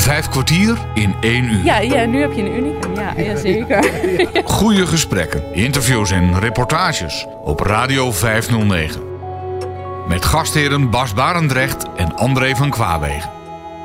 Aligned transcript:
Vijf 0.00 0.28
kwartier 0.28 0.78
in 0.94 1.14
één 1.20 1.44
uur. 1.44 1.64
Ja, 1.64 1.78
ja 1.78 2.04
nu 2.04 2.20
heb 2.20 2.32
je 2.32 2.42
een 2.42 2.56
unicum. 2.56 2.94
Ja, 2.94 3.14
ja 3.16 3.36
zeker. 3.36 3.84
Goede 4.44 4.86
gesprekken, 4.86 5.54
interviews 5.54 6.10
en 6.10 6.38
reportages 6.38 7.26
op 7.44 7.60
Radio 7.60 8.12
509. 8.12 9.02
Met 10.08 10.24
gastheren 10.24 10.90
Bas 10.90 11.14
Barendrecht 11.14 11.84
en 11.96 12.16
André 12.16 12.54
van 12.56 12.70
Kwaabegen. 12.70 13.30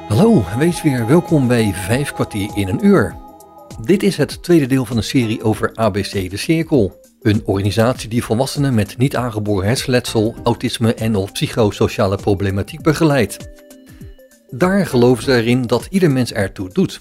Hallo, 0.08 0.44
wees 0.58 0.82
weer 0.82 1.08
welkom 1.08 1.48
bij 1.48 1.74
Vijf 1.74 2.12
kwartier 2.12 2.50
in 2.54 2.68
een 2.68 2.86
uur. 2.86 3.16
Dit 3.82 4.04
is 4.04 4.18
het 4.18 4.44
tweede 4.44 4.66
deel 4.66 4.86
van 4.86 4.98
een 4.98 5.04
serie 5.04 5.44
over 5.44 5.72
ABC 5.74 6.30
De 6.30 6.38
Cirkel. 6.38 7.00
Een 7.22 7.42
organisatie 7.46 8.10
die 8.10 8.24
volwassenen 8.24 8.74
met 8.74 8.98
niet 8.98 9.16
aangeboren 9.16 9.68
hersenletsel, 9.68 10.36
autisme 10.44 10.94
en 10.94 11.16
of 11.16 11.32
psychosociale 11.32 12.16
problematiek 12.16 12.82
begeleidt. 12.82 13.64
Daar 14.58 14.86
geloven 14.86 15.24
ze 15.24 15.34
erin 15.34 15.62
dat 15.62 15.88
ieder 15.90 16.12
mens 16.12 16.34
ertoe 16.34 16.70
doet. 16.70 16.98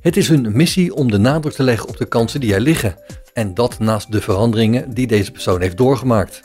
Het 0.00 0.16
is 0.16 0.28
hun 0.28 0.56
missie 0.56 0.94
om 0.94 1.10
de 1.10 1.18
nadruk 1.18 1.54
te 1.54 1.62
leggen 1.62 1.88
op 1.88 1.96
de 1.96 2.04
kansen 2.04 2.40
die 2.40 2.54
er 2.54 2.60
liggen. 2.60 2.94
En 3.32 3.54
dat 3.54 3.78
naast 3.78 4.12
de 4.12 4.20
veranderingen 4.20 4.94
die 4.94 5.06
deze 5.06 5.32
persoon 5.32 5.60
heeft 5.60 5.76
doorgemaakt. 5.76 6.42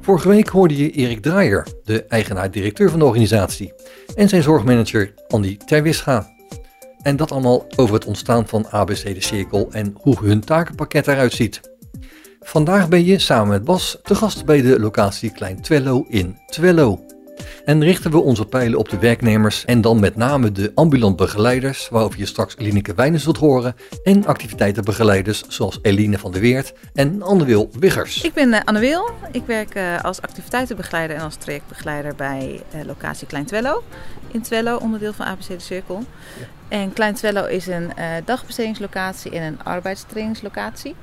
Vorige 0.00 0.28
week 0.28 0.48
hoorde 0.48 0.76
je 0.76 0.90
Erik 0.90 1.22
Draaier, 1.22 1.66
de 1.84 2.04
eigenaar-directeur 2.04 2.90
van 2.90 2.98
de 2.98 3.04
organisatie, 3.04 3.72
en 4.14 4.28
zijn 4.28 4.42
zorgmanager 4.42 5.14
Andy 5.28 5.56
Terwisga. 5.56 6.32
En 7.02 7.16
dat 7.16 7.32
allemaal 7.32 7.66
over 7.76 7.94
het 7.94 8.04
ontstaan 8.04 8.48
van 8.48 8.66
ABC 8.70 9.02
De 9.02 9.22
Cirkel 9.22 9.68
en 9.72 9.94
hoe 10.00 10.16
hun 10.22 10.40
takenpakket 10.40 11.08
eruit 11.08 11.32
ziet. 11.32 11.60
Vandaag 12.40 12.88
ben 12.88 13.04
je 13.04 13.18
samen 13.18 13.48
met 13.48 13.64
Bas 13.64 13.98
te 14.02 14.14
gast 14.14 14.44
bij 14.44 14.62
de 14.62 14.80
locatie 14.80 15.32
Klein 15.32 15.60
Twello 15.60 16.04
in 16.08 16.38
Twello. 16.46 17.13
En 17.64 17.82
richten 17.82 18.10
we 18.10 18.18
onze 18.18 18.44
pijlen 18.44 18.78
op 18.78 18.88
de 18.88 18.98
werknemers 18.98 19.64
en 19.64 19.80
dan 19.80 20.00
met 20.00 20.16
name 20.16 20.52
de 20.52 20.72
ambulant 20.74 21.16
begeleiders, 21.16 21.88
waarover 21.88 22.18
je 22.18 22.26
straks 22.26 22.56
Elineke 22.58 22.94
Wijnens 22.94 23.22
zult 23.22 23.36
horen, 23.36 23.74
en 24.02 24.26
activiteitenbegeleiders 24.26 25.44
zoals 25.48 25.78
Eline 25.82 26.18
van 26.18 26.32
der 26.32 26.40
Weert 26.40 26.72
en 26.94 27.22
Anne-Wil 27.22 27.70
Wiggers. 27.78 28.22
Ik 28.22 28.32
ben 28.32 28.48
uh, 28.48 28.60
Anne 28.64 28.80
Wil. 28.80 29.10
Ik 29.32 29.42
werk 29.46 29.76
uh, 29.76 30.04
als 30.04 30.22
activiteitenbegeleider 30.22 31.16
en 31.16 31.22
als 31.22 31.36
trajectbegeleider 31.36 32.14
bij 32.14 32.62
uh, 32.74 32.84
locatie 32.84 33.26
Klein 33.26 33.44
Twello. 33.44 33.82
In 34.30 34.42
Twello, 34.42 34.76
onderdeel 34.76 35.12
van 35.12 35.26
ABC 35.26 35.48
De 35.48 35.58
Cirkel. 35.58 36.04
Ja. 36.38 36.46
En 36.68 36.92
Klein 36.92 37.14
Twello 37.14 37.44
is 37.44 37.66
een 37.66 37.92
dagbestedingslocatie 38.24 39.30
en 39.30 39.42
een 39.42 39.62
arbeidstrainingslocatie. 39.62 40.94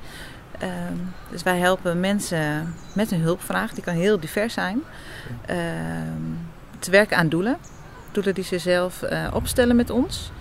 Um, 0.62 1.12
dus 1.30 1.42
wij 1.42 1.58
helpen 1.58 2.00
mensen 2.00 2.74
met 2.92 3.10
een 3.10 3.20
hulpvraag, 3.20 3.72
die 3.72 3.82
kan 3.82 3.94
heel 3.94 4.20
divers 4.20 4.54
zijn, 4.54 4.82
uh, 5.50 5.56
te 6.78 6.90
werken 6.90 7.16
aan 7.16 7.28
doelen. 7.28 7.56
Doelen 8.12 8.34
die 8.34 8.44
ze 8.44 8.58
zelf 8.58 9.02
uh, 9.02 9.28
opstellen 9.32 9.76
met 9.76 9.90
ons. 9.90 10.32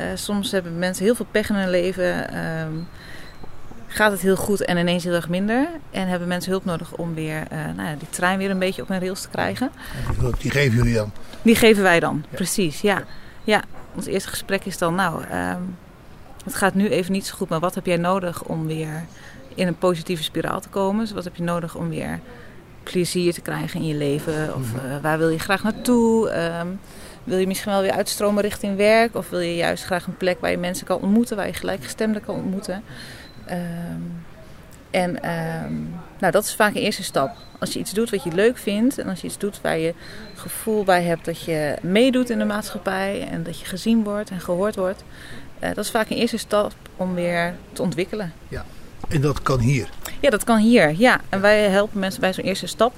Uh, 0.00 0.06
soms 0.14 0.50
hebben 0.50 0.78
mensen 0.78 1.04
heel 1.04 1.14
veel 1.14 1.26
pech 1.30 1.48
in 1.48 1.54
hun 1.54 1.70
leven, 1.70 2.38
um, 2.46 2.88
gaat 3.86 4.12
het 4.12 4.20
heel 4.20 4.36
goed 4.36 4.64
en 4.64 4.76
ineens 4.76 5.04
heel 5.04 5.14
erg 5.14 5.28
minder. 5.28 5.68
En 5.90 6.08
hebben 6.08 6.28
mensen 6.28 6.50
hulp 6.50 6.64
nodig 6.64 6.92
om 6.92 7.14
weer 7.14 7.46
nou 7.50 7.88
ja, 7.88 7.94
die 7.98 8.10
trein 8.10 8.38
weer 8.38 8.50
een 8.50 8.58
beetje 8.58 8.82
op 8.82 8.90
een 8.90 9.00
rails 9.00 9.20
te 9.20 9.28
krijgen. 9.28 9.70
Die, 10.18 10.30
die 10.38 10.50
geven 10.50 10.76
jullie 10.76 10.94
dan? 10.94 11.12
Die 11.42 11.56
geven 11.56 11.82
wij 11.82 12.00
dan, 12.00 12.24
ja. 12.30 12.36
precies. 12.36 12.80
Ja. 12.80 13.02
ja, 13.44 13.62
ons 13.94 14.06
eerste 14.06 14.28
gesprek 14.28 14.64
is 14.64 14.78
dan, 14.78 14.94
nou, 14.94 15.22
um, 15.22 15.76
het 16.44 16.54
gaat 16.54 16.74
nu 16.74 16.88
even 16.88 17.12
niet 17.12 17.26
zo 17.26 17.34
goed, 17.36 17.48
maar 17.48 17.60
wat 17.60 17.74
heb 17.74 17.86
jij 17.86 17.96
nodig 17.96 18.42
om 18.42 18.66
weer 18.66 19.04
in 19.54 19.66
een 19.66 19.78
positieve 19.78 20.22
spiraal 20.22 20.60
te 20.60 20.68
komen. 20.68 21.00
Dus 21.00 21.12
wat 21.12 21.24
heb 21.24 21.36
je 21.36 21.42
nodig 21.42 21.74
om 21.74 21.88
weer 21.88 22.20
plezier 22.82 23.32
te 23.32 23.40
krijgen 23.40 23.80
in 23.80 23.86
je 23.86 23.94
leven? 23.94 24.54
Of 24.54 24.72
uh, 24.74 25.02
waar 25.02 25.18
wil 25.18 25.28
je 25.28 25.38
graag 25.38 25.62
naartoe? 25.62 26.36
Um, 26.60 26.80
wil 27.24 27.38
je 27.38 27.46
misschien 27.46 27.72
wel 27.72 27.80
weer 27.80 27.92
uitstromen 27.92 28.42
richting 28.42 28.76
werk? 28.76 29.16
Of 29.16 29.30
wil 29.30 29.40
je 29.40 29.56
juist 29.56 29.84
graag 29.84 30.06
een 30.06 30.16
plek 30.16 30.40
waar 30.40 30.50
je 30.50 30.58
mensen 30.58 30.86
kan 30.86 31.00
ontmoeten, 31.00 31.36
waar 31.36 31.46
je 31.46 31.52
gelijkgestemden 31.52 32.22
kan 32.22 32.34
ontmoeten? 32.34 32.82
Um, 33.50 34.24
en 34.90 35.10
um, 35.10 35.94
nou, 36.18 36.32
dat 36.32 36.44
is 36.44 36.54
vaak 36.54 36.74
een 36.74 36.80
eerste 36.80 37.02
stap. 37.02 37.36
Als 37.58 37.72
je 37.72 37.78
iets 37.78 37.92
doet 37.92 38.10
wat 38.10 38.22
je 38.22 38.32
leuk 38.32 38.58
vindt 38.58 38.98
en 38.98 39.08
als 39.08 39.20
je 39.20 39.26
iets 39.26 39.38
doet 39.38 39.60
waar 39.60 39.78
je 39.78 39.94
gevoel 40.34 40.84
bij 40.84 41.02
hebt 41.02 41.24
dat 41.24 41.40
je 41.40 41.76
meedoet 41.82 42.30
in 42.30 42.38
de 42.38 42.44
maatschappij 42.44 43.28
en 43.30 43.42
dat 43.42 43.60
je 43.60 43.66
gezien 43.66 44.04
wordt 44.04 44.30
en 44.30 44.40
gehoord 44.40 44.76
wordt, 44.76 45.04
uh, 45.60 45.68
dat 45.68 45.84
is 45.84 45.90
vaak 45.90 46.10
een 46.10 46.16
eerste 46.16 46.36
stap 46.36 46.72
om 46.96 47.14
weer 47.14 47.54
te 47.72 47.82
ontwikkelen. 47.82 48.32
Ja. 48.48 48.64
En 49.08 49.20
dat 49.20 49.42
kan 49.42 49.58
hier? 49.58 49.88
Ja, 50.20 50.30
dat 50.30 50.44
kan 50.44 50.58
hier. 50.58 50.94
Ja. 50.98 51.20
En 51.28 51.40
wij 51.40 51.68
helpen 51.68 51.98
mensen 51.98 52.20
bij 52.20 52.32
zo'n 52.32 52.44
eerste 52.44 52.66
stap. 52.66 52.92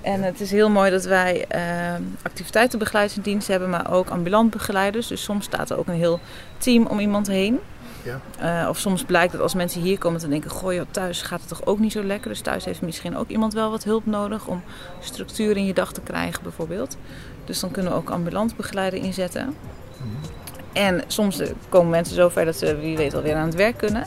En 0.00 0.22
het 0.22 0.40
is 0.40 0.50
heel 0.50 0.70
mooi 0.70 0.90
dat 0.90 1.04
wij 1.04 1.46
uh, 1.54 3.46
hebben, 3.46 3.70
maar 3.70 3.92
ook 3.92 4.08
ambulant 4.08 4.50
begeleiders. 4.50 5.06
Dus 5.06 5.22
soms 5.22 5.44
staat 5.44 5.70
er 5.70 5.78
ook 5.78 5.86
een 5.86 5.94
heel 5.94 6.20
team 6.58 6.86
om 6.86 6.98
iemand 6.98 7.26
heen. 7.26 7.58
Ja. 8.02 8.62
Uh, 8.62 8.68
of 8.68 8.78
soms 8.78 9.04
blijkt 9.04 9.32
dat 9.32 9.40
als 9.40 9.54
mensen 9.54 9.80
hier 9.80 9.98
komen 9.98 10.20
te 10.20 10.28
denken, 10.28 10.50
goh, 10.50 10.72
joh, 10.72 10.86
thuis 10.90 11.22
gaat 11.22 11.40
het 11.40 11.48
toch 11.48 11.66
ook 11.66 11.78
niet 11.78 11.92
zo 11.92 12.04
lekker. 12.04 12.28
Dus 12.28 12.40
thuis 12.40 12.64
heeft 12.64 12.82
misschien 12.82 13.16
ook 13.16 13.28
iemand 13.28 13.52
wel 13.52 13.70
wat 13.70 13.84
hulp 13.84 14.06
nodig 14.06 14.46
om 14.46 14.62
structuur 15.00 15.56
in 15.56 15.64
je 15.64 15.74
dag 15.74 15.92
te 15.92 16.00
krijgen 16.00 16.42
bijvoorbeeld. 16.42 16.96
Dus 17.44 17.60
dan 17.60 17.70
kunnen 17.70 17.92
we 17.92 17.98
ook 17.98 18.10
ambulant 18.10 18.56
begeleider 18.56 18.98
inzetten. 19.02 19.44
Mm 19.46 19.54
-hmm. 19.96 20.30
En 20.72 21.02
soms 21.06 21.42
komen 21.68 21.90
mensen 21.90 22.14
zover 22.14 22.44
dat 22.44 22.56
ze 22.56 22.76
wie 22.76 22.96
weet 22.96 23.14
alweer 23.14 23.34
aan 23.34 23.46
het 23.46 23.54
werk 23.54 23.76
kunnen. 23.76 24.04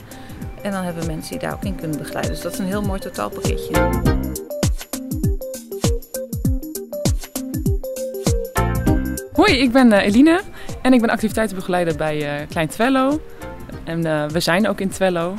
En 0.62 0.72
dan 0.72 0.84
hebben 0.84 1.04
we 1.04 1.12
mensen 1.12 1.32
die 1.32 1.40
daar 1.40 1.54
ook 1.54 1.64
in 1.64 1.76
kunnen 1.76 1.98
begeleiden. 1.98 2.32
Dus 2.32 2.42
dat 2.42 2.54
is 2.54 2.60
een 2.60 2.66
heel 2.66 2.82
mooi 2.82 3.00
totaalpakketje. 3.00 4.00
Hoi, 9.34 9.58
ik 9.58 9.72
ben 9.72 9.92
uh, 9.92 10.06
Eline 10.06 10.42
en 10.82 10.94
ik 10.94 11.02
ben 11.02 11.10
activiteitenbegeleider 11.10 11.96
bij 11.96 12.42
uh, 12.42 12.48
Klein 12.50 12.68
Twello. 12.68 13.22
En 13.84 14.06
uh, 14.06 14.26
we 14.26 14.40
zijn 14.40 14.68
ook 14.68 14.80
in 14.80 14.90
Twello. 14.90 15.36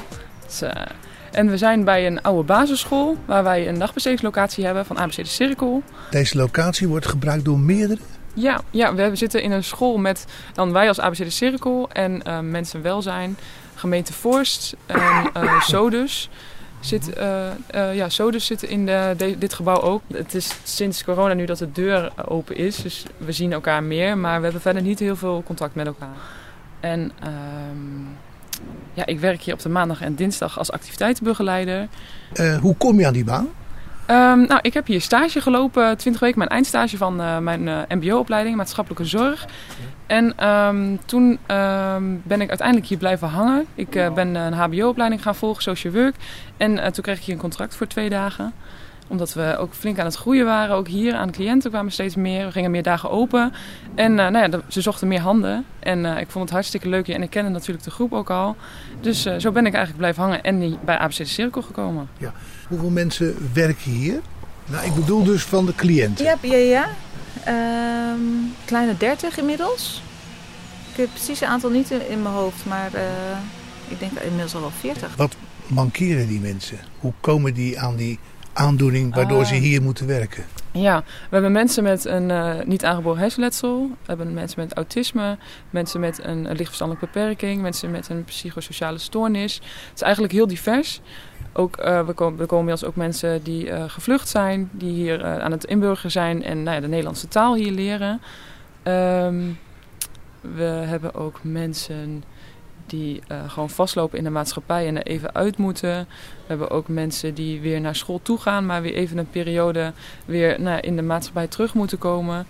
Dus, 0.46 0.62
en 1.32 1.50
we 1.50 1.56
zijn 1.56 1.84
bij 1.84 2.06
een 2.06 2.22
oude 2.22 2.42
basisschool 2.42 3.16
waar 3.24 3.44
wij 3.44 3.68
een 3.68 3.78
dagbestedingslocatie 3.78 4.64
hebben 4.64 4.86
van 4.86 4.98
ABC 4.98 5.14
De 5.14 5.24
Cirkel. 5.24 5.82
Deze 6.10 6.36
locatie 6.36 6.88
wordt 6.88 7.06
gebruikt 7.06 7.44
door 7.44 7.58
meerdere? 7.58 8.00
Ja, 8.34 8.60
ja, 8.70 8.94
we 8.94 9.16
zitten 9.16 9.42
in 9.42 9.50
een 9.50 9.64
school 9.64 9.98
met 9.98 10.24
dan 10.52 10.72
wij 10.72 10.88
als 10.88 11.00
ABC 11.00 11.16
De 11.16 11.30
Cirkel 11.30 11.90
en 11.92 12.22
mensen 12.50 12.82
welzijn 12.82 13.36
gemeente 13.82 14.12
Forst 14.12 14.76
en 14.86 15.30
uh, 15.36 15.60
Sodus. 15.72 16.30
Zit, 16.80 17.18
uh, 17.18 17.46
uh, 17.74 17.94
ja, 17.94 18.08
Sodus 18.08 18.46
zit 18.46 18.62
in 18.62 18.86
de, 18.86 19.14
de, 19.16 19.38
dit 19.38 19.54
gebouw 19.54 19.80
ook. 19.80 20.02
Het 20.12 20.34
is 20.34 20.54
sinds 20.62 21.04
corona 21.04 21.34
nu 21.34 21.44
dat 21.44 21.58
de 21.58 21.72
deur 21.72 22.12
open 22.28 22.56
is, 22.56 22.76
dus 22.76 23.04
we 23.16 23.32
zien 23.32 23.52
elkaar 23.52 23.82
meer, 23.82 24.18
maar 24.18 24.36
we 24.36 24.42
hebben 24.42 24.60
verder 24.60 24.82
niet 24.82 24.98
heel 24.98 25.16
veel 25.16 25.42
contact 25.42 25.74
met 25.74 25.86
elkaar. 25.86 26.16
En 26.80 27.00
um, 27.00 28.08
ja, 28.92 29.06
ik 29.06 29.20
werk 29.20 29.42
hier 29.42 29.54
op 29.54 29.60
de 29.60 29.68
maandag 29.68 30.00
en 30.00 30.14
dinsdag 30.14 30.58
als 30.58 30.70
activiteitenbegeleider. 30.70 31.88
hoe 32.60 32.76
kom 32.76 32.98
je 32.98 33.06
aan 33.06 33.12
die 33.12 33.24
baan? 33.24 33.48
Um, 34.12 34.46
nou, 34.46 34.58
ik 34.62 34.74
heb 34.74 34.86
hier 34.86 35.00
stage 35.00 35.40
gelopen, 35.40 35.96
20 35.96 36.20
weken, 36.20 36.38
mijn 36.38 36.50
eindstage 36.50 36.96
van 36.96 37.20
uh, 37.20 37.38
mijn 37.38 37.66
uh, 37.66 37.78
MBO-opleiding, 37.88 38.56
maatschappelijke 38.56 39.04
zorg. 39.04 39.46
En 40.06 40.48
um, 40.48 41.00
toen 41.04 41.24
um, 41.24 42.22
ben 42.24 42.40
ik 42.40 42.48
uiteindelijk 42.48 42.88
hier 42.88 42.98
blijven 42.98 43.28
hangen. 43.28 43.66
Ik 43.74 43.94
uh, 43.94 44.12
ben 44.12 44.34
een 44.34 44.52
HBO-opleiding 44.52 45.22
gaan 45.22 45.34
volgen, 45.34 45.62
social 45.62 45.92
work. 45.92 46.14
En 46.56 46.92
toen 46.92 47.02
kreeg 47.02 47.18
ik 47.18 47.24
hier 47.24 47.34
een 47.34 47.40
contract 47.40 47.76
voor 47.76 47.86
twee 47.86 48.08
dagen 48.08 48.52
omdat 49.08 49.32
we 49.32 49.56
ook 49.58 49.74
flink 49.74 49.98
aan 49.98 50.04
het 50.04 50.14
groeien 50.14 50.44
waren. 50.44 50.76
Ook 50.76 50.88
hier 50.88 51.14
aan 51.14 51.30
cliënten 51.30 51.70
kwamen 51.70 51.92
steeds 51.92 52.14
meer. 52.14 52.46
We 52.46 52.52
gingen 52.52 52.70
meer 52.70 52.82
dagen 52.82 53.10
open. 53.10 53.52
En 53.94 54.14
nou 54.14 54.38
ja, 54.38 54.60
ze 54.68 54.80
zochten 54.80 55.08
meer 55.08 55.20
handen. 55.20 55.64
En 55.78 56.04
ik 56.04 56.30
vond 56.30 56.44
het 56.44 56.52
hartstikke 56.52 56.88
leuk. 56.88 57.08
En 57.08 57.22
ik 57.22 57.30
kende 57.30 57.50
natuurlijk 57.50 57.84
de 57.84 57.90
groep 57.90 58.12
ook 58.12 58.30
al. 58.30 58.56
Dus 59.00 59.22
zo 59.22 59.52
ben 59.52 59.66
ik 59.66 59.74
eigenlijk 59.74 59.96
blijven 59.96 60.22
hangen 60.22 60.42
en 60.42 60.78
bij 60.84 60.98
ABC 60.98 61.26
Cirkel 61.26 61.62
gekomen. 61.62 62.08
Ja. 62.18 62.32
Hoeveel 62.72 62.90
mensen 62.90 63.50
werken 63.52 63.90
hier? 63.90 64.20
Nou, 64.66 64.86
ik 64.86 64.94
bedoel 64.94 65.24
dus 65.24 65.42
van 65.42 65.66
de 65.66 65.74
cliënten. 65.74 66.24
Ja, 66.24 66.36
ja, 66.40 66.56
ja. 66.56 66.88
Um, 68.12 68.54
kleine 68.64 68.96
30 68.96 69.38
inmiddels. 69.38 70.02
Ik 70.90 70.96
heb 70.96 71.08
precies 71.08 71.40
het 71.40 71.48
aantal 71.48 71.70
niet 71.70 71.90
in 71.90 72.22
mijn 72.22 72.34
hoofd, 72.34 72.66
maar 72.66 72.90
ik 73.88 73.98
denk 73.98 74.12
inmiddels 74.12 74.54
al 74.54 74.60
wel 74.60 74.70
40. 74.70 75.16
Wat 75.16 75.36
mankeren 75.66 76.26
die 76.28 76.40
mensen? 76.40 76.78
Hoe 76.98 77.12
komen 77.20 77.54
die 77.54 77.80
aan 77.80 77.96
die 77.96 78.18
aandoening 78.52 79.14
waardoor 79.14 79.40
uh, 79.40 79.46
ze 79.46 79.54
hier 79.54 79.82
moeten 79.82 80.06
werken? 80.06 80.44
Ja, 80.70 81.00
we 81.00 81.28
hebben 81.30 81.52
mensen 81.52 81.82
met 81.82 82.04
een 82.04 82.28
uh, 82.28 82.54
niet 82.64 82.84
aangeboren 82.84 83.20
hersenletsel. 83.20 83.88
We 83.88 83.96
hebben 84.06 84.34
mensen 84.34 84.60
met 84.60 84.74
autisme, 84.74 85.38
mensen 85.70 86.00
met 86.00 86.18
een, 86.24 86.44
een 86.44 86.56
lichtverstandelijke 86.56 87.08
beperking, 87.12 87.62
mensen 87.62 87.90
met 87.90 88.08
een 88.08 88.24
psychosociale 88.24 88.98
stoornis. 88.98 89.54
Het 89.54 89.94
is 89.94 90.02
eigenlijk 90.02 90.32
heel 90.32 90.46
divers. 90.46 91.00
Ook, 91.52 91.84
uh, 91.84 92.06
we, 92.06 92.12
komen, 92.12 92.38
we 92.38 92.46
komen 92.46 92.70
ons 92.70 92.84
ook 92.84 92.96
mensen 92.96 93.42
die 93.42 93.66
uh, 93.66 93.84
gevlucht 93.86 94.28
zijn, 94.28 94.68
die 94.72 94.92
hier 94.92 95.24
aan 95.24 95.52
het 95.52 95.64
inburgeren 95.64 96.10
zijn 96.10 96.42
en 96.42 96.62
nou 96.62 96.74
ja, 96.74 96.80
de 96.80 96.88
Nederlandse 96.88 97.28
taal 97.28 97.54
hier 97.54 97.72
leren. 97.72 98.20
Um, 98.84 99.58
we 100.40 100.62
hebben 100.62 101.14
ook 101.14 101.38
mensen 101.42 102.24
die 102.86 103.22
gewoon 103.46 103.70
vastlopen 103.70 104.18
in 104.18 104.24
de 104.24 104.30
maatschappij 104.30 104.86
en 104.86 104.96
er 104.96 105.06
even 105.06 105.34
uit 105.34 105.56
moeten. 105.56 105.98
We 106.08 106.46
hebben 106.46 106.70
ook 106.70 106.88
mensen 106.88 107.34
die 107.34 107.60
weer 107.60 107.80
naar 107.80 107.96
school 107.96 108.20
toe 108.22 108.38
gaan, 108.38 108.66
maar 108.66 108.82
weer 108.82 108.94
even 108.94 109.18
een 109.18 109.30
periode 109.30 109.92
weer 110.24 110.60
nou, 110.60 110.80
in 110.80 110.96
de 110.96 111.02
maatschappij 111.02 111.46
terug 111.46 111.74
moeten 111.74 111.98
komen. 111.98 112.46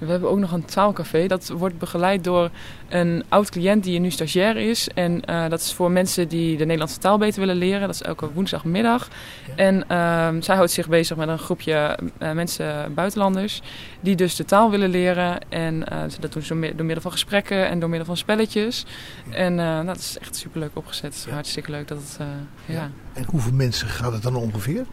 We 0.00 0.10
hebben 0.10 0.30
ook 0.30 0.38
nog 0.38 0.52
een 0.52 0.64
taalcafé. 0.64 1.26
Dat 1.26 1.48
wordt 1.48 1.78
begeleid 1.78 2.24
door 2.24 2.50
een 2.88 3.24
oud 3.28 3.50
cliënt 3.50 3.84
die 3.84 4.00
nu 4.00 4.10
stagiair 4.10 4.56
is. 4.56 4.88
En 4.94 5.22
uh, 5.30 5.48
dat 5.48 5.60
is 5.60 5.72
voor 5.72 5.90
mensen 5.90 6.28
die 6.28 6.56
de 6.56 6.64
Nederlandse 6.64 6.98
taal 6.98 7.18
beter 7.18 7.40
willen 7.40 7.56
leren. 7.56 7.80
Dat 7.80 7.94
is 7.94 8.02
elke 8.02 8.32
woensdagmiddag. 8.32 9.08
En 9.56 9.74
uh, 9.76 10.28
zij 10.40 10.56
houdt 10.56 10.70
zich 10.70 10.88
bezig 10.88 11.16
met 11.16 11.28
een 11.28 11.38
groepje 11.38 11.98
uh, 12.22 12.32
mensen, 12.32 12.94
buitenlanders, 12.94 13.62
die 14.00 14.16
dus 14.16 14.36
de 14.36 14.44
taal 14.44 14.70
willen 14.70 14.90
leren. 14.90 15.38
En 15.48 15.74
uh, 15.74 16.02
dat 16.20 16.32
doen 16.32 16.42
ze 16.42 16.54
door, 16.54 16.76
door, 16.76 16.86
middel 16.86 17.02
van 17.02 17.12
gesprekken 17.12 17.68
en 17.68 17.80
door 17.80 17.88
middel 17.88 18.06
van 18.06 18.16
spelletjes. 18.16 18.86
Ja. 19.30 19.34
En 19.34 19.86
dat 19.86 19.98
is 19.98 20.18
echt 20.18 20.36
superleuk 20.36 20.70
opgezet. 20.72 21.24
Ja. 21.26 21.34
hartstikke 21.34 21.70
leuk 21.70 21.88
dat 21.88 21.98
het, 21.98 22.18
ja. 22.66 22.90
En 23.12 23.24
hoeveel 23.26 23.52
mensen 23.52 23.88
gaat 23.88 24.12
het 24.12 24.22
dan 24.22 24.36
ongeveer? 24.36 24.84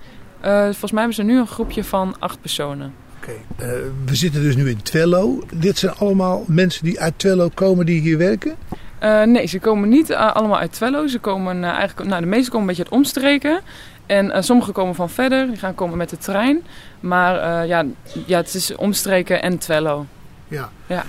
volgens 0.42 0.92
mij 0.92 1.04
hebben 1.04 1.14
ze 1.14 1.24
nu 1.24 1.40
een 1.40 1.48
groepje 1.48 1.84
van 1.84 2.16
acht 2.20 2.42
personen. 2.42 2.94
Okay. 3.28 3.70
Uh, 3.70 3.84
we 4.06 4.16
zitten 4.16 4.42
dus 4.42 4.56
nu 4.56 4.70
in 4.70 4.82
Twello. 4.82 5.44
Dit 5.54 5.78
zijn 5.78 5.94
allemaal 5.94 6.44
mensen 6.48 6.86
die 6.86 7.00
uit 7.00 7.14
Twello 7.20 7.50
komen 7.54 7.86
die 7.86 8.02
hier 8.02 8.18
werken? 8.18 8.56
Uh, 9.04 9.24
nee, 9.24 9.46
ze 9.46 9.60
komen 9.60 9.90
niet 9.90 10.10
uh, 10.10 10.36
allemaal 10.36 10.58
uit 10.58 10.72
Twello. 10.72 11.08
Ze 11.08 11.20
komen 11.20 11.64
eigenlijk, 11.64 12.10
nou, 12.10 12.22
de 12.22 12.28
meeste 12.28 12.52
komen 12.52 12.62
een 12.62 12.76
beetje 12.76 12.84
uit 12.84 12.94
omstreken. 12.94 13.60
En 14.06 14.44
sommigen 14.44 14.74
komen 14.74 14.96
van 14.96 15.10
verder, 15.10 15.48
die 15.48 15.58
gaan 15.58 15.76
komen 15.76 15.98
met 15.98 16.10
de 16.10 16.18
trein. 16.18 16.64
Maar 17.00 17.68
ja, 17.68 17.86
ja, 18.26 18.38
het 18.38 18.54
is 18.54 18.76
omstreken 18.76 19.42
en 19.42 19.58
Twello. 19.58 20.06
Ja. 20.48 20.70
ja. 20.88 21.06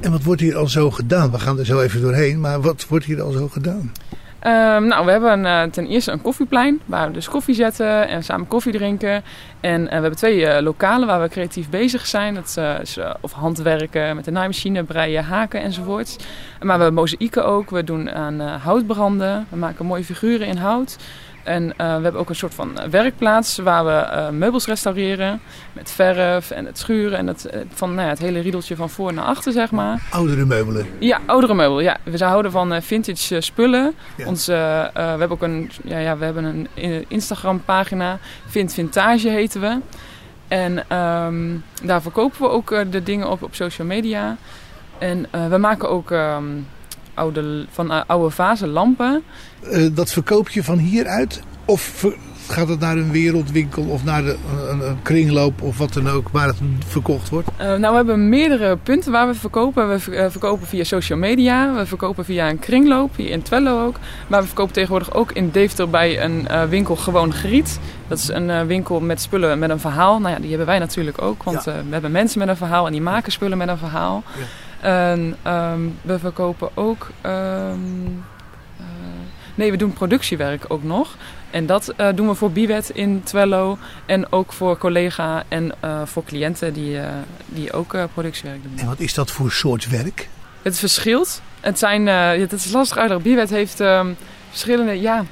En 0.00 0.10
wat 0.10 0.22
wordt 0.22 0.40
hier 0.40 0.56
al 0.56 0.68
zo 0.68 0.90
gedaan? 0.90 1.30
We 1.30 1.38
gaan 1.38 1.58
er 1.58 1.66
zo 1.66 1.80
even 1.80 2.00
doorheen, 2.00 2.40
maar 2.40 2.60
wat 2.60 2.86
wordt 2.88 3.04
hier 3.04 3.22
al 3.22 3.30
zo 3.30 3.48
gedaan? 3.48 3.92
Um, 4.46 4.86
nou, 4.86 5.04
we 5.04 5.10
hebben 5.10 5.44
uh, 5.44 5.62
ten 5.62 5.86
eerste 5.86 6.12
een 6.12 6.22
koffieplein 6.22 6.80
waar 6.84 7.06
we 7.06 7.12
dus 7.12 7.28
koffie 7.28 7.54
zetten 7.54 8.08
en 8.08 8.24
samen 8.24 8.46
koffie 8.46 8.72
drinken. 8.72 9.22
En 9.60 9.80
uh, 9.82 9.88
we 9.88 9.94
hebben 9.94 10.16
twee 10.16 10.40
uh, 10.40 10.58
lokalen 10.60 11.06
waar 11.06 11.20
we 11.20 11.28
creatief 11.28 11.70
bezig 11.70 12.06
zijn. 12.06 12.34
Dat 12.34 12.60
is 12.82 12.98
of 13.20 13.32
handwerken 13.32 14.16
met 14.16 14.24
de 14.24 14.30
naaimachine, 14.30 14.84
breien, 14.84 15.24
haken 15.24 15.60
enzovoorts. 15.60 16.16
Maar 16.60 16.76
we 16.76 16.82
hebben 16.82 16.94
mozaïeken 16.94 17.44
ook. 17.44 17.70
We 17.70 17.84
doen 17.84 18.10
aan 18.10 18.40
houtbranden. 18.40 19.46
We 19.48 19.56
maken 19.56 19.86
mooie 19.86 20.04
figuren 20.04 20.46
in 20.46 20.56
hout. 20.56 20.96
En 21.50 21.64
uh, 21.64 21.70
we 21.76 22.02
hebben 22.02 22.16
ook 22.16 22.28
een 22.28 22.34
soort 22.34 22.54
van 22.54 22.78
werkplaats 22.90 23.58
waar 23.58 23.84
we 23.84 24.16
uh, 24.16 24.28
meubels 24.28 24.66
restaureren. 24.66 25.40
Met 25.72 25.90
verf 25.90 26.50
en 26.50 26.66
het 26.66 26.78
schuren 26.78 27.18
en 27.18 27.26
het, 27.26 27.50
van, 27.68 27.94
nou 27.94 28.02
ja, 28.02 28.08
het 28.08 28.18
hele 28.18 28.40
riedeltje 28.40 28.76
van 28.76 28.90
voor 28.90 29.12
naar 29.12 29.24
achter, 29.24 29.52
zeg 29.52 29.70
maar. 29.70 30.02
Oudere 30.10 30.44
meubelen? 30.44 30.86
Ja, 30.98 31.20
oudere 31.26 31.54
meubelen. 31.54 31.84
Ja. 31.84 31.96
We 32.02 32.24
houden 32.24 32.50
van 32.50 32.82
vintage 32.82 33.40
spullen. 33.40 33.94
Ja. 34.16 34.26
Ons, 34.26 34.48
uh, 34.48 34.56
we 34.92 35.00
hebben 35.00 35.30
ook 35.30 35.42
een, 35.42 35.70
ja, 35.84 35.98
ja, 35.98 36.18
we 36.18 36.24
hebben 36.24 36.44
een 36.44 36.68
Instagram 37.08 37.64
pagina. 37.64 38.18
Vint 38.46 38.74
Vintage 38.74 39.28
heten 39.28 39.60
we. 39.60 39.78
En 40.48 40.96
um, 40.96 41.64
daar 41.82 42.02
verkopen 42.02 42.40
we 42.40 42.48
ook 42.48 42.74
de 42.90 43.02
dingen 43.02 43.30
op 43.30 43.42
op 43.42 43.54
social 43.54 43.86
media. 43.86 44.36
En 44.98 45.26
we 45.48 45.58
maken 45.58 45.90
ook... 45.90 46.10
Um, 46.10 46.66
oude, 47.14 47.66
van 47.70 48.06
oude 48.06 48.30
vazen 48.30 48.68
lampen. 48.68 49.22
Uh, 49.62 49.88
dat 49.94 50.10
verkoop 50.10 50.48
je 50.48 50.64
van 50.64 50.78
hieruit? 50.78 51.42
Of 51.64 52.04
gaat 52.50 52.68
het 52.68 52.80
naar 52.80 52.96
een 52.96 53.10
wereldwinkel 53.10 53.82
of 53.82 54.04
naar 54.04 54.22
de, 54.22 54.36
een, 54.70 54.80
een, 54.80 55.02
kringloop 55.02 55.62
of 55.62 55.78
wat 55.78 55.92
dan 55.92 56.08
ook 56.08 56.28
waar 56.28 56.46
het 56.46 56.56
verkocht 56.86 57.28
wordt? 57.28 57.48
Uh, 57.60 57.66
nou, 57.66 57.80
we 57.80 57.96
hebben 57.96 58.28
meerdere 58.28 58.76
punten 58.76 59.12
waar 59.12 59.26
we 59.26 59.34
verkopen. 59.34 59.88
We 59.88 60.28
verkopen 60.30 60.66
via 60.66 60.84
social 60.84 61.18
media, 61.18 61.74
we 61.74 61.86
verkopen 61.86 62.24
via 62.24 62.48
een 62.48 62.58
kringloop, 62.58 63.16
hier 63.16 63.30
in 63.30 63.42
Twello 63.42 63.86
ook. 63.86 63.96
Maar 64.26 64.40
we 64.40 64.46
verkopen 64.46 64.72
tegenwoordig 64.72 65.14
ook 65.14 65.32
in 65.32 65.50
Deventer 65.50 65.90
bij 65.90 66.22
een 66.22 66.46
uh, 66.50 66.64
winkel 66.64 66.96
Gewoon 66.96 67.32
Griet. 67.32 67.80
Dat 68.08 68.18
is 68.18 68.28
een 68.28 68.66
winkel 68.66 69.00
met 69.00 69.20
spullen 69.20 69.58
met 69.58 69.70
een 69.70 69.80
verhaal. 69.80 70.20
Nou 70.20 70.34
ja, 70.34 70.40
die 70.40 70.48
hebben 70.48 70.66
wij 70.66 70.78
natuurlijk 70.78 71.22
ook, 71.22 71.42
want 71.42 71.64
ja. 71.64 71.72
we 71.72 71.92
hebben 71.92 72.10
mensen 72.10 72.38
met 72.38 72.48
een 72.48 72.56
verhaal 72.56 72.86
en 72.86 72.92
die 72.92 73.00
maken 73.00 73.32
spullen 73.32 73.58
met 73.58 73.68
een 73.68 73.78
verhaal. 73.78 74.22
Ja. 74.38 74.44
En 74.80 75.36
um, 75.46 75.98
we 76.02 76.18
verkopen 76.18 76.70
ook. 76.74 77.10
Um, 77.26 78.24
uh, 78.80 78.86
nee, 79.54 79.70
we 79.70 79.76
doen 79.76 79.92
productiewerk 79.92 80.64
ook 80.68 80.82
nog. 80.82 81.16
En 81.50 81.66
dat 81.66 81.94
uh, 81.96 82.08
doen 82.14 82.28
we 82.28 82.34
voor 82.34 82.50
Biwet 82.50 82.90
in 82.90 83.22
Twello. 83.22 83.78
En 84.06 84.32
ook 84.32 84.52
voor 84.52 84.78
collega 84.78 85.44
en 85.48 85.72
uh, 85.84 86.02
voor 86.04 86.24
cliënten 86.24 86.72
die, 86.72 86.98
die 87.46 87.72
ook 87.72 87.96
productiewerk 88.12 88.62
doen. 88.62 88.72
En 88.76 88.86
wat 88.86 89.00
is 89.00 89.14
dat 89.14 89.30
voor 89.30 89.50
soort 89.52 89.88
werk? 89.88 90.28
Het 90.62 90.78
verschilt. 90.78 91.42
Het, 91.60 91.78
zijn, 91.78 92.06
het 92.06 92.52
is 92.52 92.72
lastig 92.72 92.98
uit. 92.98 93.22
Biwet 93.22 93.50
heeft 93.50 93.80
um, 93.80 94.16
verschillende. 94.48 95.00
Ja, 95.00 95.24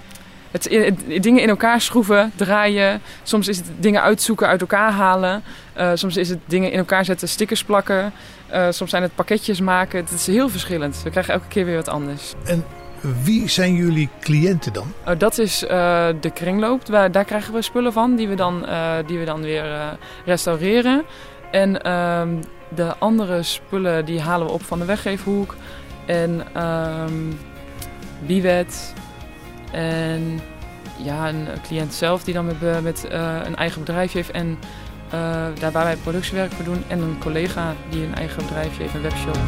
het, 0.50 0.68
het, 0.70 1.22
dingen 1.22 1.42
in 1.42 1.48
elkaar 1.48 1.80
schroeven, 1.80 2.32
draaien. 2.36 3.00
Soms 3.22 3.48
is 3.48 3.56
het 3.56 3.66
dingen 3.78 4.02
uitzoeken, 4.02 4.46
uit 4.46 4.60
elkaar 4.60 4.92
halen. 4.92 5.42
Uh, 5.78 5.90
soms 5.94 6.16
is 6.16 6.28
het 6.28 6.38
dingen 6.44 6.70
in 6.70 6.78
elkaar 6.78 7.04
zetten, 7.04 7.28
stickers 7.28 7.64
plakken. 7.64 8.12
Uh, 8.52 8.66
soms 8.70 8.90
zijn 8.90 9.02
het 9.02 9.14
pakketjes 9.14 9.60
maken. 9.60 10.00
Het 10.00 10.10
is 10.10 10.26
heel 10.26 10.48
verschillend. 10.48 11.02
We 11.02 11.10
krijgen 11.10 11.34
elke 11.34 11.48
keer 11.48 11.64
weer 11.64 11.76
wat 11.76 11.88
anders. 11.88 12.34
En 12.44 12.64
wie 13.22 13.48
zijn 13.48 13.74
jullie 13.74 14.08
cliënten 14.20 14.72
dan? 14.72 14.92
Uh, 15.08 15.14
dat 15.18 15.38
is 15.38 15.58
de 15.58 16.30
kringloop. 16.34 16.86
Daar, 16.86 17.12
daar, 17.12 17.24
krijgen 17.24 17.54
we 17.54 17.62
spullen 17.62 17.92
van 17.92 18.16
die 18.16 18.28
we 18.28 18.34
dan, 18.34 18.66
die 19.06 19.18
we 19.18 19.24
dan 19.24 19.40
weer 19.40 19.98
restaureren. 20.24 21.04
En 21.50 21.82
ehm, 21.82 22.28
de 22.68 22.96
andere 22.98 23.42
spullen 23.42 24.04
die 24.04 24.20
halen 24.20 24.46
we 24.46 24.52
op 24.52 24.62
van 24.62 24.78
de 24.78 24.84
weggeefhoek. 24.84 25.54
En 26.06 26.62
um, 26.62 27.38
Biwet, 28.26 28.94
en 29.70 30.40
ja, 30.96 31.28
een 31.28 31.46
cliënt 31.62 31.94
zelf 31.94 32.24
die 32.24 32.34
dan 32.34 32.46
met, 32.46 32.82
met 32.82 33.06
uh, 33.12 33.36
een 33.44 33.56
eigen 33.56 33.80
bedrijfje 33.80 34.18
heeft 34.18 34.30
en 34.30 34.58
uh, 35.14 35.46
daar 35.60 35.72
waar 35.72 35.84
wij 35.84 35.96
productiewerk 35.96 36.52
voor 36.52 36.64
doen. 36.64 36.84
En 36.88 37.00
een 37.00 37.18
collega 37.18 37.74
die 37.88 38.02
een 38.02 38.14
eigen 38.14 38.42
bedrijfje 38.46 38.82
heeft, 38.82 38.94
een 38.94 39.02
webshop. 39.02 39.38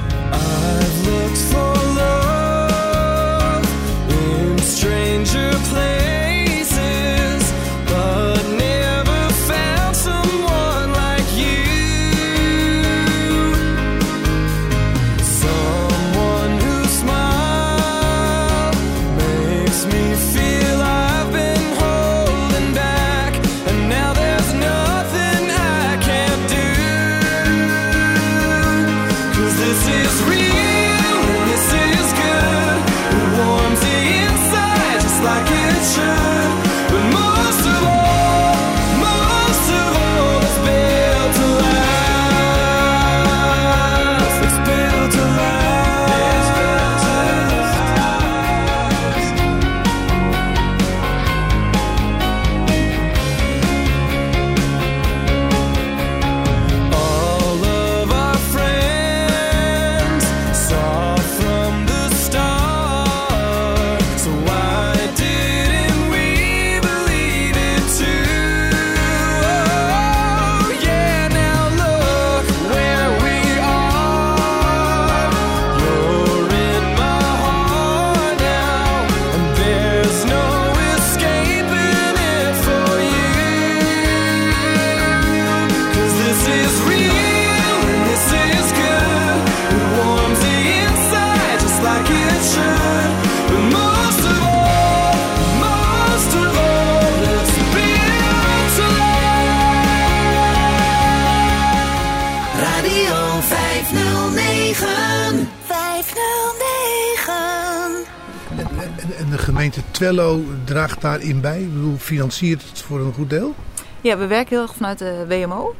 Draagt 111.00 111.20
daarin 111.20 111.40
bij? 111.40 111.60
Ik 111.60 111.72
bedoel, 111.72 111.96
financiert 111.96 112.62
het 112.68 112.80
voor 112.80 113.00
een 113.00 113.12
goed 113.12 113.30
deel? 113.30 113.54
Ja, 114.00 114.18
we 114.18 114.26
werken 114.26 114.56
heel 114.56 114.62
erg 114.62 114.74
vanuit 114.74 114.98
de 114.98 115.24
WMO. 115.28 115.74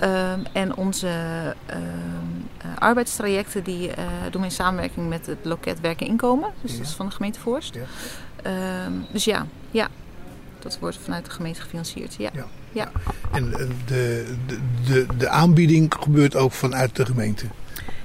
Ehm, 0.00 0.40
en 0.52 0.76
onze 0.76 1.08
ehm, 1.66 1.80
eh, 2.58 2.66
arbeidstrajecten 2.78 3.64
die 3.64 3.90
eh, 3.90 4.04
doen 4.30 4.40
we 4.40 4.46
in 4.46 4.52
samenwerking 4.52 5.08
met 5.08 5.26
het 5.26 5.38
loket 5.42 5.80
Werken 5.80 6.06
Inkomen. 6.06 6.50
Dus 6.60 6.76
dat 6.76 6.86
is 6.86 6.92
van 6.92 7.06
de 7.06 7.12
gemeente 7.12 7.40
Voorst. 7.40 7.74
Ja. 7.74 7.80
Ehm, 8.42 8.92
dus 9.12 9.24
ja, 9.24 9.46
ja, 9.70 9.88
dat 10.58 10.78
wordt 10.78 10.98
vanuit 11.02 11.24
de 11.24 11.30
gemeente 11.30 11.60
gefinancierd. 11.60 12.14
Ja. 12.14 12.30
Ja. 12.32 12.46
Ja. 12.72 12.90
En 13.32 13.52
eh, 13.52 13.58
de, 13.86 14.34
de, 14.46 14.58
de, 14.84 15.06
de 15.16 15.28
aanbieding 15.28 15.94
gebeurt 16.00 16.36
ook 16.36 16.52
vanuit 16.52 16.96
de 16.96 17.06
gemeente. 17.06 17.46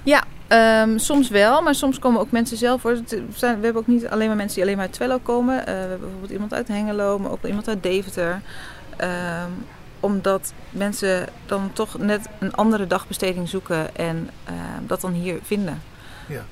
Ja, 0.04 0.24
ehm, 0.50 0.98
soms 0.98 1.30
wel, 1.30 1.62
maar 1.62 1.76
soms 1.76 2.00
komen 2.00 2.22
ook 2.22 2.32
mensen 2.32 2.58
zelf. 2.58 2.82
Hoor. 2.82 2.98
We 3.40 3.46
hebben 3.46 3.76
ook 3.76 3.88
niet 3.88 4.08
alleen 4.08 4.28
maar 4.28 4.36
mensen 4.36 4.56
die 4.56 4.64
alleen 4.64 4.76
maar 4.76 4.86
uit 4.86 4.94
Twello 4.94 5.18
komen. 5.24 5.60
Eh, 5.60 5.66
we 5.66 5.72
hebben 5.72 6.00
bijvoorbeeld 6.00 6.32
iemand 6.32 6.54
uit 6.54 6.68
Hengelo, 6.68 7.20
maar 7.20 7.32
ook 7.32 7.46
iemand 7.46 7.68
uit 7.68 7.84
Deventer. 7.84 8.42
Ehm, 8.98 9.52
omdat 10.00 10.54
mensen 10.70 11.28
dan 11.46 11.70
toch 11.74 11.98
net 11.98 12.30
een 12.40 12.54
andere 12.54 12.88
dagbesteding 12.88 13.50
zoeken 13.50 13.96
en 13.96 14.30
ehm, 14.44 14.86
dat 14.88 15.02
dan 15.02 15.12
hier 15.12 15.40
vinden. 15.44 15.82
Ja. 16.28 16.46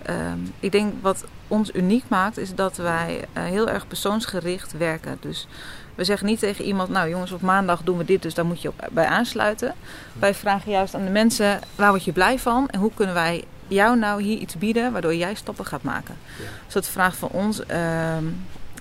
Ik 0.60 0.72
denk 0.72 0.94
wat 1.02 1.26
ons 1.48 1.74
uniek 1.74 2.04
maakt, 2.08 2.38
is 2.38 2.56
dat 2.56 2.78
wij 2.78 3.26
eh, 3.34 3.44
heel 3.44 3.70
erg 3.70 3.88
persoonsgericht 3.88 4.78
werken. 4.78 5.18
Dus 5.20 5.48
we 5.96 6.04
zeggen 6.04 6.28
niet 6.28 6.40
tegen 6.40 6.66
iemand, 6.66 6.90
nou 6.90 7.10
jongens, 7.10 7.32
op 7.32 7.42
maandag 7.42 7.82
doen 7.84 7.98
we 7.98 8.06
dit, 8.06 8.22
dus 8.22 8.34
daar 8.34 8.46
moet 8.46 8.62
je 8.62 8.68
op, 8.68 8.88
bij 8.92 9.06
aansluiten. 9.06 9.74
Wij 10.20 10.34
vragen 10.34 10.72
juist 10.72 10.96
aan 10.96 11.04
de 11.04 11.12
mensen, 11.12 11.60
waar 11.76 11.90
word 11.90 12.04
je 12.04 12.12
blij 12.12 12.40
van 12.40 12.70
en 12.70 12.80
hoe 12.80 12.92
kunnen 12.94 13.16
wij 13.16 13.44
jou 13.68 13.98
nou 13.98 14.22
hier 14.22 14.38
iets 14.38 14.58
bieden 14.58 14.92
waardoor 14.92 15.16
jij 15.16 15.34
stappen 15.34 15.66
gaat 15.66 15.84
maken. 15.84 16.16
Dus 16.66 16.74
dat 16.74 16.88
vraagt 16.88 17.18
van 17.18 17.30
ons 17.30 17.66
ehm, 17.66 18.26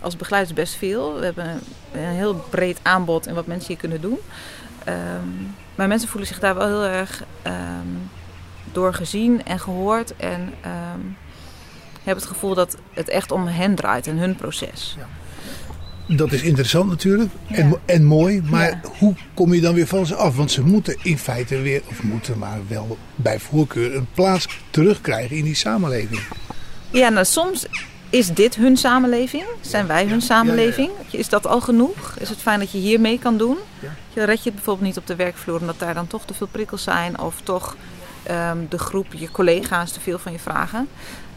als 0.01 0.17
begeleiders 0.17 0.55
best 0.55 0.75
veel. 0.75 1.19
We 1.19 1.25
hebben 1.25 1.47
een, 1.47 1.61
een 2.01 2.15
heel 2.15 2.35
breed 2.51 2.79
aanbod 2.83 3.27
en 3.27 3.35
wat 3.35 3.47
mensen 3.47 3.69
hier 3.69 3.77
kunnen 3.77 4.01
doen. 4.01 4.19
Ehm, 4.85 5.29
maar 5.75 5.89
mensen 5.89 6.09
voelen 6.09 6.29
zich 6.29 6.39
daar 6.39 6.55
wel 6.55 6.67
heel 6.67 6.85
erg 6.85 7.23
ehm, 7.43 7.89
door 8.73 8.95
gezien 8.95 9.45
en 9.45 9.59
gehoord. 9.61 10.17
En 10.17 10.55
hebben 12.07 12.25
het 12.25 12.33
gevoel 12.33 12.55
dat 12.55 12.77
het 12.95 13.09
echt 13.09 13.31
om 13.31 13.47
hen 13.47 13.75
draait 13.75 14.07
en 14.07 14.17
hun 14.17 14.37
proces. 14.37 14.97
Dat 16.09 16.33
is 16.33 16.43
interessant 16.43 16.89
natuurlijk 16.91 17.31
Ja. 17.47 17.57
en, 17.57 17.75
en 17.85 18.05
mooi, 18.05 18.43
maar 18.51 18.69
Ja. 18.71 18.81
hoe 18.99 19.15
kom 19.35 19.55
je 19.55 19.61
dan 19.61 19.75
weer 19.75 19.87
van 19.87 20.07
ze 20.07 20.15
af? 20.15 20.37
Want 20.37 20.51
ze 20.51 20.63
moeten 20.63 20.97
in 21.03 21.19
feite 21.19 21.61
weer, 21.61 21.83
of 21.89 22.03
moeten 22.03 22.39
maar 22.39 22.59
wel 22.69 22.99
bij 23.15 23.39
voorkeur, 23.39 23.95
een 23.97 24.07
plaats 24.15 24.47
terugkrijgen 24.71 25.37
in 25.37 25.45
die 25.45 25.55
samenleving. 25.55 26.21
Ja, 26.91 27.09
nou 27.09 27.25
soms 27.25 27.67
is 28.11 28.29
dit 28.29 28.55
hun 28.55 28.77
samenleving. 28.77 29.45
Zijn 29.61 29.87
wij 29.87 30.07
hun 30.07 30.21
samenleving? 30.23 30.91
Is 31.11 31.29
dat 31.29 31.47
al 31.47 31.61
genoeg? 31.61 32.15
Is 32.19 32.29
het 32.29 32.39
fijn 32.39 32.59
dat 32.59 32.71
je 32.71 32.79
hier 32.79 33.01
mee 33.01 33.19
kan 33.19 33.37
doen? 33.39 33.57
Ja. 33.81 33.95
Je 34.13 34.25
red 34.25 34.39
je 34.39 34.45
het 34.45 34.55
bijvoorbeeld 34.55 34.87
niet 34.87 34.97
op 34.97 35.07
de 35.07 35.17
werkvloer 35.17 35.61
omdat 35.61 35.79
daar 35.79 35.95
dan 35.95 36.07
toch 36.07 36.25
te 36.25 36.35
veel 36.35 36.47
prikkels 36.51 36.83
zijn 36.83 37.19
of 37.21 37.35
toch 37.43 37.77
ehm, 38.23 38.59
de 38.69 38.79
groep, 38.79 39.07
je 39.15 39.31
collega's 39.31 39.93
te 39.93 40.01
veel 40.01 40.19
van 40.19 40.33
je 40.33 40.39
vragen. 40.39 40.89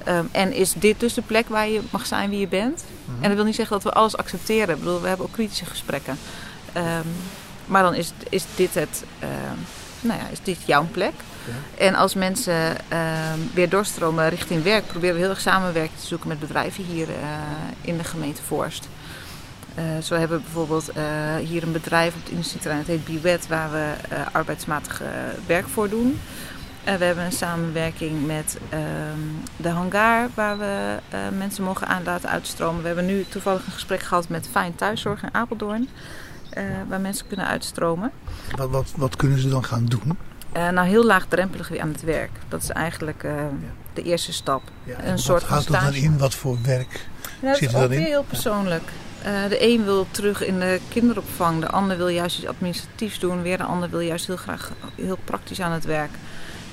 Ehm, 0.10 0.26
en 0.32 0.54
is 0.54 0.74
dit 0.74 1.00
dus 1.00 1.14
de 1.14 1.22
plek 1.22 1.50
waar 1.50 1.68
je 1.68 1.82
mag 1.90 2.06
zijn 2.06 2.30
wie 2.30 2.40
je 2.40 2.48
bent? 2.48 2.84
En 3.22 3.28
dat 3.28 3.34
wil 3.34 3.44
niet 3.44 3.56
zeggen 3.56 3.76
dat 3.76 3.84
we 3.84 4.00
alles 4.00 4.18
accepteren. 4.18 4.76
Ik 4.76 4.80
bedoel, 4.80 5.02
we 5.02 5.08
hebben 5.08 5.26
ook 5.26 5.32
kritische 5.32 5.66
gesprekken. 5.66 6.18
Ehm, 6.74 7.08
maar 7.66 7.84
dan 7.84 7.96
is, 7.96 8.12
is 8.30 8.46
dit 8.56 8.74
het, 8.74 9.04
ehm, 9.20 9.58
nou 10.02 10.20
ja, 10.20 10.28
is 10.32 10.42
dit 10.44 10.58
jouw 10.66 10.88
plek? 10.92 11.14
En 11.78 11.96
als 11.96 12.14
mensen 12.14 12.76
weer 13.54 13.70
doorstromen 13.70 14.30
richting 14.30 14.64
werk, 14.64 14.88
proberen 14.88 15.16
we 15.16 15.22
heel 15.22 15.30
erg 15.30 15.42
samenwerking 15.42 16.00
te 16.00 16.08
zoeken 16.08 16.28
met 16.28 16.40
bedrijven 16.40 16.84
hier 16.84 17.10
eh, 17.10 17.16
in 17.82 17.98
de 17.98 18.04
gemeente 18.04 18.42
Voorst. 18.42 18.88
Eh, 19.76 19.84
zo 20.04 20.16
hebben 20.16 20.38
we 20.38 20.44
bijvoorbeeld 20.44 20.90
eh, 20.90 21.04
hier 21.36 21.64
een 21.64 21.72
bedrijf 21.72 22.16
op 22.16 22.22
het 22.22 22.32
industrieterrein, 22.32 22.80
het 22.80 22.88
heet 22.88 23.06
Biwet, 23.06 23.48
waar 23.48 23.72
we 23.72 23.94
arbeidsmatig 24.32 25.02
werk 25.46 25.68
voor 25.68 25.90
doen. 25.90 26.20
Eh, 26.84 26.96
we 26.96 27.06
hebben 27.06 27.24
een 27.26 27.32
samenwerking 27.32 28.26
met 28.26 28.58
ehm, 28.70 28.82
de 29.58 29.70
hangar, 29.70 30.30
waar 30.34 30.58
we 30.58 30.98
eh, 31.10 31.20
mensen 31.38 31.64
mogen 31.64 31.88
aan 31.88 32.04
laten 32.04 32.30
uitstromen. 32.30 32.82
We 32.82 32.88
hebben 32.88 33.06
nu 33.06 33.26
toevallig 33.30 33.66
een 33.66 33.72
gesprek 33.72 34.02
gehad 34.02 34.30
met 34.30 34.48
Fijn 34.52 34.76
Thuiszorg 34.76 35.24
in 35.24 35.30
Apeldoorn, 35.32 35.90
eh, 36.50 36.64
waar 36.88 37.02
mensen 37.02 37.28
kunnen 37.28 37.48
uitstromen. 37.48 38.12
Wat, 38.56 38.70
wat, 38.70 38.94
wat 38.96 39.16
kunnen 39.16 39.40
ze 39.40 39.50
dan 39.50 39.64
gaan 39.64 39.86
doen? 39.86 40.18
Nou, 40.54 40.88
heel 40.88 41.06
laagdrempelig 41.06 41.68
weer 41.68 41.82
aan 41.82 41.92
het 41.92 42.02
werk. 42.02 42.32
Dat 42.48 42.62
is 42.64 42.70
eigenlijk 42.70 43.28
de 43.94 44.04
eerste 44.04 44.34
stap. 44.34 44.62
Ja, 44.84 44.98
Een 44.98 45.04
en 45.04 45.20
soort 45.20 45.42
wat 45.42 45.50
van 45.50 45.58
houdt 45.58 45.72
dat 45.72 45.94
dan 45.94 46.12
in? 46.12 46.18
Wat 46.18 46.36
voor 46.36 46.58
werk? 46.64 47.06
Dat 47.42 47.58
Zit 47.58 47.68
is 47.68 47.74
er 47.74 47.82
dan 47.82 47.92
in? 47.92 48.00
heel 48.00 48.24
persoonlijk. 48.24 48.84
De 49.50 49.58
een 49.60 49.84
wil 49.84 50.08
terug 50.12 50.44
in 50.46 50.60
de 50.60 50.80
kinderopvang, 50.88 51.62
de 51.62 51.68
ander 51.70 51.98
wil 51.98 52.08
juist 52.08 52.38
iets 52.38 52.48
administratiefs 52.48 53.20
doen, 53.20 53.42
weer 53.42 53.58
de 53.58 53.64
ander 53.64 53.90
wil 53.90 54.00
juist 54.00 54.28
heel 54.28 54.38
graag 54.38 54.72
heel 54.96 55.18
praktisch 55.24 55.62
aan 55.62 55.72
het 55.72 55.86
werk. 55.86 56.12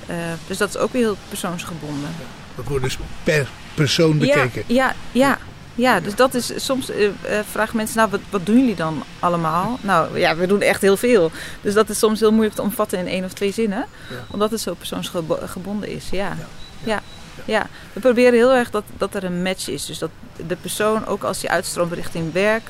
Eh, 0.07 0.15
dus 0.47 0.57
dat 0.57 0.69
is 0.69 0.77
ook 0.77 0.91
weer 0.91 1.01
heel 1.03 1.17
persoonsgebonden. 1.29 2.09
Dat 2.55 2.65
wordt 2.65 2.83
dus 2.83 2.97
per 3.23 3.47
persoon 3.73 4.17
bekeken. 4.17 4.63
Ja, 4.67 4.85
ja, 4.85 4.93
ja. 5.11 5.37
Ja, 5.75 5.99
dus 5.99 6.15
dat 6.15 6.33
is 6.33 6.51
soms 6.55 6.89
eh, 6.89 7.09
vragen 7.51 7.77
mensen, 7.77 7.97
nou, 7.97 8.09
wat, 8.09 8.19
wat 8.29 8.45
doen 8.45 8.59
jullie 8.59 8.75
dan 8.75 9.03
allemaal? 9.19 9.79
Nou 9.81 10.19
ja, 10.19 10.35
we 10.35 10.47
doen 10.47 10.61
echt 10.61 10.81
heel 10.81 10.97
veel. 10.97 11.31
Dus 11.61 11.73
dat 11.73 11.89
is 11.89 11.99
soms 11.99 12.19
heel 12.19 12.31
moeilijk 12.31 12.55
te 12.55 12.61
omvatten 12.61 12.99
in 12.99 13.07
één 13.07 13.23
of 13.23 13.33
twee 13.33 13.51
zinnen, 13.51 13.85
Ja. 14.09 14.15
omdat 14.31 14.51
het 14.51 14.61
zo 14.61 14.73
persoonsgebonden 14.73 15.89
is. 15.89 16.09
Ja. 16.11 16.37
Ja. 16.83 17.01
Ja. 17.45 17.67
we 17.93 17.99
proberen 17.99 18.33
heel 18.33 18.53
erg 18.53 18.69
dat, 18.69 18.83
dat 18.97 19.15
er 19.15 19.23
een 19.23 19.41
match 19.41 19.67
is. 19.67 19.85
Dus 19.85 19.97
dat 19.97 20.09
de 20.47 20.55
persoon, 20.55 21.05
ook 21.05 21.23
als 21.23 21.41
hij 21.41 21.49
uitstroomt 21.49 21.93
richting 21.93 22.33
werk, 22.33 22.69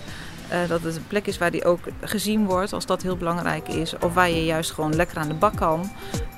eh, 0.50 0.60
dat 0.68 0.82
het 0.84 0.96
een 0.96 1.08
plek 1.08 1.28
is 1.28 1.38
waar 1.38 1.52
die 1.52 1.64
ook 1.66 1.80
gezien 2.02 2.46
wordt, 2.46 2.74
als 2.74 2.86
dat 2.86 3.02
heel 3.02 3.18
belangrijk 3.18 3.68
is. 3.68 3.94
Of 4.00 4.14
waar 4.14 4.30
je 4.30 4.46
juist 4.46 4.72
gewoon 4.72 4.96
lekker 4.96 5.18
aan 5.18 5.28
de 5.28 5.34
bak 5.34 5.56
kan. 5.56 5.92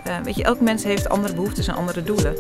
Eh, 0.03 0.17
weet 0.23 0.35
je, 0.35 0.43
elk 0.43 0.59
mens 0.61 0.83
heeft 0.83 1.09
andere 1.09 1.33
behoeftes 1.33 1.67
en 1.67 1.75
andere 1.75 2.03
doelen. 2.03 2.35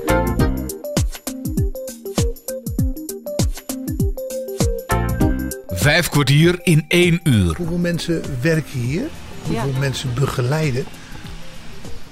Vijf 5.67 6.09
kwartier 6.09 6.59
in 6.63 6.85
één 6.87 7.19
uur. 7.23 7.55
Hoeveel 7.57 7.77
mensen 7.77 8.21
werken 8.41 8.79
hier? 8.79 9.03
Hoeveel 9.43 9.71
Ja. 9.73 9.79
mensen 9.79 10.13
begeleiden? 10.13 10.85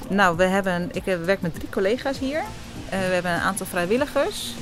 Nou, 0.09 0.37
we 0.37 0.43
hebben, 0.43 0.89
ik 0.91 1.05
heb- 1.05 1.25
werk 1.25 1.41
met 1.41 1.53
drie 1.53 1.69
collega's 1.69 2.19
hier. 2.19 2.39
Eh, 2.89 2.99
we 2.99 3.13
hebben 3.13 3.31
een 3.31 3.39
aantal 3.39 3.65
vrijwilligers. 3.65 4.53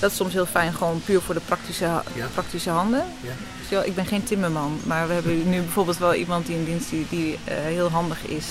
Dat 0.00 0.10
is 0.10 0.16
soms 0.16 0.32
heel 0.32 0.46
fijn, 0.46 0.72
gewoon 0.72 1.02
puur 1.04 1.20
voor 1.20 1.34
de 1.34 1.40
praktische, 1.40 1.84
Ja. 1.84 2.02
praktische 2.34 2.70
handen. 2.70 3.04
Ja. 3.20 3.30
Ja, 3.70 3.82
ik 3.82 3.94
ben 3.94 4.06
geen 4.06 4.24
timmerman, 4.24 4.78
maar 4.84 5.08
we 5.08 5.14
hebben 5.14 5.48
nu 5.48 5.60
bijvoorbeeld 5.60 5.98
wel 5.98 6.14
iemand 6.14 6.46
die 6.46 6.56
in 6.56 6.64
dienst 6.64 6.90
die, 6.90 7.06
die 7.10 7.38
eh, 7.44 7.56
heel 7.56 7.90
handig 7.90 8.26
is 8.26 8.46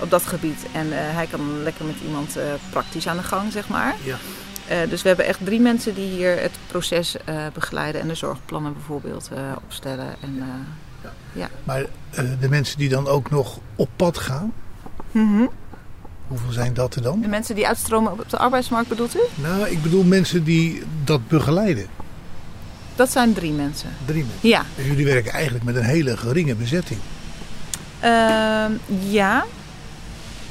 op 0.00 0.10
dat 0.10 0.22
gebied. 0.22 0.66
En 0.72 0.92
eh, 0.92 0.98
hij 0.98 1.26
kan 1.26 1.62
lekker 1.62 1.84
met 1.84 1.96
iemand 2.06 2.36
eh, 2.36 2.44
praktisch 2.70 3.08
aan 3.08 3.16
de 3.16 3.22
gang, 3.22 3.52
zeg 3.52 3.68
maar. 3.68 3.96
Ja. 4.02 4.16
Dus 4.88 5.02
we 5.02 5.08
hebben 5.08 5.26
echt 5.26 5.44
drie 5.44 5.60
mensen 5.60 5.94
die 5.94 6.10
hier 6.10 6.40
het 6.40 6.58
proces 6.66 7.16
begeleiden 7.52 8.00
en 8.00 8.08
de 8.08 8.14
zorgplannen 8.14 8.72
bijvoorbeeld 8.72 9.30
opstellen. 9.64 10.14
En, 10.20 10.36
eh, 11.36 11.46
Maar 11.64 11.84
eh, 12.10 12.24
de 12.40 12.48
mensen 12.48 12.78
die 12.78 12.88
dan 12.88 13.06
ook 13.06 13.30
nog 13.30 13.58
op 13.76 13.88
pad 13.96 14.18
gaan, 14.18 14.52
mhm. 15.10 15.46
hoeveel 16.28 16.52
zijn 16.52 16.74
dat 16.74 16.94
er 16.94 17.02
dan? 17.02 17.20
De 17.20 17.28
mensen 17.28 17.54
die 17.54 17.66
uitstromen 17.66 18.12
op 18.12 18.30
de 18.30 18.38
arbeidsmarkt 18.38 18.88
bedoelt 18.88 19.16
u? 19.16 19.20
Nou, 19.34 19.68
ik 19.68 19.82
bedoel 19.82 20.04
mensen 20.04 20.44
die 20.44 20.82
dat 21.04 21.28
begeleiden. 21.28 21.86
Dat 22.96 23.12
zijn 23.12 23.32
drie 23.32 23.52
mensen. 23.52 23.88
Drie 24.04 24.24
mensen. 24.24 24.48
Ja. 24.48 24.64
Dus 24.76 24.86
jullie 24.86 25.04
werken 25.04 25.32
eigenlijk 25.32 25.64
met 25.64 25.76
een 25.76 25.84
hele 25.84 26.16
geringe 26.16 26.54
bezetting. 26.54 27.00
Ehm, 28.00 28.72
ja, 29.08 29.44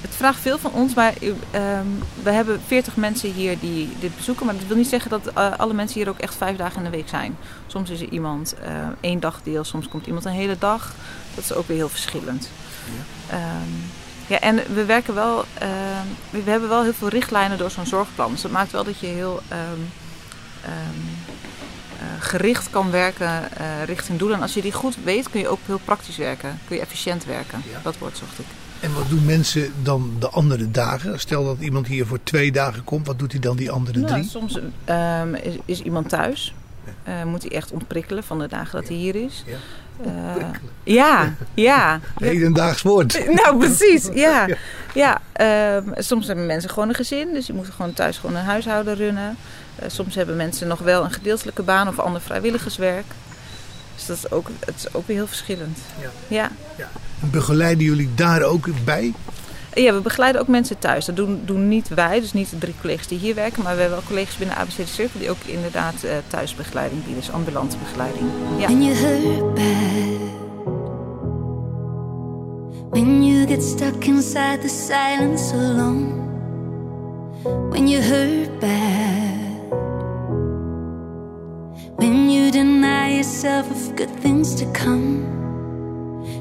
het 0.02 0.16
vraagt 0.16 0.40
veel 0.40 0.58
van 0.58 0.72
ons, 0.72 0.94
maar 0.94 1.14
ehm, 1.52 1.86
we 2.24 2.32
hebben 2.32 2.62
40 2.68 2.96
mensen 2.96 3.32
hier 3.32 3.60
die 3.60 3.90
dit 4.00 4.16
bezoeken. 4.16 4.46
Maar 4.46 4.56
dat 4.56 4.68
wil 4.68 4.78
niet 4.78 4.88
zeggen 4.88 5.10
dat 5.10 5.28
eh, 5.28 5.52
alle 5.58 5.74
mensen 5.74 6.00
hier 6.00 6.10
ook 6.10 6.20
echt 6.20 6.36
vijf 6.36 6.58
dagen 6.58 6.78
in 6.78 6.84
de 6.84 6.98
week 6.98 7.10
zijn. 7.10 7.38
Soms 7.68 7.90
is 7.90 8.02
er 8.02 8.10
iemand 8.10 8.54
eh, 8.54 8.88
één 9.00 9.20
dagdeel, 9.20 9.64
soms 9.64 9.88
komt 9.88 10.06
iemand 10.06 10.26
een 10.26 10.32
hele 10.32 10.58
dag. 10.60 10.94
Dat 11.36 11.44
is 11.44 11.54
ook 11.54 11.68
weer 11.68 11.78
heel 11.78 11.90
verschillend. 11.90 12.50
Ja, 13.30 13.38
ja 14.28 14.40
en 14.40 14.56
we 14.74 14.86
werken 14.86 15.14
wel, 15.14 15.46
ehm, 15.54 16.08
we 16.30 16.50
hebben 16.52 16.70
wel 16.70 16.84
heel 16.84 16.94
veel 16.94 17.08
richtlijnen 17.08 17.58
door 17.58 17.72
zo'n 17.72 17.86
zorgplan. 17.86 18.32
Dus 18.32 18.42
dat 18.42 18.52
maakt 18.52 18.72
wel 18.72 18.84
dat 18.84 19.00
je 19.00 19.08
heel 19.08 19.42
ehm, 19.48 19.80
ehm, 20.64 21.25
gericht 22.20 22.70
kan 22.70 22.92
werken 22.92 23.58
eh, 23.58 23.84
richting 23.86 24.20
doelen. 24.20 24.38
En 24.38 24.44
als 24.44 24.54
je 24.54 24.62
die 24.62 24.72
goed 24.72 24.98
weet, 25.04 25.30
kun 25.30 25.40
je 25.40 25.48
ook 25.48 25.60
heel 25.66 25.80
praktisch 25.86 26.18
werken. 26.18 26.60
Kun 26.68 26.76
je 26.76 26.82
efficiënt 26.82 27.26
werken. 27.26 27.62
Ja. 27.72 27.80
Dat 27.84 27.98
woord 27.98 28.18
zocht 28.18 28.40
ik. 28.40 28.46
En 28.80 28.94
wat 28.94 29.10
doen 29.10 29.26
mensen 29.26 29.74
dan 29.84 30.16
de 30.20 30.30
andere 30.30 30.72
dagen? 30.72 31.20
Stel 31.20 31.46
dat 31.46 31.58
iemand 31.60 31.88
hier 31.88 32.06
voor 32.06 32.20
twee 32.24 32.52
dagen 32.52 32.84
komt, 32.84 33.08
wat 33.08 33.20
doet 33.20 33.32
hij 33.32 33.42
dan 33.42 33.56
die 33.58 33.72
andere 33.72 34.00
Nou, 34.00 34.12
drie? 34.12 34.24
soms 34.30 34.60
ehm, 34.86 35.34
is, 35.34 35.54
is 35.66 35.82
iemand 35.82 36.10
thuis. 36.10 36.54
Eh, 37.04 37.24
moet 37.24 37.42
hij 37.42 37.52
echt 37.52 37.72
ontprikkelen 37.72 38.24
van 38.24 38.40
de 38.40 38.48
dagen 38.48 38.80
dat 38.80 38.88
hij 38.88 38.98
hier 38.98 39.16
is. 39.16 39.44
Ja. 39.46 39.58
Eh, 40.04 40.46
ja, 40.84 41.34
ja. 41.54 42.00
Hedendaags 42.16 42.82
woord. 42.82 43.26
Nou, 43.44 43.58
precies. 43.58 44.10
Ja. 44.14 44.48
ja 44.94 45.22
ehm, 45.34 45.84
soms 45.96 46.28
hebben 46.28 46.46
mensen 46.46 46.70
gewoon 46.70 46.90
een 46.90 46.96
gezin. 46.96 47.34
Dus 47.34 47.46
die 47.46 47.56
moeten 47.56 47.74
gewoon 47.74 47.94
thuis 47.94 48.18
gewoon 48.18 48.36
een 48.36 48.44
huishouden 48.44 48.96
runnen. 48.96 49.38
Eh, 49.76 49.90
soms 49.90 50.16
hebben 50.16 50.36
mensen 50.36 50.68
nog 50.68 50.80
wel 50.80 51.04
een 51.04 51.12
gedeeltelijke 51.12 51.64
baan 51.64 51.88
of 51.88 52.00
ander 52.00 52.22
vrijwilligerswerk. 52.22 53.06
Dus 53.96 54.06
dat 54.06 54.18
is 54.18 54.32
ook, 54.32 54.50
het 54.66 54.76
is 54.76 54.94
ook 54.94 55.08
weer 55.08 55.18
heel 55.18 55.28
verschillend. 55.28 55.80
Ja. 56.28 56.52
ja. 56.78 56.90
Begeleiden 57.20 57.84
jullie 57.84 58.10
daar 58.16 58.42
ook 58.42 58.68
bij? 58.84 59.14
Ja, 59.76 59.94
we 59.94 60.00
begeleiden 60.00 60.42
ook 60.42 60.48
mensen 60.48 60.80
thuis. 60.80 61.06
Dat 61.06 61.16
doen, 61.16 61.42
doen 61.46 61.68
niet 61.68 61.88
wij, 61.88 62.20
dus 62.20 62.34
niet 62.34 62.50
de 62.50 62.58
drie 62.58 62.76
collega's 62.82 63.08
die 63.08 63.20
hier 63.20 63.36
werken. 63.36 63.64
Maar 63.64 63.76
we 63.76 63.82
hebben 63.82 63.98
wel 63.98 64.08
collega's 64.08 64.38
binnen 64.38 64.58
ABC 64.58 64.76
de 64.76 64.86
Cirkel 64.86 65.20
die 65.20 65.30
ook 65.30 65.44
inderdaad 65.46 66.04
uh, 66.04 66.12
thuisbegeleiding 66.28 67.04
bieden. 67.04 67.22
Dus 67.22 67.32
ambulante 67.32 67.78
begeleiding. 67.78 68.30
Ja. 68.58 68.68
When 68.68 68.84
you 68.84 68.96
hurt 68.96 69.54
bad 69.54 70.44
When 72.90 73.24
you 73.26 73.48
get 73.48 73.64
stuck 73.64 74.06
inside 74.06 74.62
the 74.62 74.70
silence 74.70 75.54
alone 75.56 76.24
When 77.70 77.88
you 77.88 78.02
hurt 78.02 78.60
bad 78.60 79.36
When 81.96 82.32
you 82.32 82.52
deny 82.52 83.14
yourself 83.14 83.70
of 83.72 83.96
good 83.96 84.22
things 84.22 84.56
to 84.56 84.66
come 84.72 85.45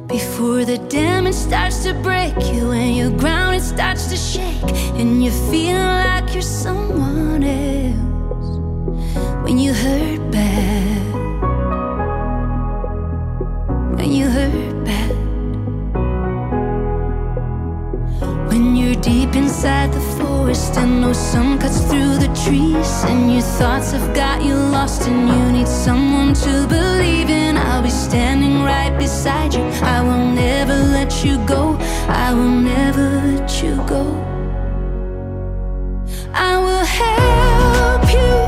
Before 0.07 0.65
the 0.67 0.79
damage 0.89 1.35
starts 1.35 1.83
to 1.85 1.95
break 1.95 2.35
you 2.53 2.73
and 2.73 2.95
your 2.95 3.11
ground 3.11 3.57
it 3.57 3.63
starts 3.63 4.07
to 4.09 4.17
shake 4.17 4.71
and 5.01 5.25
you 5.25 5.31
feel 5.51 5.79
like 5.79 6.33
you're 6.35 6.43
someone 6.43 7.43
else. 7.43 8.59
When 9.45 9.59
you 9.59 9.73
hurt 9.73 10.31
bad 10.31 11.15
when 13.99 14.13
you 14.13 14.29
hurt 14.29 14.85
bad 14.85 15.14
deep 19.05 19.37
inside 19.37 19.93
the 19.93 20.01
forest 20.19 20.79
and 20.79 21.03
no 21.03 21.13
sun 21.13 21.59
cuts 21.59 21.81
through 21.89 22.17
the 22.17 22.33
trees. 22.43 23.05
And 23.05 23.31
your 23.31 23.43
thoughts 23.43 23.93
have 23.93 24.15
got 24.15 24.43
you 24.43 24.55
lost 24.55 25.07
and 25.07 25.29
you 25.29 25.53
need 25.53 25.69
someone 25.69 26.33
to 26.33 26.67
believe 26.67 27.29
in. 27.29 27.59
I'll 27.59 27.83
be 27.83 27.91
standing 27.91 28.63
right 28.63 28.97
beside 28.99 29.53
you. 29.53 29.65
I 29.83 30.01
will 30.01 30.27
never 30.33 30.77
let 30.97 31.23
you 31.23 31.37
go. 31.47 31.77
I 32.09 32.33
will 32.33 32.57
never 32.73 33.07
let 33.29 33.63
you 33.63 33.77
go. 33.87 34.05
I 36.33 36.57
will 36.65 36.87
help 37.01 38.05
you 38.11 38.44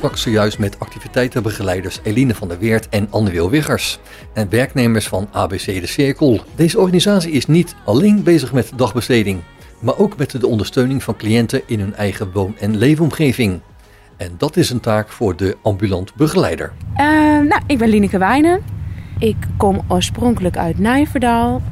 sprak 0.00 0.16
zojuist 0.16 0.58
met 0.58 0.80
activiteitenbegeleiders 0.80 2.00
Eline 2.02 2.34
van 2.34 2.48
der 2.48 2.58
Weert 2.58 2.88
en 2.88 3.06
Anne 3.10 3.30
Wil 3.30 3.50
Wiggers 3.50 3.98
en 4.32 4.50
werknemers 4.50 5.08
van 5.08 5.28
ABC 5.32 5.64
de 5.64 5.86
Cirkel. 5.86 6.40
Deze 6.54 6.78
organisatie 6.78 7.32
is 7.32 7.46
niet 7.46 7.74
alleen 7.84 8.22
bezig 8.22 8.52
met 8.52 8.72
dagbesteding, 8.76 9.40
maar 9.80 9.98
ook 9.98 10.16
met 10.16 10.40
de 10.40 10.46
ondersteuning 10.46 11.02
van 11.02 11.16
cliënten 11.16 11.62
in 11.66 11.80
hun 11.80 11.94
eigen 11.94 12.32
woon- 12.32 12.56
en 12.58 12.76
leefomgeving. 12.76 13.60
En 14.16 14.34
dat 14.38 14.56
is 14.56 14.70
een 14.70 14.80
taak 14.80 15.08
voor 15.08 15.36
de 15.36 15.56
ambulant 15.62 16.14
begeleider. 16.14 16.72
Eh, 16.94 17.04
nou, 17.38 17.60
ik 17.66 17.78
ben 17.78 17.88
Lineke 17.88 18.18
Wijnen. 18.18 18.60
Ik 19.18 19.36
kom 19.56 19.80
oorspronkelijk 19.88 20.56
uit 20.56 20.78
Nijverdal. 20.78 21.62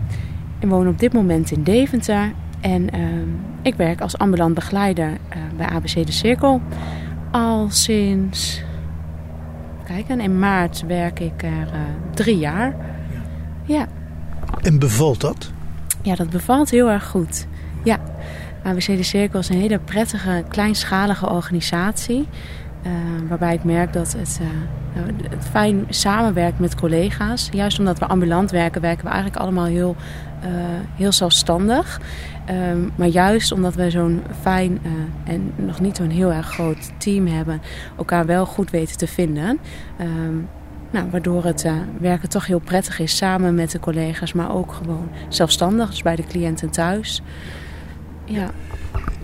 Ik 0.59 0.69
woon 0.69 0.89
op 0.89 0.99
dit 0.99 1.13
moment 1.13 1.51
in 1.51 1.63
Deventer. 1.63 2.33
En 2.61 2.91
ehm, 2.91 3.29
ik 3.63 3.75
werk 3.75 4.01
als 4.01 4.19
ambulant 4.19 4.55
begeleider 4.55 5.11
eh, 5.29 5.39
bij 5.57 5.67
ABC 5.67 6.07
de 6.07 6.13
Cirkel. 6.13 6.61
Al 7.31 7.67
sinds... 7.71 8.63
Kijk, 9.85 10.09
en 10.09 10.21
in 10.21 10.39
maart 10.39 10.83
werk 10.87 11.21
ik 11.21 11.43
er 11.43 11.69
eh, 11.73 11.81
drie 12.15 12.39
jaar. 12.39 12.77
Ja. 13.65 13.87
En 14.63 14.79
bevalt 14.79 15.21
dat? 15.21 15.53
ja, 16.03 16.15
dat 16.15 16.31
bevalt 16.31 16.71
heel 16.71 16.91
erg 16.91 17.07
goed. 17.07 17.47
Ja, 17.85 17.99
ABC 18.63 18.87
de 18.87 19.03
Cirkel 19.03 19.41
is 19.41 19.49
een 19.49 19.61
hele 19.61 19.79
prettige, 19.79 20.45
kleinschalige 20.49 21.29
organisatie. 21.29 22.29
Eh, 22.89 23.29
waarbij 23.29 23.55
ik 23.55 23.65
merk 23.65 23.93
dat 23.93 24.13
het, 24.19 24.41
eh, 24.41 25.03
het 25.31 25.45
fijn 25.51 25.87
samenwerkt 25.89 26.59
met 26.59 26.75
collega's. 26.75 27.49
Juist 27.53 27.79
omdat 27.79 27.99
we 27.99 28.07
ambulant 28.07 28.51
werken, 28.51 28.81
werken 28.81 29.05
we 29.05 29.11
eigenlijk 29.11 29.43
allemaal 29.43 29.65
heel, 29.65 29.97
eh, 30.41 30.51
heel 30.95 31.13
zelfstandig. 31.13 32.01
Ehm, 32.47 32.79
maar 32.97 33.07
juist 33.07 33.53
omdat 33.53 33.75
we 33.75 33.91
zo'n 33.91 34.23
fijn 34.41 34.81
en 35.25 35.53
nog 35.57 35.81
niet 35.81 35.97
zo'n 35.97 36.11
heel 36.11 36.33
erg 36.33 36.47
groot 36.47 36.91
team 36.99 37.27
hebben, 37.27 37.61
elkaar 37.99 38.27
wel 38.27 38.47
goed 38.47 38.71
weten 38.71 38.97
te 38.97 39.07
vinden. 39.07 39.59
Ehm, 39.99 40.37
nou, 40.91 41.11
waardoor 41.11 41.45
het 41.45 41.67
werken 42.01 42.29
toch 42.29 42.47
heel 42.47 42.59
prettig 42.59 42.99
is 42.99 43.17
samen 43.17 43.55
met 43.55 43.71
de 43.71 43.81
collega's, 43.81 44.33
maar 44.33 44.55
ook 44.55 44.73
gewoon 44.73 45.09
zelfstandig, 45.29 45.91
dus 45.91 46.03
bij 46.03 46.17
de 46.17 46.25
cliënten 46.25 46.71
thuis. 46.71 47.23
Ja. 48.25 48.51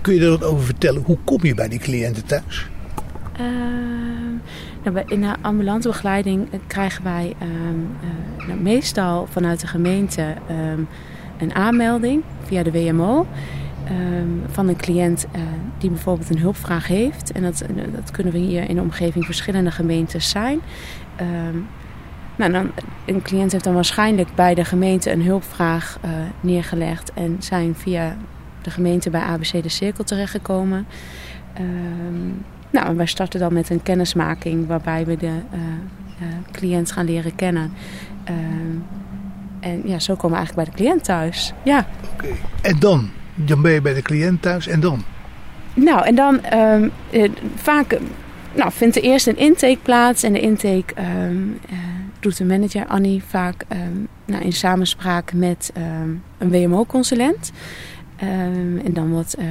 Kun 0.01 0.15
je 0.15 0.21
er 0.21 0.31
wat 0.31 0.45
over 0.45 0.65
vertellen? 0.65 1.03
Hoe 1.05 1.19
kom 1.25 1.39
je 1.43 1.55
bij 1.55 1.69
die 1.69 1.79
cliënten 1.79 2.25
thuis? 2.25 2.69
Ehm, 3.37 4.35
nou, 4.83 5.03
in 5.07 5.21
de 5.21 5.35
ambulante 5.41 5.89
begeleiding 5.89 6.53
eh, 6.53 6.59
krijgen 6.67 7.05
wij 7.05 7.35
ehm, 7.39 7.51
eh, 8.01 8.47
nou, 8.47 8.61
meestal 8.61 9.27
vanuit 9.31 9.61
de 9.61 9.67
gemeente 9.67 10.35
ehm, 10.49 10.81
een 11.39 11.55
aanmelding 11.55 12.23
via 12.43 12.63
de 12.63 12.73
WMO. 12.73 13.27
van 14.47 14.69
een 14.69 14.77
cliënt 14.77 15.27
eh, 15.33 15.41
die 15.79 15.91
bijvoorbeeld 15.91 16.31
een 16.31 16.39
hulpvraag 16.39 16.87
heeft. 16.87 17.33
En 17.33 17.43
dat, 17.43 17.65
dat 17.95 18.11
kunnen 18.11 18.33
we 18.33 18.39
hier 18.39 18.69
in 18.69 18.75
de 18.75 18.81
omgeving 18.81 19.25
verschillende 19.25 19.71
gemeentes 19.71 20.29
zijn. 20.29 20.61
Nou, 22.37 22.53
dan, 22.53 22.71
een 23.07 23.23
cliënt 23.23 23.53
heeft 23.53 23.65
dan 23.65 23.75
waarschijnlijk 23.75 24.35
bij 24.35 24.55
de 24.55 24.65
gemeente 24.65 25.13
een 25.13 25.23
hulpvraag 25.23 25.99
neergelegd 26.41 27.13
en 27.13 27.37
zijn 27.39 27.75
via 27.75 28.17
de 28.63 28.71
gemeente 28.71 29.11
bij 29.11 29.21
ABC 29.21 29.63
de 29.63 29.69
Cirkel 29.69 30.05
terechtgekomen. 30.05 30.87
Ehm, 31.55 32.31
nou, 32.75 32.97
wij 32.97 33.07
starten 33.07 33.41
dan 33.41 33.53
met 33.53 33.71
een 33.71 33.83
kennismaking 33.83 34.67
waarbij 34.67 35.07
we 35.07 35.17
de 35.17 35.27
eh, 35.27 35.61
eh, 36.21 36.35
cliënt 36.53 36.93
gaan 36.93 37.05
leren 37.05 37.35
kennen. 37.35 37.73
Ehm, 38.25 38.37
en 39.61 39.83
ja, 39.85 39.99
zo 39.99 40.15
komen 40.15 40.31
we 40.31 40.37
eigenlijk 40.37 40.69
bij 40.69 40.77
de 40.77 40.83
cliënt 40.83 41.05
thuis. 41.05 41.53
Ja. 41.63 41.87
Oké. 42.13 42.27
En 42.63 42.79
dan? 42.79 43.11
Dan 43.35 43.63
ben 43.63 43.73
je 43.73 43.81
bij 43.81 43.95
de 43.95 44.03
cliënt 44.03 44.43
thuis 44.43 44.67
en 44.67 44.81
dan? 44.81 45.03
Nou, 45.75 46.05
en 46.07 46.15
dan 46.15 46.43
ehm, 46.43 46.89
eh, 47.11 47.31
vaak 47.55 47.93
eh, 47.93 48.01
nou, 48.55 48.73
vindt 48.73 48.97
er 48.97 49.03
eerst 49.03 49.27
een 49.27 49.39
intake 49.39 49.79
plaats. 49.83 50.23
En 50.23 50.33
de 50.33 50.41
intake 50.41 50.95
ehm, 50.95 51.37
eh, 51.69 51.79
doet 52.21 52.37
de 52.37 52.45
manager 52.45 52.87
Annie 52.87 53.23
vaak 53.29 53.65
ehm, 53.69 53.81
nou, 54.25 54.45
in 54.45 54.53
samenspraak 54.53 55.33
met 55.33 55.73
een 56.39 56.51
WMO-consulent. 56.51 57.53
En 58.85 58.93
dan 58.93 59.11
wordt, 59.11 59.35
eh, 59.35 59.47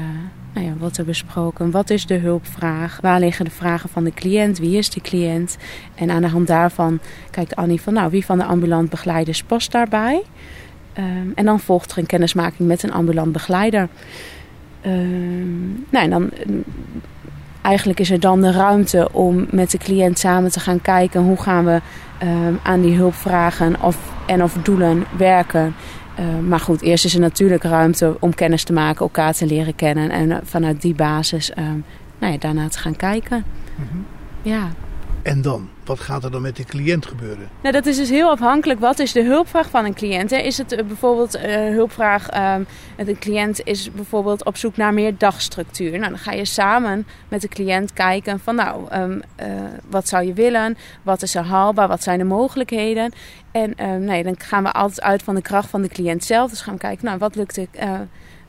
nou 0.53 0.65
ja, 0.65 0.73
wordt 0.79 0.97
er 0.97 1.05
besproken 1.05 1.71
wat 1.71 1.89
is 1.89 2.05
de 2.05 2.17
hulpvraag, 2.17 2.99
waar 3.01 3.19
liggen 3.19 3.45
de 3.45 3.51
vragen 3.51 3.89
van 3.89 4.03
de 4.03 4.13
cliënt, 4.13 4.57
wie 4.57 4.77
is 4.77 4.89
de 4.89 5.01
cliënt. 5.01 5.57
En 5.95 6.09
aan 6.09 6.21
de 6.21 6.27
hand 6.27 6.47
daarvan 6.47 6.99
kijkt 7.31 7.55
Annie 7.55 7.81
van 7.81 7.93
nou, 7.93 8.11
wie 8.11 8.25
van 8.25 8.37
de 8.37 8.43
ambulant 8.43 8.89
begeleiders 8.89 9.43
past 9.43 9.71
daarbij. 9.71 10.23
Ehm, 10.93 11.27
en 11.35 11.45
dan 11.45 11.59
volgt 11.59 11.91
er 11.91 11.97
een 11.97 12.05
kennismaking 12.05 12.67
met 12.67 12.83
een 12.83 12.93
ambulant 12.93 13.31
begeleider. 13.31 13.87
Ehm, 14.81 15.67
nou, 15.89 16.03
en 16.03 16.09
dan, 16.09 16.31
eh, 16.31 16.45
eigenlijk 17.61 17.99
is 17.99 18.11
er 18.11 18.19
dan 18.19 18.41
de 18.41 18.51
ruimte 18.51 19.09
om 19.11 19.45
met 19.49 19.71
de 19.71 19.77
cliënt 19.77 20.19
samen 20.19 20.51
te 20.51 20.59
gaan 20.59 20.81
kijken 20.81 21.21
hoe 21.21 21.41
gaan 21.41 21.65
we 21.65 21.81
ehm, 22.17 22.53
aan 22.63 22.81
die 22.81 22.95
hulpvragen 22.95 23.81
of, 23.81 23.97
en 24.25 24.43
of 24.43 24.53
doelen 24.53 25.05
werken. 25.17 25.75
Eh, 26.15 26.39
maar 26.47 26.59
goed, 26.59 26.81
eerst 26.81 27.05
is 27.05 27.13
er 27.13 27.19
natuurlijk 27.19 27.63
ruimte 27.63 28.15
om 28.19 28.33
kennis 28.33 28.63
te 28.63 28.73
maken, 28.73 29.01
elkaar 29.01 29.33
te 29.33 29.45
leren 29.45 29.75
kennen. 29.75 30.09
En 30.09 30.31
eh, 30.31 30.37
vanuit 30.43 30.81
die 30.81 30.95
basis 30.95 31.51
ehm, 31.51 31.77
nou 32.19 32.33
ja, 32.33 32.37
daarna 32.39 32.67
te 32.67 32.79
gaan 32.79 32.95
kijken. 32.95 33.43
Mhm. 33.75 33.97
Ja. 34.41 34.69
En 35.23 35.41
dan? 35.41 35.69
Wat 35.85 35.99
gaat 35.99 36.23
er 36.23 36.31
dan 36.31 36.41
met 36.41 36.55
de 36.55 36.63
cliënt 36.63 37.05
gebeuren? 37.05 37.49
Nou, 37.61 37.73
dat 37.73 37.85
is 37.85 37.97
dus 37.97 38.09
heel 38.09 38.29
afhankelijk. 38.29 38.79
Wat 38.79 38.99
is 38.99 39.11
de 39.11 39.23
hulpvraag 39.23 39.69
van 39.69 39.85
een 39.85 39.93
cliënt? 39.93 40.29
Hè? 40.29 40.37
Is 40.37 40.57
het 40.57 40.71
uh, 40.71 40.83
bijvoorbeeld 40.83 41.35
uh, 41.35 41.43
hulpvraag... 41.53 42.55
Um, 42.55 42.65
de 43.05 43.17
cliënt 43.17 43.63
is 43.63 43.91
bijvoorbeeld 43.91 44.45
op 44.45 44.57
zoek 44.57 44.77
naar 44.77 44.93
meer 44.93 45.17
dagstructuur. 45.17 45.91
Nou, 45.91 46.09
dan 46.09 46.17
ga 46.17 46.31
je 46.31 46.45
samen 46.45 47.07
met 47.27 47.41
de 47.41 47.47
cliënt 47.47 47.93
kijken 47.93 48.39
van... 48.39 48.55
nou, 48.55 48.95
um, 48.95 49.21
uh, 49.41 49.45
wat 49.89 50.07
zou 50.07 50.25
je 50.25 50.33
willen? 50.33 50.77
Wat 51.01 51.21
is 51.21 51.35
er 51.35 51.43
haalbaar? 51.43 51.87
Wat 51.87 52.03
zijn 52.03 52.17
de 52.17 52.23
mogelijkheden? 52.23 53.11
En 53.51 53.89
um, 53.89 54.03
nee, 54.03 54.23
dan 54.23 54.35
gaan 54.37 54.63
we 54.63 54.71
altijd 54.71 55.01
uit 55.01 55.23
van 55.23 55.35
de 55.35 55.41
kracht 55.41 55.69
van 55.69 55.81
de 55.81 55.87
cliënt 55.89 56.23
zelf. 56.23 56.49
Dus 56.49 56.61
gaan 56.61 56.73
we 56.73 56.79
kijken, 56.79 57.05
nou, 57.05 57.17
wat 57.17 57.35
lukt, 57.35 57.55
de, 57.55 57.67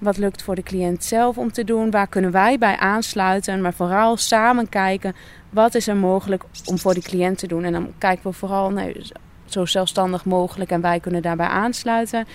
wat 0.04 0.16
lukt 0.16 0.42
voor 0.42 0.54
de 0.54 0.62
cliënt 0.62 1.04
zelf 1.04 1.38
om 1.38 1.52
te 1.52 1.64
doen? 1.64 1.90
Waar 1.90 2.06
kunnen 2.06 2.30
wij 2.30 2.58
bij 2.58 2.76
aansluiten? 2.76 3.60
Maar 3.60 3.74
vooral 3.74 4.16
samen 4.16 4.68
kijken 4.68 5.14
wat 5.50 5.74
is 5.74 5.88
er 5.88 5.96
mogelijk 5.96 6.42
om 6.64 6.78
voor 6.78 6.94
de 6.94 7.02
cliënt 7.02 7.38
te 7.38 7.46
doen. 7.46 7.64
En 7.64 7.72
dan 7.72 7.92
kijken 7.98 8.30
we 8.30 8.36
vooral 8.36 8.70
nee, 8.70 9.02
zo 9.44 9.64
zelfstandig 9.64 10.24
mogelijk 10.24 10.70
en 10.70 10.80
wij 10.80 11.00
kunnen 11.00 11.22
daarbij 11.22 11.46
aansluiten. 11.46 12.26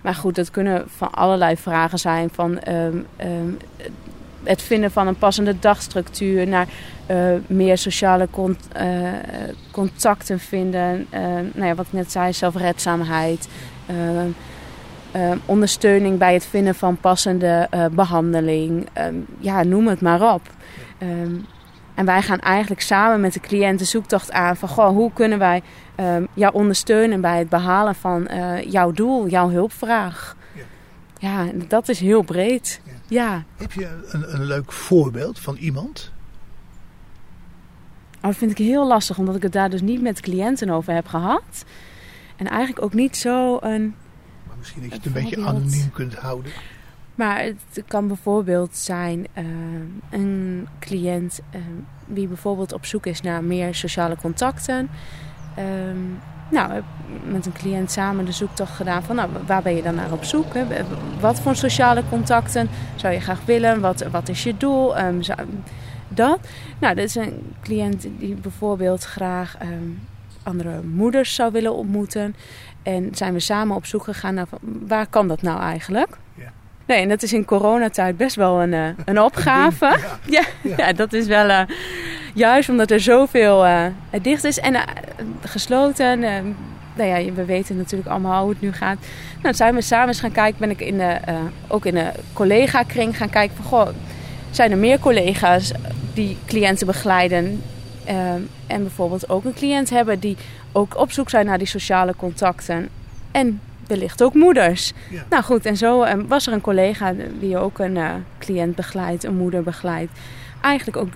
Maar 0.00 0.14
goed, 0.14 0.34
dat 0.34 0.50
kunnen 0.50 0.84
van 0.96 1.10
allerlei 1.10 1.56
vragen 1.56 1.98
zijn. 1.98 2.30
Van 2.32 2.68
um, 2.68 3.06
um, 3.20 3.58
het 4.42 4.62
vinden 4.62 4.90
van 4.90 5.06
een 5.06 5.18
passende 5.18 5.58
dagstructuur 5.58 6.48
naar 6.48 6.68
uh, 7.10 7.26
meer 7.46 7.78
sociale 7.78 8.28
uh, 8.36 9.08
contacten 9.70 10.38
vinden. 10.38 11.06
Uh, 11.14 11.20
nou 11.54 11.66
ja, 11.66 11.74
wat 11.74 11.86
ik 11.86 11.92
net 11.92 12.12
zei, 12.12 12.32
zelfredzaamheid. 12.32 13.48
Ondersteuning 15.44 16.18
bij 16.18 16.32
het 16.32 16.44
vinden 16.44 16.74
van 16.74 16.96
passende 16.96 17.68
behandeling. 17.92 18.86
Um, 18.98 19.26
ja, 19.38 19.62
noem 19.62 19.88
het 19.88 20.00
maar 20.00 20.34
op. 20.34 20.50
Um, 21.02 21.46
en 21.96 22.04
wij 22.04 22.22
gaan 22.22 22.38
eigenlijk 22.38 22.80
samen 22.80 23.20
met 23.20 23.32
de 23.32 23.40
cliënt 23.40 23.78
de 23.78 23.84
zoektocht 23.84 24.32
aan 24.32 24.56
van 24.56 24.68
goh, 24.68 24.88
hoe 24.88 25.12
kunnen 25.12 25.38
wij 25.38 25.62
um, 25.96 26.26
jou 26.34 26.54
ondersteunen 26.54 27.20
bij 27.20 27.38
het 27.38 27.48
behalen 27.48 27.94
van 27.94 28.28
uh, 28.30 28.62
jouw 28.62 28.92
doel, 28.92 29.28
jouw 29.28 29.50
hulpvraag. 29.50 30.36
Ja, 31.18 31.42
ja 31.42 31.50
dat 31.68 31.88
is 31.88 32.00
heel 32.00 32.22
breed. 32.22 32.80
Ja. 32.84 32.92
ja. 33.08 33.44
Heb 33.56 33.72
je 33.72 34.04
een, 34.10 34.34
een 34.34 34.44
leuk 34.44 34.72
voorbeeld 34.72 35.40
van 35.40 35.56
iemand? 35.56 36.12
Oh, 38.16 38.22
dat 38.22 38.36
vind 38.36 38.50
ik 38.50 38.58
heel 38.58 38.86
lastig, 38.86 39.18
omdat 39.18 39.36
ik 39.36 39.42
het 39.42 39.52
daar 39.52 39.70
dus 39.70 39.82
niet 39.82 40.02
met 40.02 40.20
cliënten 40.20 40.70
over 40.70 40.94
heb 40.94 41.06
gehad. 41.06 41.64
En 42.36 42.46
eigenlijk 42.46 42.84
ook 42.84 42.94
niet 42.94 43.16
zo 43.16 43.58
een. 43.60 43.94
Misschien 44.66 44.88
dat 44.90 45.02
je 45.02 45.08
het 45.08 45.16
een 45.16 45.22
beetje 45.22 45.46
anoniem 45.46 45.90
kunt 45.92 46.14
houden. 46.14 46.52
Maar 47.14 47.42
het 47.42 47.82
kan 47.86 48.06
bijvoorbeeld 48.06 48.76
zijn 48.76 49.26
uh, 49.38 49.44
een 50.10 50.66
cliënt 50.78 51.40
uh, 51.54 51.60
die 52.06 52.26
bijvoorbeeld 52.26 52.72
op 52.72 52.86
zoek 52.86 53.06
is 53.06 53.20
naar 53.20 53.44
meer 53.44 53.74
sociale 53.74 54.16
contacten. 54.16 54.88
Um, 55.58 56.18
nou, 56.50 56.82
met 57.30 57.46
een 57.46 57.52
cliënt 57.52 57.90
samen 57.90 58.24
de 58.24 58.32
zoektocht 58.32 58.72
gedaan 58.72 59.02
van 59.02 59.16
nou, 59.16 59.30
waar 59.46 59.62
ben 59.62 59.76
je 59.76 59.82
dan 59.82 59.94
naar 59.94 60.12
op 60.12 60.24
zoek? 60.24 60.54
Hè? 60.54 60.64
Wat 61.20 61.40
voor 61.40 61.56
sociale 61.56 62.02
contacten 62.08 62.68
zou 62.96 63.14
je 63.14 63.20
graag 63.20 63.44
willen? 63.44 63.80
Wat, 63.80 64.02
wat 64.02 64.28
is 64.28 64.42
je 64.42 64.56
doel? 64.56 64.98
Um, 64.98 65.22
zou, 65.22 65.38
dat. 66.08 66.48
Nou, 66.78 66.94
dat 66.94 67.04
is 67.04 67.14
een 67.14 67.54
cliënt 67.62 68.06
die 68.18 68.34
bijvoorbeeld 68.34 69.04
graag 69.04 69.56
um, 69.62 69.98
andere 70.42 70.82
moeders 70.82 71.34
zou 71.34 71.52
willen 71.52 71.74
ontmoeten. 71.74 72.34
En 72.86 73.08
zijn 73.12 73.32
we 73.32 73.40
samen 73.40 73.76
op 73.76 73.86
zoek 73.86 74.04
gegaan 74.04 74.34
naar 74.34 74.46
waar 74.86 75.06
kan 75.06 75.28
dat 75.28 75.42
nou 75.42 75.60
eigenlijk? 75.60 76.08
Ja. 76.34 76.52
Nee, 76.86 77.00
en 77.00 77.08
dat 77.08 77.22
is 77.22 77.32
in 77.32 77.44
coronatijd 77.44 78.16
best 78.16 78.36
wel 78.36 78.62
een, 78.62 78.72
uh, 78.72 78.88
een 79.04 79.20
opgave. 79.20 79.84
Ja. 79.84 80.18
Ja, 80.38 80.42
ja. 80.62 80.74
ja, 80.76 80.92
dat 80.92 81.12
is 81.12 81.26
wel 81.26 81.48
uh, 81.48 81.60
juist 82.34 82.68
omdat 82.68 82.90
er 82.90 83.00
zoveel 83.00 83.66
uh, 83.66 83.84
dicht 84.22 84.44
is 84.44 84.58
en 84.58 84.76
gesloten. 85.40 86.20
nou 86.94 87.08
ja, 87.08 87.32
we 87.32 87.44
weten 87.44 87.76
natuurlijk 87.76 88.10
allemaal 88.10 88.42
hoe 88.42 88.50
het 88.50 88.60
nu 88.60 88.72
gaat. 88.72 88.98
Nou, 89.42 89.54
zijn 89.54 89.74
we 89.74 89.80
samen 89.80 90.08
eens 90.08 90.20
gaan 90.20 90.32
kijken. 90.32 90.60
Ben 90.60 90.70
ik 90.70 90.80
in 90.80 90.98
de, 90.98 91.18
ook 91.68 91.86
in 91.86 91.96
een 91.96 92.12
collega-kring 92.32 93.16
gaan 93.16 93.30
kijken 93.30 93.56
van 93.56 93.64
goh, 93.64 93.88
zijn 94.50 94.70
er 94.70 94.78
meer 94.78 94.98
collega's 94.98 95.72
die 96.14 96.36
cliënten 96.46 96.86
begeleiden 96.86 97.62
en 98.66 98.82
bijvoorbeeld 98.82 99.28
ook 99.28 99.44
een 99.44 99.54
cliënt 99.54 99.90
hebben 99.90 100.18
die 100.20 100.36
ook 100.76 100.96
op 100.96 101.12
zoek 101.12 101.30
zijn 101.30 101.46
naar 101.46 101.58
die 101.58 101.66
sociale 101.66 102.16
contacten. 102.16 102.88
En 103.30 103.60
wellicht 103.86 104.22
ook 104.22 104.34
moeders. 104.34 104.92
Ja. 105.10 105.24
Nou 105.30 105.42
goed, 105.42 105.66
en 105.66 105.76
zo 105.76 106.04
um, 106.04 106.28
was 106.28 106.46
er 106.46 106.52
een 106.52 106.60
collega 106.60 107.14
die 107.40 107.58
ook 107.58 107.78
een 107.78 107.96
uh, 107.96 108.10
cliënt 108.38 108.74
begeleidt, 108.74 109.24
een 109.24 109.36
moeder 109.36 109.62
begeleidt. 109.62 110.12
Eigenlijk 110.60 110.96
ook 110.96 111.12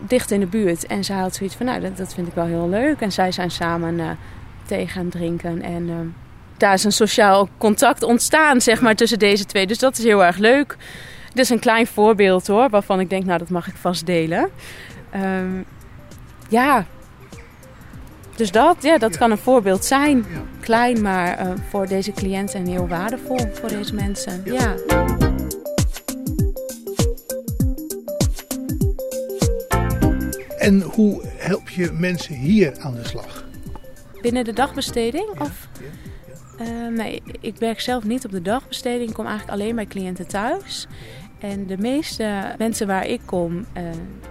dicht 0.00 0.30
in 0.30 0.40
de 0.40 0.46
buurt. 0.46 0.86
En 0.86 1.04
zij 1.04 1.16
had 1.16 1.34
zoiets 1.34 1.56
van, 1.56 1.66
nou, 1.66 1.80
dat, 1.80 1.96
dat 1.96 2.14
vind 2.14 2.26
ik 2.26 2.34
wel 2.34 2.46
heel 2.46 2.68
leuk. 2.68 3.00
En 3.00 3.12
zij 3.12 3.32
zijn 3.32 3.50
samen 3.50 3.98
uh, 3.98 4.10
thee 4.66 4.86
gaan 4.86 5.08
drinken. 5.08 5.62
En 5.62 5.88
uh, 5.88 5.94
daar 6.56 6.74
is 6.74 6.84
een 6.84 6.92
sociaal 6.92 7.48
contact 7.58 8.02
ontstaan, 8.02 8.60
zeg 8.60 8.80
maar, 8.80 8.94
tussen 8.94 9.18
deze 9.18 9.44
twee. 9.44 9.66
Dus 9.66 9.78
dat 9.78 9.98
is 9.98 10.04
heel 10.04 10.24
erg 10.24 10.36
leuk. 10.36 10.76
Dit 11.28 11.44
is 11.44 11.50
een 11.50 11.58
klein 11.58 11.86
voorbeeld 11.86 12.46
hoor, 12.46 12.68
waarvan 12.70 13.00
ik 13.00 13.10
denk, 13.10 13.24
nou, 13.24 13.38
dat 13.38 13.50
mag 13.50 13.66
ik 13.66 13.76
vast 13.76 14.06
delen. 14.06 14.48
Um, 15.14 15.64
ja, 16.48 16.86
dus 18.38 18.50
dat, 18.50 18.76
ja, 18.82 18.98
dat 18.98 19.16
kan 19.16 19.30
een 19.30 19.38
voorbeeld 19.38 19.84
zijn. 19.84 20.24
Klein, 20.60 21.02
maar 21.02 21.46
uh, 21.46 21.52
voor 21.68 21.86
deze 21.86 22.12
cliënten 22.12 22.66
heel 22.66 22.88
waardevol 22.88 23.38
voor 23.52 23.68
deze 23.68 23.94
mensen. 23.94 24.42
Ja. 24.44 24.54
ja. 24.54 24.74
En 30.58 30.80
hoe 30.80 31.20
help 31.36 31.68
je 31.68 31.90
mensen 31.92 32.34
hier 32.34 32.78
aan 32.80 32.94
de 32.94 33.04
slag? 33.04 33.44
Binnen 34.20 34.44
de 34.44 34.52
dagbesteding? 34.52 35.40
Of? 35.40 35.68
Uh, 36.60 36.96
nee, 36.96 37.22
ik 37.40 37.56
werk 37.56 37.80
zelf 37.80 38.04
niet 38.04 38.24
op 38.24 38.30
de 38.30 38.42
dagbesteding. 38.42 39.08
Ik 39.08 39.14
kom 39.14 39.26
eigenlijk 39.26 39.60
alleen 39.60 39.74
bij 39.74 39.86
cliënten 39.86 40.26
thuis. 40.26 40.86
En 41.38 41.66
de 41.66 41.78
meeste 41.78 42.54
mensen 42.58 42.86
waar 42.86 43.06
ik 43.06 43.20
kom 43.24 43.52
uh, 43.52 43.82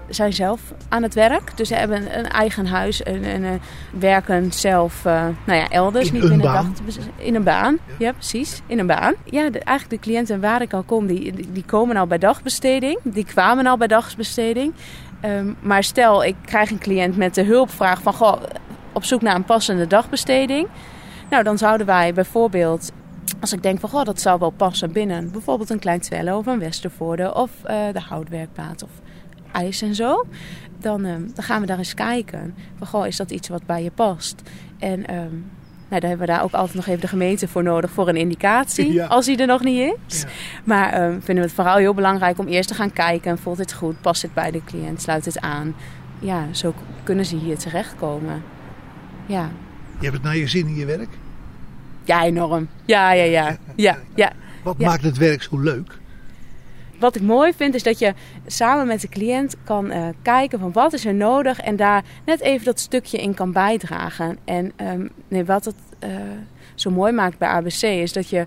zijn 0.09 0.33
zelf 0.33 0.61
aan 0.89 1.03
het 1.03 1.13
werk. 1.13 1.57
Dus 1.57 1.67
ze 1.67 1.75
hebben 1.75 2.17
een 2.17 2.25
eigen 2.25 2.65
huis 2.65 3.03
en, 3.03 3.23
en 3.23 3.41
uh, 3.41 3.49
werken 3.99 4.51
zelf 4.51 5.05
uh, 5.05 5.25
nou 5.45 5.59
ja, 5.59 5.69
elders. 5.69 6.07
In 6.07 6.13
niet 6.13 6.23
een 6.23 6.29
binnen 6.29 6.47
baan? 6.47 6.75
Dag, 6.85 7.05
in 7.15 7.35
een 7.35 7.43
baan, 7.43 7.77
ja. 7.85 7.93
ja. 7.97 8.11
precies. 8.11 8.61
In 8.65 8.79
een 8.79 8.87
baan. 8.87 9.13
Ja, 9.23 9.49
de, 9.49 9.59
eigenlijk 9.59 10.03
de 10.03 10.09
cliënten 10.09 10.41
waar 10.41 10.61
ik 10.61 10.73
al 10.73 10.83
kom, 10.83 11.07
die, 11.07 11.51
die 11.51 11.65
komen 11.65 11.97
al 11.97 12.07
bij 12.07 12.17
dagbesteding. 12.17 12.99
Die 13.03 13.25
kwamen 13.25 13.65
al 13.65 13.77
bij 13.77 13.87
dagbesteding. 13.87 14.73
Um, 15.25 15.55
maar 15.59 15.83
stel, 15.83 16.23
ik 16.23 16.35
krijg 16.45 16.71
een 16.71 16.79
cliënt 16.79 17.17
met 17.17 17.35
de 17.35 17.43
hulpvraag 17.43 18.01
van... 18.01 18.13
Goh, 18.13 18.41
op 18.91 19.03
zoek 19.03 19.21
naar 19.21 19.35
een 19.35 19.43
passende 19.43 19.87
dagbesteding. 19.87 20.67
Nou, 21.29 21.43
dan 21.43 21.57
zouden 21.57 21.87
wij 21.87 22.13
bijvoorbeeld 22.13 22.91
als 23.39 23.53
ik 23.53 23.63
denk 23.63 23.79
van, 23.79 23.89
goh, 23.89 24.03
dat 24.03 24.21
zou 24.21 24.39
wel 24.39 24.49
passen 24.49 24.91
binnen 24.91 25.31
bijvoorbeeld 25.31 25.69
een 25.69 25.79
Klein 25.79 25.99
Twello 25.99 26.37
of 26.37 26.45
een 26.45 26.59
Westervoorde 26.59 27.35
of 27.35 27.51
uh, 27.69 27.75
de 27.93 27.99
Houtwerkplaat 27.99 28.83
of 28.83 28.89
IJs 29.51 29.81
en 29.81 29.95
zo. 29.95 30.25
Dan, 30.79 31.05
um, 31.05 31.31
dan 31.33 31.43
gaan 31.43 31.61
we 31.61 31.67
daar 31.67 31.77
eens 31.77 31.93
kijken. 31.93 32.55
Van, 32.77 32.87
goh, 32.87 33.07
is 33.07 33.17
dat 33.17 33.31
iets 33.31 33.47
wat 33.47 33.65
bij 33.65 33.83
je 33.83 33.91
past? 33.91 34.41
En 34.79 35.15
um, 35.15 35.45
nou, 35.89 36.01
daar 36.01 36.09
hebben 36.09 36.27
we 36.27 36.33
daar 36.33 36.43
ook 36.43 36.53
altijd 36.53 36.75
nog 36.75 36.87
even 36.87 37.01
de 37.01 37.07
gemeente 37.07 37.47
voor 37.47 37.63
nodig 37.63 37.91
voor 37.91 38.07
een 38.07 38.15
indicatie, 38.15 38.93
ja. 38.99 39.05
als 39.05 39.25
die 39.25 39.37
er 39.37 39.47
nog 39.47 39.63
niet 39.63 39.93
is. 40.07 40.21
Ja. 40.21 40.27
Maar 40.63 41.03
um, 41.03 41.11
vinden 41.11 41.35
we 41.35 41.41
het 41.41 41.51
vooral 41.51 41.75
heel 41.75 41.93
belangrijk 41.93 42.37
om 42.37 42.47
eerst 42.47 42.67
te 42.67 42.75
gaan 42.75 42.93
kijken. 42.93 43.37
Voelt 43.37 43.57
het 43.57 43.73
goed? 43.73 44.01
Past 44.01 44.21
het 44.21 44.33
bij 44.33 44.51
de 44.51 44.63
cliënt? 44.63 45.01
Sluit 45.01 45.25
het 45.25 45.39
aan? 45.39 45.75
Ja, 46.19 46.45
zo 46.51 46.73
kunnen 47.03 47.25
ze 47.25 47.35
hier 47.35 47.57
terechtkomen. 47.57 48.43
Ja. 49.25 49.49
Je 49.99 50.03
hebt 50.03 50.13
het 50.13 50.23
naar 50.23 50.37
je 50.37 50.47
zin 50.47 50.67
in 50.67 50.75
je 50.75 50.85
werk? 50.85 51.09
Ja, 52.07 52.23
enorm. 52.23 52.67
Ja, 52.85 53.11
ja, 53.11 53.23
ja. 53.23 53.57
ja, 53.75 53.97
ja. 54.15 54.31
Wat 54.63 54.75
ja. 54.77 54.87
maakt 54.87 55.03
het 55.03 55.17
werk 55.17 55.43
zo 55.43 55.59
leuk? 55.59 55.97
Wat 56.99 57.15
ik 57.15 57.21
mooi 57.21 57.53
vind 57.53 57.75
is 57.75 57.83
dat 57.83 57.99
je 57.99 58.13
samen 58.45 58.87
met 58.87 59.01
de 59.01 59.09
cliënt 59.09 59.55
kan 59.63 59.91
uh, 59.91 60.07
kijken 60.21 60.59
van 60.59 60.71
wat 60.71 60.93
is 60.93 61.05
er 61.05 61.13
nodig 61.13 61.59
en 61.59 61.75
daar 61.75 62.03
net 62.25 62.39
even 62.39 62.65
dat 62.65 62.79
stukje 62.79 63.17
in 63.17 63.33
kan 63.33 63.51
bijdragen. 63.51 64.37
En 64.45 64.71
um, 64.81 65.09
nee, 65.27 65.45
wat 65.45 65.65
het 65.65 65.75
uh, 66.03 66.09
zo 66.75 66.91
mooi 66.91 67.11
maakt 67.11 67.37
bij 67.37 67.47
ABC 67.47 67.81
is 67.81 68.13
dat 68.13 68.29
je 68.29 68.45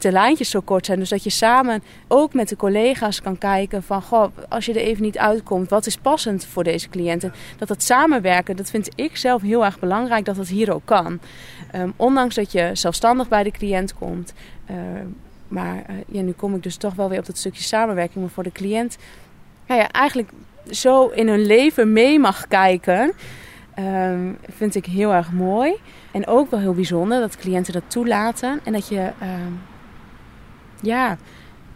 de 0.00 0.12
lijntjes 0.12 0.50
zo 0.50 0.60
kort 0.60 0.86
zijn. 0.86 0.98
Dus 0.98 1.08
dat 1.08 1.24
je 1.24 1.30
samen 1.30 1.82
ook 2.08 2.34
met 2.34 2.48
de 2.48 2.56
collega's 2.56 3.22
kan 3.22 3.38
kijken 3.38 3.82
van... 3.82 4.02
Goh, 4.02 4.32
als 4.48 4.66
je 4.66 4.72
er 4.72 4.80
even 4.80 5.02
niet 5.02 5.18
uitkomt, 5.18 5.70
wat 5.70 5.86
is 5.86 5.96
passend 5.96 6.46
voor 6.46 6.64
deze 6.64 6.88
cliënten? 6.88 7.32
Dat 7.58 7.68
dat 7.68 7.82
samenwerken, 7.82 8.56
dat 8.56 8.70
vind 8.70 8.88
ik 8.94 9.16
zelf 9.16 9.42
heel 9.42 9.64
erg 9.64 9.78
belangrijk 9.78 10.24
dat 10.24 10.36
dat 10.36 10.48
hier 10.48 10.74
ook 10.74 10.84
kan. 10.84 11.20
Um, 11.74 11.92
ondanks 11.96 12.34
dat 12.34 12.52
je 12.52 12.70
zelfstandig 12.72 13.28
bij 13.28 13.42
de 13.42 13.50
cliënt 13.50 13.94
komt. 13.94 14.32
Uh, 14.70 14.76
maar 15.48 15.76
uh, 15.76 15.96
ja, 16.08 16.20
nu 16.20 16.32
kom 16.32 16.54
ik 16.54 16.62
dus 16.62 16.76
toch 16.76 16.94
wel 16.94 17.08
weer 17.08 17.18
op 17.18 17.26
dat 17.26 17.38
stukje 17.38 17.62
samenwerking. 17.62 18.24
Maar 18.24 18.32
voor 18.32 18.42
de 18.42 18.52
cliënt, 18.52 18.98
nou 19.66 19.80
ja, 19.80 19.88
eigenlijk 19.88 20.30
zo 20.70 21.06
in 21.06 21.28
hun 21.28 21.46
leven 21.46 21.92
mee 21.92 22.18
mag 22.18 22.48
kijken... 22.48 23.12
Um, 23.78 24.38
vind 24.56 24.74
ik 24.74 24.86
heel 24.86 25.12
erg 25.12 25.32
mooi. 25.32 25.74
En 26.10 26.26
ook 26.26 26.50
wel 26.50 26.60
heel 26.60 26.74
bijzonder 26.74 27.20
dat 27.20 27.36
cliënten 27.36 27.72
dat 27.72 27.82
toelaten. 27.86 28.60
En 28.64 28.72
dat 28.72 28.88
je... 28.88 29.10
ja, 30.82 31.16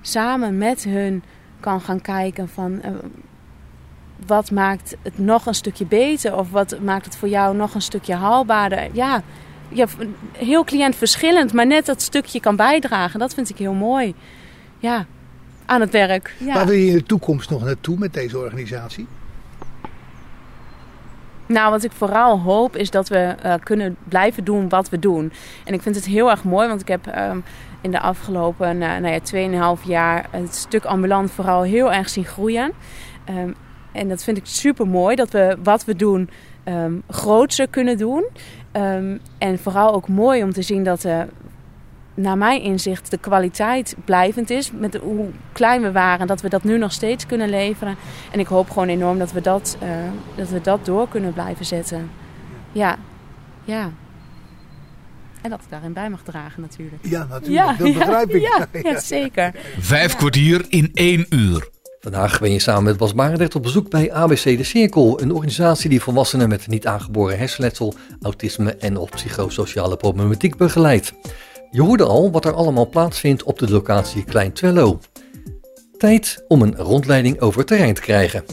samen 0.01 0.59
met 0.59 0.85
hun 0.85 1.23
kan 1.61 1.81
gaan 1.81 2.01
kijken 2.01 2.49
van 2.49 2.83
eh, 2.83 2.91
wat 4.27 4.51
maakt 4.51 4.97
het 5.03 5.19
nog 5.19 5.47
een 5.47 5.55
stukje 5.55 5.87
beter 5.87 6.37
of 6.37 6.51
wat 6.51 6.81
maakt 6.81 7.05
het 7.05 7.17
voor 7.17 7.29
jou 7.29 7.57
nog 7.57 7.75
een 7.75 7.83
stukje 7.83 8.15
haalbaarder. 8.15 8.89
Ja, 8.93 9.23
ja 9.69 9.87
heel 10.33 10.65
cliëntverschillend, 10.65 11.53
maar 11.53 11.67
net 11.67 11.87
dat 11.87 12.03
stukje 12.03 12.41
kan 12.41 12.57
bijdragen. 12.57 13.21
Dat 13.21 13.35
vind 13.35 13.51
ik 13.51 13.59
heel 13.59 13.73
mooi. 13.73 14.15
Ja, 14.79 15.07
aan 15.67 15.81
het 15.81 15.91
werk. 15.91 16.35
Ja. 16.39 16.55
Waar 16.55 16.67
wil 16.67 16.77
je 16.77 16.87
in 16.87 16.97
de 16.97 17.03
toekomst 17.03 17.51
nog 17.51 17.65
naartoe 17.65 17.99
met 17.99 18.15
deze 18.15 18.39
organisatie? 18.39 19.07
Nou, 21.47 21.71
wat 21.71 21.85
ik 21.85 21.93
vooral 21.93 22.41
hoop 22.41 22.77
is 22.77 22.91
dat 22.91 23.09
we 23.09 23.19
eh, 23.19 23.55
kunnen 23.63 23.97
blijven 24.09 24.45
doen 24.45 24.69
wat 24.69 24.89
we 24.89 24.99
doen. 24.99 25.33
En 25.65 25.75
ik 25.75 25.83
vind 25.83 25.95
het 25.95 26.05
heel 26.05 26.31
erg 26.31 26.45
mooi, 26.45 26.69
want 26.69 26.81
ik 26.81 26.89
heb 26.89 27.07
ehm, 27.07 27.39
in 27.81 27.91
de 27.91 28.01
afgelopen 28.01 28.77
uh, 28.81 28.97
nou 28.97 29.09
ja, 29.09 29.77
2,5 29.79 29.83
jaar 29.85 30.29
het 30.31 30.55
stuk 30.55 30.85
ambulant 30.85 31.31
vooral 31.31 31.63
heel 31.63 31.93
erg 31.93 32.09
zien 32.09 32.25
groeien. 32.25 32.73
Um, 33.29 33.55
en 33.93 34.09
dat 34.09 34.25
vind 34.25 34.37
ik 34.37 34.47
super 34.47 34.87
mooi 34.87 35.17
dat 35.17 35.31
we 35.31 35.57
wat 35.63 35.85
we 35.85 35.97
doen 35.97 36.31
um, 36.65 37.03
grootser 37.09 37.69
kunnen 37.69 37.99
doen. 37.99 38.25
en 39.39 39.59
vooral 39.59 39.95
ook 39.95 40.09
mooi 40.09 40.43
om 40.43 40.53
te 40.53 40.63
zien 40.63 40.85
dat 40.85 41.05
uh, 41.05 41.21
naar 42.17 42.39
mijn 42.39 42.63
inzicht 42.63 43.11
de 43.11 43.19
kwaliteit 43.19 43.97
blijvend 44.05 44.51
is. 44.51 44.73
Met 44.73 44.95
hoe 44.97 45.29
klein 45.53 45.83
we 45.83 45.93
waren, 45.93 46.27
dat 46.27 46.41
we 46.41 46.49
dat 46.49 46.65
nu 46.65 46.79
nog 46.79 46.93
steeds 46.93 47.27
kunnen 47.27 47.49
leveren. 47.49 47.97
En 48.33 48.41
ik 48.41 48.47
hoop 48.47 48.71
gewoon 48.71 48.89
enorm 48.89 49.19
dat 49.19 49.33
we 49.33 49.41
dat, 49.41 49.77
uh, 49.83 49.89
dat, 50.35 50.49
we 50.49 50.61
dat 50.61 50.85
door 50.85 51.09
kunnen 51.09 51.33
blijven 51.33 51.65
zetten. 51.65 52.11
Ja, 52.73 52.97
ja. 53.65 53.91
En 55.47 55.53
dat 55.53 55.61
ik 55.61 55.71
daarin 55.71 55.93
bij 55.93 56.11
mag 56.11 56.23
dragen 56.23 56.61
natuurlijk. 56.61 57.07
Ja, 57.07 57.27
natuurlijk. 57.31 57.79
dat 57.79 57.93
begrijp 57.93 58.35
ik. 58.35 58.43
Ja, 58.43 58.69
ja, 58.83 59.01
zeker. 59.17 59.55
Vijf 59.79 60.17
kwartier 60.17 60.65
in 60.69 60.91
één 60.95 61.27
uur. 61.29 61.69
Vandaag 62.01 62.41
ben 62.41 62.53
je 62.53 62.59
samen 62.59 62.83
met 62.83 62.97
Bas 62.97 63.15
Barendrecht 63.15 63.55
op 63.55 63.63
bezoek 63.63 63.91
bij 63.91 64.13
ABC 64.13 64.43
De 64.43 64.65
Cirkel, 64.65 65.21
een 65.21 65.33
organisatie 65.33 65.91
die 65.91 66.01
volwassenen 66.01 66.49
met 66.49 66.67
niet 66.67 66.87
aangeboren 66.87 67.39
hersenletsel, 67.39 67.95
autisme 68.21 68.77
en 68.77 68.97
of 68.97 69.11
psychosociale 69.11 69.97
problematiek 69.97 70.57
begeleidt. 70.57 71.13
Je 71.71 71.83
hoorde 71.83 72.05
al 72.05 72.31
wat 72.31 72.45
er 72.45 72.55
allemaal 72.55 72.89
plaatsvindt 72.89 73.43
op 73.43 73.59
de 73.59 73.71
locatie 73.71 74.25
Klein 74.25 74.53
Twello. 74.53 75.01
Tijd 75.99 76.45
om 76.49 76.63
een 76.63 76.77
rondleiding 76.77 77.41
over 77.41 77.59
het 77.59 77.69
terrein 77.69 77.95
te 77.95 78.01
krijgen. 78.01 78.45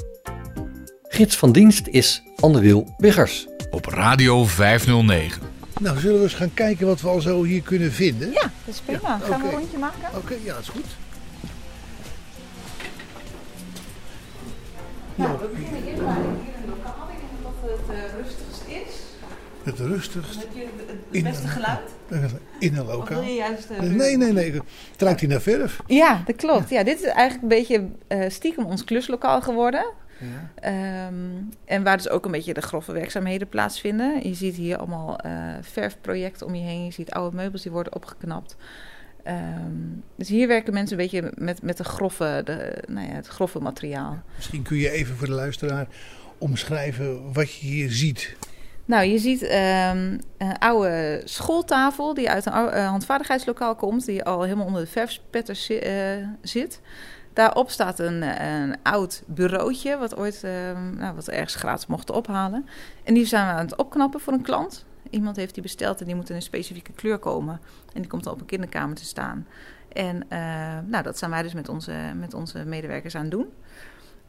Gids 1.03 1.35
van 1.35 1.51
dienst 1.51 1.87
is 1.87 2.23
Anne 2.39 2.59
Wil 2.59 2.93
Wiggers. 2.97 3.47
Op 3.71 3.85
Radio 3.85 4.45
509. 4.45 5.52
Nou, 5.83 5.99
zullen 5.99 6.17
we 6.17 6.23
eens 6.23 6.33
gaan 6.33 6.53
kijken 6.53 6.87
wat 6.87 7.01
we 7.01 7.07
al 7.07 7.21
zo 7.21 7.43
hier 7.43 7.61
kunnen 7.61 7.91
vinden? 7.91 8.31
Ja, 8.31 8.41
dat 8.41 8.73
is 8.73 8.79
prima. 8.79 8.99
Ja, 9.09 9.17
gaan 9.17 9.41
we 9.41 9.47
een 9.47 9.53
rondje 9.53 9.77
maken? 9.77 10.17
Oké, 10.17 10.35
ja, 10.43 10.53
dat 10.53 10.61
is 10.61 10.69
goed. 10.69 10.85
Nou, 15.15 15.37
we 15.39 15.47
beginnen 15.47 15.87
eerst 15.87 16.01
maar 16.01 16.15
hier 16.15 16.53
in 16.55 16.61
de 16.61 16.67
lokaal. 16.67 17.07
Ik 17.09 17.17
denk 17.19 17.43
dat 17.43 17.71
het 17.71 17.95
uh, 17.95 18.21
rustigst 18.21 18.63
is. 18.67 19.01
Het 19.63 19.79
rustigst? 19.79 20.39
Heb 20.39 20.49
je 20.53 20.67
het 21.11 21.23
beste 21.23 21.47
geluid? 21.47 21.89
In 22.59 22.77
een 22.77 22.85
lokaal? 22.85 23.17
Of 23.17 23.23
wil 23.25 23.33
je 23.33 23.33
juist, 23.33 23.67
uh, 23.71 23.79
nee, 23.79 24.17
nee, 24.17 24.31
nee. 24.31 24.51
Het 24.91 25.01
ruikt 25.01 25.19
hier 25.19 25.29
naar 25.29 25.41
verf. 25.41 25.79
Ja, 25.87 26.23
dat 26.25 26.35
klopt. 26.35 26.69
Ja. 26.69 26.77
ja 26.77 26.83
dit 26.83 26.99
is 26.99 27.05
eigenlijk 27.05 27.41
een 27.41 27.47
beetje 27.59 27.89
uh, 28.07 28.29
stiekem 28.29 28.65
ons 28.65 28.83
kluslokaal 28.83 29.41
geworden. 29.41 29.85
Ja. 30.19 31.07
Um, 31.07 31.49
en 31.65 31.83
waar 31.83 31.97
dus 31.97 32.09
ook 32.09 32.25
een 32.25 32.31
beetje 32.31 32.53
de 32.53 32.61
grove 32.61 32.91
werkzaamheden 32.91 33.49
plaatsvinden. 33.49 34.27
Je 34.27 34.33
ziet 34.33 34.55
hier 34.55 34.77
allemaal 34.77 35.25
uh, 35.25 35.31
verfprojecten 35.61 36.47
om 36.47 36.55
je 36.55 36.63
heen. 36.63 36.85
Je 36.85 36.91
ziet 36.91 37.11
oude 37.11 37.35
meubels 37.35 37.61
die 37.61 37.71
worden 37.71 37.95
opgeknapt. 37.95 38.55
Um, 39.27 40.03
dus 40.15 40.29
hier 40.29 40.47
werken 40.47 40.73
mensen 40.73 40.99
een 40.99 41.03
beetje 41.03 41.31
met, 41.35 41.61
met 41.61 41.77
de 41.77 41.83
grove, 41.83 42.41
de, 42.43 42.83
nou 42.87 43.07
ja, 43.07 43.13
het 43.13 43.27
grove 43.27 43.59
materiaal. 43.59 44.21
Misschien 44.35 44.61
kun 44.61 44.77
je 44.77 44.89
even 44.89 45.15
voor 45.15 45.27
de 45.27 45.33
luisteraar 45.33 45.87
omschrijven 46.37 47.33
wat 47.33 47.53
je 47.53 47.67
hier 47.67 47.91
ziet. 47.91 48.35
Nou, 48.85 49.05
je 49.05 49.17
ziet 49.17 49.41
um, 49.41 50.19
een 50.37 50.57
oude 50.59 51.21
schooltafel 51.23 52.13
die 52.13 52.29
uit 52.29 52.45
een 52.45 52.83
handvaardigheidslokaal 52.83 53.75
komt, 53.75 54.05
die 54.05 54.23
al 54.23 54.43
helemaal 54.43 54.65
onder 54.65 54.81
de 54.81 54.87
verfspetter 54.87 55.55
zi 55.55 55.79
uh, 55.83 56.27
zit. 56.41 56.81
Daarop 57.33 57.69
staat 57.69 57.99
een, 57.99 58.43
een 58.45 58.75
oud 58.83 59.23
bureautje, 59.25 59.97
wat 59.97 60.15
ooit 60.15 60.43
um, 60.43 60.95
nou, 60.95 61.15
wat 61.15 61.27
ergens 61.27 61.55
gratis 61.55 61.85
mochten 61.85 62.15
ophalen. 62.15 62.67
En 63.03 63.13
die 63.13 63.25
zijn 63.25 63.47
we 63.47 63.53
aan 63.53 63.65
het 63.65 63.75
opknappen 63.75 64.19
voor 64.19 64.33
een 64.33 64.41
klant. 64.41 64.85
Iemand 65.09 65.35
heeft 65.35 65.53
die 65.53 65.63
besteld 65.63 65.99
en 65.99 66.05
die 66.05 66.15
moet 66.15 66.29
in 66.29 66.35
een 66.35 66.41
specifieke 66.41 66.91
kleur 66.91 67.17
komen. 67.17 67.59
En 67.93 68.01
die 68.01 68.09
komt 68.09 68.23
dan 68.23 68.33
op 68.33 68.39
een 68.39 68.45
kinderkamer 68.45 68.95
te 68.95 69.05
staan. 69.05 69.47
En 69.93 70.15
uh, 70.29 70.39
nou, 70.85 71.03
dat 71.03 71.17
zijn 71.17 71.31
wij 71.31 71.41
dus 71.41 71.53
met 71.53 71.69
onze, 71.69 71.93
met 72.19 72.33
onze 72.33 72.65
medewerkers 72.65 73.15
aan 73.15 73.21
het 73.21 73.31
doen. 73.31 73.53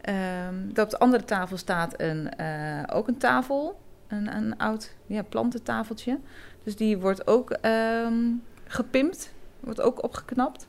Um, 0.09 0.69
op 0.83 0.91
de 0.91 0.99
andere 0.99 1.25
tafel 1.25 1.57
staat 1.57 2.01
een, 2.01 2.29
uh, 2.41 2.83
ook 2.93 3.09
een 3.09 3.19
tafel, 3.19 3.81
een, 4.09 4.37
een 4.37 4.59
oud 4.59 4.95
ja, 5.07 5.23
plantentafeltje. 5.23 6.19
Dus 6.63 6.77
die 6.77 6.99
wordt 6.99 7.27
ook 7.27 7.57
um, 7.63 8.43
gepimpt, 8.67 9.33
wordt 9.61 9.81
ook 9.81 10.03
opgeknapt. 10.03 10.67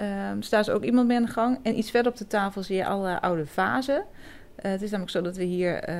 Um, 0.00 0.40
dus 0.40 0.48
daar 0.48 0.60
is 0.60 0.70
ook 0.70 0.82
iemand 0.82 1.06
mee 1.06 1.16
aan 1.16 1.24
de 1.24 1.30
gang. 1.30 1.58
En 1.62 1.78
iets 1.78 1.90
verder 1.90 2.12
op 2.12 2.18
de 2.18 2.26
tafel 2.26 2.62
zie 2.62 2.76
je 2.76 2.86
alle 2.86 3.20
oude 3.20 3.46
vazen. 3.46 4.04
Uh, 4.64 4.70
het 4.70 4.82
is 4.82 4.90
namelijk 4.90 5.16
zo 5.16 5.22
dat 5.22 5.36
we 5.36 5.44
hier 5.44 5.88
uh, 5.88 5.94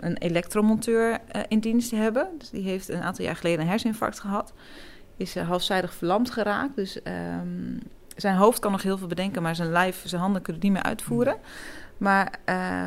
een 0.00 0.16
elektromonteur 0.16 1.10
uh, 1.10 1.42
in 1.48 1.58
dienst 1.58 1.90
hebben. 1.90 2.28
Dus 2.38 2.50
die 2.50 2.62
heeft 2.62 2.88
een 2.88 3.02
aantal 3.02 3.24
jaar 3.24 3.36
geleden 3.36 3.60
een 3.60 3.68
herseninfarct 3.68 4.20
gehad. 4.20 4.52
Is 5.16 5.38
halfzijdig 5.38 5.94
verlamd 5.94 6.30
geraakt. 6.30 6.76
Dus 6.76 7.00
um, 7.04 7.78
zijn 8.16 8.36
hoofd 8.36 8.58
kan 8.58 8.72
nog 8.72 8.82
heel 8.82 8.98
veel 8.98 9.06
bedenken, 9.06 9.42
maar 9.42 9.56
zijn 9.56 9.70
lijf, 9.70 10.02
zijn 10.04 10.20
handen 10.20 10.42
kunnen 10.42 10.62
het 10.62 10.70
niet 10.70 10.80
meer 10.80 10.90
uitvoeren. 10.90 11.36
Maar 11.96 12.38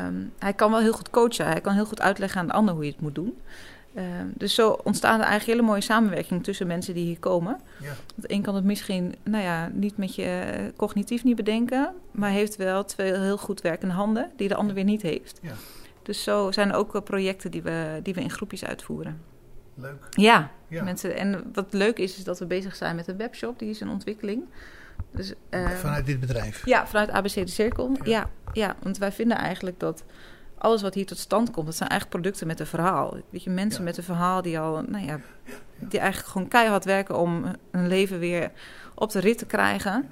um, 0.06 0.32
hij 0.38 0.52
kan 0.52 0.70
wel 0.70 0.80
heel 0.80 0.92
goed 0.92 1.10
coachen. 1.10 1.46
Hij 1.46 1.60
kan 1.60 1.74
heel 1.74 1.84
goed 1.84 2.00
uitleggen 2.00 2.40
aan 2.40 2.46
de 2.46 2.52
ander 2.52 2.74
hoe 2.74 2.84
je 2.84 2.90
het 2.90 3.00
moet 3.00 3.14
doen. 3.14 3.38
Uh, 3.94 4.02
dus 4.34 4.54
zo 4.54 4.70
ontstaat 4.70 5.20
er 5.20 5.26
eigenlijk 5.26 5.58
hele 5.58 5.68
mooie 5.68 5.80
samenwerking 5.80 6.44
tussen 6.44 6.66
mensen 6.66 6.94
die 6.94 7.04
hier 7.04 7.18
komen. 7.18 7.60
Ja. 7.80 7.94
Want 8.16 8.30
een 8.30 8.42
kan 8.42 8.54
het 8.54 8.64
misschien 8.64 9.14
nou 9.22 9.44
ja, 9.44 9.70
niet 9.72 9.96
met 9.96 10.14
je 10.14 10.54
uh, 10.58 10.64
cognitief 10.76 11.24
niet 11.24 11.36
bedenken, 11.36 11.94
maar 12.10 12.30
heeft 12.30 12.56
wel 12.56 12.84
twee 12.84 13.18
heel 13.18 13.38
goed 13.38 13.60
werkende 13.60 13.94
handen 13.94 14.30
die 14.36 14.48
de 14.48 14.54
ander 14.54 14.74
weer 14.74 14.84
niet 14.84 15.02
heeft. 15.02 15.38
Ja. 15.42 15.52
Dus 16.02 16.22
zo 16.22 16.52
zijn 16.52 16.68
er 16.68 16.74
ook 16.74 16.94
uh, 16.94 17.02
projecten 17.02 17.50
die 17.50 17.62
we, 17.62 18.00
die 18.02 18.14
we 18.14 18.20
in 18.20 18.30
groepjes 18.30 18.64
uitvoeren. 18.64 19.20
Leuk. 19.74 20.06
Ja, 20.10 20.50
ja, 20.68 20.82
mensen. 20.82 21.16
En 21.16 21.50
wat 21.52 21.72
leuk 21.72 21.98
is, 21.98 22.16
is 22.16 22.24
dat 22.24 22.38
we 22.38 22.46
bezig 22.46 22.76
zijn 22.76 22.96
met 22.96 23.08
een 23.08 23.16
webshop, 23.16 23.58
die 23.58 23.70
is 23.70 23.80
in 23.80 23.88
ontwikkeling. 23.88 24.44
Dus, 25.10 25.32
vanuit 25.80 26.06
dit 26.06 26.20
bedrijf? 26.20 26.66
Ja, 26.66 26.86
vanuit 26.86 27.10
ABC 27.10 27.34
de 27.34 27.46
Cirkel. 27.46 27.90
Ja. 27.90 28.04
ja, 28.04 28.30
ja, 28.52 28.76
want 28.82 28.98
wij 28.98 29.12
vinden 29.12 29.36
eigenlijk 29.36 29.80
dat 29.80 30.04
alles 30.60 30.82
wat 30.82 30.94
hier 30.94 31.06
tot 31.06 31.18
stand 31.18 31.50
komt, 31.50 31.66
dat 31.66 31.76
zijn 31.76 31.88
eigenlijk 31.88 32.20
producten 32.20 32.46
met 32.46 32.60
een 32.60 32.66
verhaal. 32.66 33.16
Weet 33.30 33.42
je, 33.42 33.50
mensen 33.50 33.80
ja. 33.80 33.84
met 33.84 33.96
een 33.96 34.04
verhaal 34.04 34.42
die 34.42 34.58
al, 34.58 34.82
nou 34.82 35.06
ja, 35.06 35.20
die 35.78 36.00
eigenlijk 36.00 36.32
gewoon 36.32 36.48
keihard 36.48 36.84
werken 36.84 37.18
om 37.18 37.44
hun 37.70 37.88
leven 37.88 38.18
weer 38.18 38.52
op 38.94 39.10
de 39.10 39.20
rit 39.20 39.38
te 39.38 39.46
krijgen. 39.46 40.10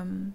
Um, 0.00 0.34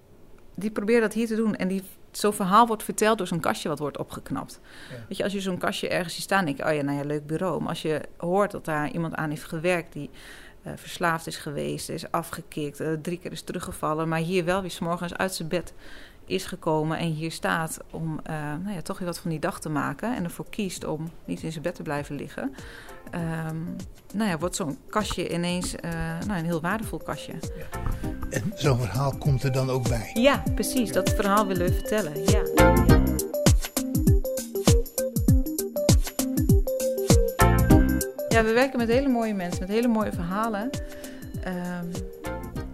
die 0.55 0.71
proberen 0.71 1.01
dat 1.01 1.13
hier 1.13 1.27
te 1.27 1.35
doen. 1.35 1.55
En 1.55 1.67
die, 1.67 1.83
zo'n 2.11 2.33
verhaal 2.33 2.67
wordt 2.67 2.83
verteld 2.83 3.17
door 3.17 3.27
zo'n 3.27 3.39
kastje 3.39 3.69
wat 3.69 3.79
wordt 3.79 3.97
opgeknapt. 3.97 4.59
Ja. 4.89 4.95
Weet 5.07 5.17
je, 5.17 5.23
als 5.23 5.33
je 5.33 5.41
zo'n 5.41 5.57
kastje 5.57 5.89
ergens 5.89 6.13
ziet 6.13 6.23
staan, 6.23 6.45
denk 6.45 6.57
je, 6.57 6.65
oh 6.65 6.73
ja, 6.73 6.81
nou 6.81 6.97
ja, 6.97 7.03
leuk 7.03 7.27
bureau. 7.27 7.59
Maar 7.59 7.69
als 7.69 7.81
je 7.81 8.01
hoort 8.17 8.51
dat 8.51 8.65
daar 8.65 8.91
iemand 8.91 9.15
aan 9.15 9.29
heeft 9.29 9.43
gewerkt 9.43 9.93
die 9.93 10.09
uh, 10.63 10.71
verslaafd 10.75 11.27
is 11.27 11.37
geweest, 11.37 11.89
is 11.89 12.11
afgekikt, 12.11 12.81
uh, 12.81 12.93
drie 13.01 13.19
keer 13.19 13.31
is 13.31 13.41
teruggevallen, 13.41 14.07
maar 14.07 14.19
hier 14.19 14.45
wel 14.45 14.61
weer 14.61 14.71
s 14.71 14.79
morgens 14.79 15.15
uit 15.15 15.33
zijn 15.33 15.47
bed 15.47 15.73
is 16.29 16.45
gekomen 16.45 16.97
en 16.97 17.11
hier 17.11 17.31
staat 17.31 17.79
om 17.91 18.19
uh, 18.29 18.35
nou 18.63 18.75
ja, 18.75 18.81
toch 18.81 18.97
weer 18.97 19.07
wat 19.07 19.19
van 19.19 19.29
die 19.29 19.39
dag 19.39 19.59
te 19.59 19.69
maken 19.69 20.15
en 20.15 20.23
ervoor 20.23 20.49
kiest 20.49 20.85
om 20.85 21.09
niet 21.25 21.41
in 21.41 21.51
zijn 21.51 21.63
bed 21.63 21.75
te 21.75 21.83
blijven 21.83 22.15
liggen, 22.15 22.55
um, 23.15 23.75
nou 24.13 24.29
ja, 24.29 24.37
wordt 24.37 24.55
zo'n 24.55 24.77
kastje 24.89 25.33
ineens 25.33 25.73
uh, 25.73 25.91
nou, 26.27 26.39
een 26.39 26.45
heel 26.45 26.61
waardevol 26.61 26.97
kastje. 26.97 27.33
En 28.29 28.53
zo'n 28.55 28.79
verhaal 28.79 29.17
komt 29.17 29.43
er 29.43 29.51
dan 29.51 29.69
ook 29.69 29.87
bij? 29.87 30.11
Ja, 30.13 30.43
precies. 30.55 30.91
Dat 30.91 31.09
verhaal 31.09 31.47
willen 31.47 31.67
we 31.67 31.73
vertellen. 31.73 32.23
Ja. 32.23 32.41
ja. 32.55 32.97
Ja, 38.29 38.45
we 38.45 38.51
werken 38.53 38.77
met 38.77 38.87
hele 38.87 39.09
mooie 39.09 39.33
mensen, 39.33 39.59
met 39.59 39.69
hele 39.69 39.87
mooie 39.87 40.11
verhalen. 40.11 40.69
Um, 41.47 41.91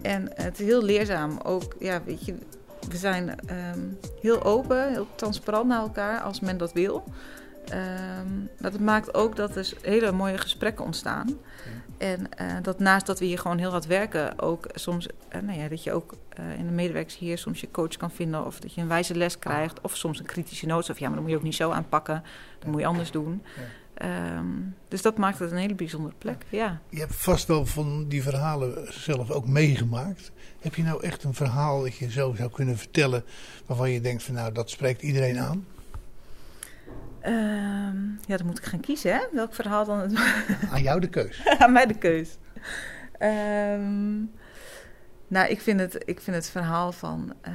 en 0.02 0.30
het 0.34 0.60
is 0.60 0.66
heel 0.66 0.82
leerzaam. 0.82 1.38
Ook, 1.42 1.74
ja, 1.78 2.02
weet 2.04 2.24
je, 2.24 2.34
we 2.88 2.96
zijn 2.96 3.38
um, 3.74 3.98
heel 4.20 4.42
open, 4.42 4.92
heel 4.92 5.06
transparant 5.14 5.68
naar 5.68 5.80
elkaar 5.80 6.20
als 6.20 6.40
men 6.40 6.56
dat 6.56 6.72
wil. 6.72 7.04
Um, 7.72 8.48
dat 8.58 8.78
maakt 8.78 9.14
ook 9.14 9.36
dat 9.36 9.56
er 9.56 9.72
hele 9.82 10.12
mooie 10.12 10.38
gesprekken 10.38 10.84
ontstaan. 10.84 11.28
Ja. 11.28 11.86
En 11.98 12.20
uh, 12.40 12.56
dat 12.62 12.78
naast 12.78 13.06
dat 13.06 13.18
we 13.18 13.24
hier 13.24 13.38
gewoon 13.38 13.58
heel 13.58 13.70
hard 13.70 13.86
werken, 13.86 14.38
ook 14.38 14.66
soms, 14.74 15.06
uh, 15.06 15.42
nou 15.42 15.58
ja, 15.58 15.68
dat 15.68 15.82
je 15.82 15.92
ook 15.92 16.14
uh, 16.40 16.58
in 16.58 16.66
de 16.66 16.72
medewerkers 16.72 17.18
hier 17.18 17.38
soms 17.38 17.60
je 17.60 17.70
coach 17.70 17.96
kan 17.96 18.10
vinden 18.10 18.46
of 18.46 18.60
dat 18.60 18.74
je 18.74 18.80
een 18.80 18.88
wijze 18.88 19.14
les 19.14 19.38
krijgt, 19.38 19.80
of 19.80 19.96
soms 19.96 20.18
een 20.18 20.26
kritische 20.26 20.66
noot. 20.66 20.90
Of 20.90 20.98
ja, 20.98 21.06
maar 21.06 21.14
dan 21.14 21.22
moet 21.22 21.30
je 21.30 21.36
ook 21.36 21.42
niet 21.42 21.54
zo 21.54 21.70
aanpakken, 21.70 22.22
dat 22.58 22.70
moet 22.70 22.80
je 22.80 22.86
anders 22.86 23.10
doen. 23.10 23.42
Ja. 23.56 23.62
Ehm, 23.94 24.46
dus 24.88 25.02
dat 25.02 25.16
maakt 25.16 25.38
het 25.38 25.50
een 25.50 25.56
hele 25.56 25.74
bijzondere 25.74 26.14
plek, 26.18 26.44
ja. 26.48 26.80
Je 26.88 26.98
hebt 26.98 27.16
vast 27.16 27.46
wel 27.46 27.66
van 27.66 28.08
die 28.08 28.22
verhalen 28.22 28.92
zelf 28.92 29.30
ook 29.30 29.46
meegemaakt. 29.46 30.32
Heb 30.66 30.74
je 30.74 30.82
nou 30.82 31.02
echt 31.02 31.24
een 31.24 31.34
verhaal 31.34 31.82
dat 31.82 31.96
je 31.96 32.10
zo 32.10 32.34
zou 32.36 32.50
kunnen 32.50 32.78
vertellen... 32.78 33.24
waarvan 33.66 33.90
je 33.90 34.00
denkt 34.00 34.22
van 34.22 34.34
nou, 34.34 34.52
dat 34.52 34.70
spreekt 34.70 35.02
iedereen 35.02 35.38
aan? 35.38 35.66
Ehm, 37.20 37.96
ja, 38.26 38.36
dan 38.36 38.46
moet 38.46 38.58
ik 38.58 38.64
gaan 38.64 38.80
kiezen, 38.80 39.12
hè? 39.12 39.20
Welk 39.32 39.54
verhaal 39.54 39.84
dan? 39.84 39.98
het- 39.98 40.18
Aan 40.72 40.82
jou 40.82 41.00
de 41.00 41.08
keus. 41.08 41.42
Aan 41.58 41.72
mij 41.72 41.86
de 41.86 41.94
keus. 41.98 42.36
Ehm, 43.18 44.14
nou, 45.28 45.48
ik 45.48 45.60
vind, 45.60 45.80
het, 45.80 46.02
ik 46.04 46.20
vind 46.20 46.36
het 46.36 46.48
verhaal 46.50 46.92
van 46.92 47.32
eh, 47.40 47.52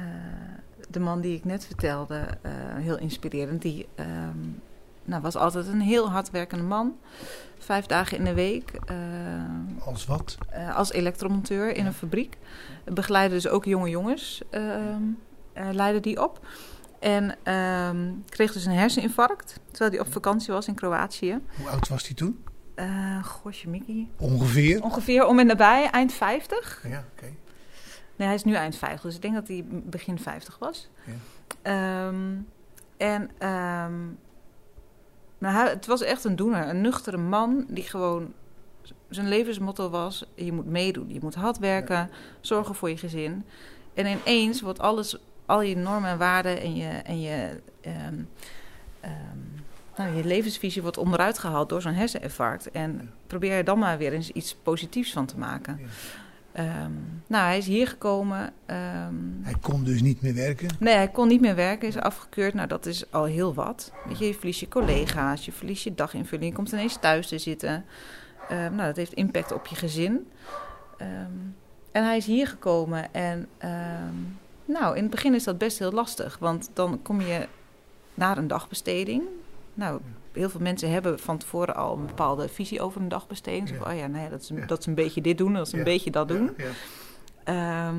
de 0.90 1.00
man 1.00 1.20
die 1.20 1.36
ik 1.36 1.44
net 1.44 1.66
vertelde 1.66 2.26
eh, 2.42 2.52
heel 2.76 2.98
inspirerend. 2.98 3.62
Die 3.62 3.88
ehm, 3.94 4.38
nou, 5.04 5.22
was 5.22 5.36
altijd 5.36 5.66
een 5.66 5.80
heel 5.80 6.10
hardwerkende 6.10 6.64
man. 6.64 6.98
Vijf 7.64 7.86
dagen 7.86 8.16
in 8.18 8.24
de 8.24 8.34
week. 8.34 8.70
eh, 8.86 8.96
Als 9.86 10.06
wat? 10.06 10.38
eh, 10.50 10.76
als 10.76 10.92
elektromonteur 10.92 11.76
in 11.76 11.86
een 11.86 11.92
fabriek. 11.92 12.36
Begeleidde 12.84 13.34
dus 13.34 13.48
ook 13.48 13.64
jonge 13.64 13.88
jongens, 13.88 14.42
ehm 14.50 15.02
eh, 15.52 15.68
leidde 15.72 16.00
die 16.00 16.22
op. 16.22 16.46
En 17.00 17.36
ehm, 17.42 18.10
kreeg 18.28 18.52
dus 18.52 18.64
een 18.64 18.72
herseninfarct, 18.72 19.60
terwijl 19.70 19.90
hij 19.90 20.00
op 20.00 20.12
vakantie 20.12 20.52
was 20.52 20.68
in 20.68 20.74
Kroatië. 20.74 21.40
Hoe 21.56 21.68
oud 21.68 21.88
was 21.88 22.02
die 22.02 22.16
toen? 22.16 22.44
Gosje 23.22 23.68
Mickey. 23.68 24.08
Ongeveer? 24.18 24.82
Ongeveer 24.82 25.26
om 25.26 25.38
en 25.38 25.46
nabij, 25.46 25.90
eind 25.90 26.12
50. 26.12 26.84
Ja, 26.88 27.04
oké. 27.16 27.26
Nee, 28.16 28.26
hij 28.26 28.34
is 28.36 28.44
nu 28.44 28.54
eind 28.54 28.76
50, 28.76 29.02
dus 29.02 29.14
ik 29.14 29.22
denk 29.22 29.34
dat 29.34 29.48
hij 29.48 29.64
begin 29.68 30.18
50 30.18 30.58
was. 30.58 30.90
Ja. 31.04 31.12
Ehm, 31.62 32.34
en 32.96 33.30
ehm, 33.38 33.92
nou, 35.50 35.68
het 35.68 35.86
was 35.86 36.02
echt 36.02 36.24
een 36.24 36.36
doener, 36.36 36.68
een 36.68 36.80
nuchtere 36.80 37.16
man 37.16 37.64
die 37.68 37.84
gewoon 37.84 38.32
zijn 39.08 39.28
levensmotto 39.28 39.90
was: 39.90 40.24
je 40.34 40.52
moet 40.52 40.66
meedoen, 40.66 41.12
je 41.12 41.18
moet 41.22 41.34
hard 41.34 41.58
werken, 41.58 42.10
zorgen 42.40 42.74
voor 42.74 42.90
je 42.90 42.96
gezin. 42.96 43.44
En 43.94 44.06
ineens 44.06 44.60
wordt 44.60 44.78
alles, 44.78 45.16
al 45.46 45.62
je 45.62 45.76
normen 45.76 46.10
en 46.10 46.18
waarden 46.18 46.60
en 46.60 46.76
je, 46.76 46.88
en 46.88 47.20
je, 47.20 47.60
ehm, 47.80 48.18
ehm, 49.00 49.38
nou, 49.96 50.16
je 50.16 50.24
levensvisie 50.24 50.82
wordt 50.82 50.98
onderuit 50.98 51.38
gehaald 51.38 51.68
door 51.68 51.82
zo'n 51.82 51.92
herseninfarct. 51.92 52.70
En 52.70 53.10
probeer 53.26 53.52
er 53.52 53.64
dan 53.64 53.78
maar 53.78 53.98
weer 53.98 54.12
eens 54.12 54.30
iets 54.30 54.54
positiefs 54.54 55.12
van 55.12 55.26
te 55.26 55.38
maken. 55.38 55.78
Ja. 55.80 55.86
Ehm, 56.52 56.90
nou, 57.26 57.44
hij 57.44 57.58
is 57.58 57.66
hier 57.66 57.86
gekomen. 57.88 58.52
ehm, 58.66 59.14
Hij 59.42 59.54
kon 59.60 59.84
dus 59.84 60.02
niet 60.02 60.22
meer 60.22 60.34
werken. 60.34 60.68
Nee, 60.78 60.94
hij 60.94 61.08
kon 61.08 61.28
niet 61.28 61.40
meer 61.40 61.54
werken, 61.54 61.88
is 61.88 61.96
afgekeurd. 61.98 62.54
Nou, 62.54 62.68
dat 62.68 62.86
is 62.86 63.10
al 63.12 63.24
heel 63.24 63.54
wat. 63.54 63.92
Weet 64.06 64.18
je, 64.18 64.26
je 64.26 64.34
verliest 64.34 64.60
je 64.60 64.68
collega's, 64.68 65.44
je 65.44 65.52
verliest 65.52 65.84
je 65.84 65.94
daginvulling, 65.94 66.50
je 66.50 66.56
komt 66.56 66.72
ineens 66.72 66.96
thuis 67.00 67.28
te 67.28 67.38
zitten. 67.38 67.84
Ehm, 68.48 68.74
nou, 68.74 68.86
dat 68.86 68.96
heeft 68.96 69.12
impact 69.12 69.52
op 69.52 69.66
je 69.66 69.76
gezin. 69.76 70.26
En 71.92 72.04
hij 72.04 72.16
is 72.16 72.26
hier 72.26 72.46
gekomen 72.46 73.14
en 73.14 73.48
nou, 74.64 74.96
in 74.96 75.02
het 75.02 75.10
begin 75.10 75.34
is 75.34 75.44
dat 75.44 75.58
best 75.58 75.78
heel 75.78 75.92
lastig, 75.92 76.38
want 76.38 76.70
dan 76.72 77.02
kom 77.02 77.20
je 77.20 77.48
naar 78.14 78.38
een 78.38 78.46
dagbesteding. 78.48 79.22
Nou, 79.74 80.00
heel 80.32 80.50
veel 80.50 80.60
mensen 80.60 80.90
hebben 80.90 81.18
van 81.18 81.38
tevoren 81.38 81.74
al 81.74 81.96
een 81.96 82.06
bepaalde 82.06 82.48
visie 82.48 82.80
over 82.80 83.00
een 83.00 83.08
dagbesteding. 83.08 83.68
Zo 83.68 83.74
Ja. 83.74 83.80
van, 83.80 83.92
oh 83.92 83.98
ja, 83.98 84.28
dat 84.28 84.40
is, 84.40 84.50
dat 84.66 84.78
is 84.78 84.86
een 84.86 84.94
beetje 84.94 85.20
dit 85.20 85.38
doen, 85.38 85.52
dat 85.52 85.66
is 85.66 85.72
een 85.72 85.84
beetje 85.84 86.10
dat 86.10 86.28
doen. 86.28 86.56
Ehm, 87.44 87.96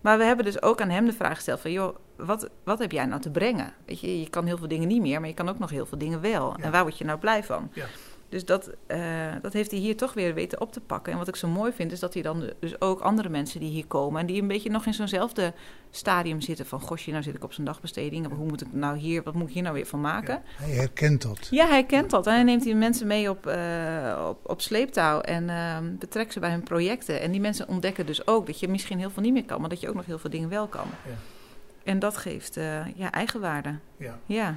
maar 0.00 0.18
we 0.18 0.24
hebben 0.24 0.44
dus 0.44 0.62
ook 0.62 0.80
aan 0.80 0.90
hem 0.90 1.06
de 1.06 1.12
vraag 1.12 1.34
gesteld 1.34 1.60
van... 1.60 1.72
joh, 1.72 1.96
wat, 2.16 2.48
wat 2.64 2.78
heb 2.78 2.92
jij 2.92 3.04
nou 3.06 3.20
te 3.20 3.30
brengen? 3.30 3.72
Weet 3.86 4.00
je, 4.00 4.20
je 4.20 4.28
kan 4.30 4.46
heel 4.46 4.58
veel 4.58 4.68
dingen 4.68 4.88
niet 4.88 5.00
meer, 5.00 5.20
maar 5.20 5.28
je 5.28 5.34
kan 5.34 5.48
ook 5.48 5.58
nog 5.58 5.70
heel 5.70 5.86
veel 5.86 5.98
dingen 5.98 6.20
wel. 6.20 6.54
En 6.60 6.70
waar 6.72 6.82
word 6.82 6.98
je 6.98 7.04
nou 7.04 7.18
blij 7.18 7.44
van? 7.44 7.70
Ja. 7.72 7.84
Dus 8.28 8.44
dat, 8.44 8.70
eh, 8.86 8.98
dat 9.42 9.52
heeft 9.52 9.70
hij 9.70 9.80
hier 9.80 9.96
toch 9.96 10.12
weer 10.12 10.34
weten 10.34 10.60
op 10.60 10.72
te 10.72 10.80
pakken. 10.80 11.12
En 11.12 11.18
wat 11.18 11.28
ik 11.28 11.36
zo 11.36 11.48
mooi 11.48 11.72
vind, 11.72 11.92
is 11.92 12.00
dat 12.00 12.14
hij 12.14 12.22
dan 12.22 12.50
dus 12.60 12.80
ook 12.80 13.00
andere 13.00 13.28
mensen 13.28 13.60
die 13.60 13.70
hier 13.70 13.86
komen... 13.86 14.20
en 14.20 14.26
die 14.26 14.42
een 14.42 14.48
beetje 14.48 14.70
nog 14.70 14.86
in 14.86 14.94
zo'nzelfde 14.94 15.52
stadium 15.90 16.40
zitten 16.40 16.66
van... 16.66 16.80
gosje, 16.80 17.10
nou 17.10 17.22
zit 17.22 17.34
ik 17.34 17.44
op 17.44 17.52
zo'n 17.52 17.64
dagbesteding. 17.64 18.28
Hoe 18.28 18.46
moet 18.46 18.60
ik 18.60 18.72
nou 18.72 18.96
hier, 18.96 19.22
wat 19.22 19.34
moet 19.34 19.48
ik 19.48 19.54
hier 19.54 19.62
nou 19.62 19.74
weer 19.74 19.86
van 19.86 20.00
maken? 20.00 20.34
Ja, 20.34 20.64
hij 20.64 20.74
herkent 20.74 21.22
dat. 21.22 21.48
Ja, 21.50 21.68
hij 21.68 21.84
kent 21.84 22.10
dat. 22.10 22.26
En 22.26 22.32
hij 22.32 22.42
neemt 22.42 22.62
die 22.62 22.74
mensen 22.74 23.06
mee 23.06 23.30
op, 23.30 23.46
eh, 23.46 24.26
op, 24.28 24.50
op 24.50 24.60
sleeptouw 24.60 25.20
en 25.20 25.48
ehm, 25.48 25.96
betrekt 25.98 26.32
ze 26.32 26.40
bij 26.40 26.50
hun 26.50 26.62
projecten. 26.62 27.20
En 27.20 27.30
die 27.30 27.40
mensen 27.40 27.68
ontdekken 27.68 28.06
dus 28.06 28.26
ook 28.26 28.46
dat 28.46 28.60
je 28.60 28.68
misschien 28.68 28.98
heel 28.98 29.10
veel 29.10 29.22
niet 29.22 29.32
meer 29.32 29.44
kan, 29.44 29.60
maar 29.60 29.70
dat 29.70 29.80
je 29.80 29.88
ook 29.88 29.94
nog 29.94 30.06
heel 30.06 30.18
veel 30.18 30.30
dingen 30.30 30.48
wel 30.48 30.66
kan. 30.66 30.86
Ja. 31.06 31.14
En 31.84 31.98
dat 31.98 32.16
geeft 32.16 32.56
eh, 32.56 32.94
ja, 32.94 33.12
eigenwaarde. 33.12 33.78
Ja. 33.96 34.18
Ja. 34.26 34.56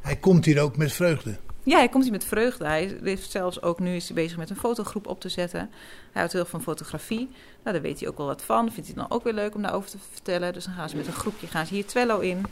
Hij 0.00 0.16
komt 0.16 0.44
hier 0.44 0.60
ook 0.60 0.76
met 0.76 0.92
vreugde. 0.92 1.36
Ja, 1.62 1.76
hij 1.76 1.88
komt 1.88 2.02
hier 2.02 2.12
met 2.12 2.24
vreugde. 2.24 2.64
Hij 2.64 2.98
heeft 3.02 3.30
zelfs 3.30 3.62
ook 3.62 3.78
nu 3.78 3.94
is 3.96 4.04
hij 4.06 4.14
bezig 4.14 4.36
met 4.36 4.50
een 4.50 4.56
fotogroep 4.56 5.06
op 5.06 5.20
te 5.20 5.28
zetten. 5.28 5.58
Hij 5.60 5.68
houdt 6.12 6.32
heel 6.32 6.42
veel 6.42 6.50
van 6.50 6.62
fotografie. 6.62 7.28
Nou, 7.62 7.72
daar 7.72 7.82
weet 7.82 8.00
hij 8.00 8.08
ook 8.08 8.16
wel 8.16 8.26
wat 8.26 8.42
van. 8.42 8.72
Vindt 8.72 8.86
hij 8.88 8.96
dan 8.98 9.10
ook 9.10 9.24
weer 9.24 9.32
leuk 9.32 9.54
om 9.54 9.62
daarover 9.62 9.90
te 9.90 9.98
vertellen. 10.12 10.52
Dus 10.52 10.64
dan 10.64 10.74
gaan 10.74 10.88
ze 10.88 10.96
met 10.96 11.06
een 11.06 11.12
groepje 11.12 11.46
gaan 11.46 11.66
ze 11.66 11.74
hier 11.74 11.86
Twello 11.86 12.18
in. 12.18 12.44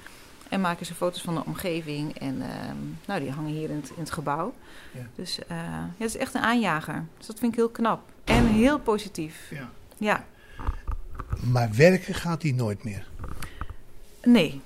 En 0.48 0.60
maken 0.60 0.86
ze 0.86 0.94
foto's 0.94 1.22
van 1.22 1.34
de 1.34 1.42
omgeving. 1.44 2.18
En 2.18 2.42
ehm, 2.42 2.76
nou, 3.06 3.20
die 3.20 3.30
hangen 3.30 3.52
hier 3.52 3.70
in 3.70 3.76
het, 3.76 3.88
in 3.88 4.00
het 4.02 4.10
gebouw. 4.10 4.54
Ja. 4.92 5.06
Dus 5.14 5.38
eh, 5.48 5.56
ja, 5.56 5.90
het 5.98 6.08
is 6.14 6.16
echt 6.16 6.34
een 6.34 6.40
aanjager. 6.42 7.04
Dus 7.18 7.26
dat 7.26 7.38
vind 7.38 7.52
ik 7.52 7.58
heel 7.58 7.68
knap. 7.68 8.00
En 8.24 8.46
heel 8.46 8.78
positief. 8.78 9.50
Ja. 9.50 9.70
Ja, 9.98 10.24
Maar 11.52 11.70
werken 11.76 12.14
gaat 12.14 12.42
hij 12.42 12.52
nooit 12.52 12.84
meer. 12.84 13.06
nee. 14.22 14.60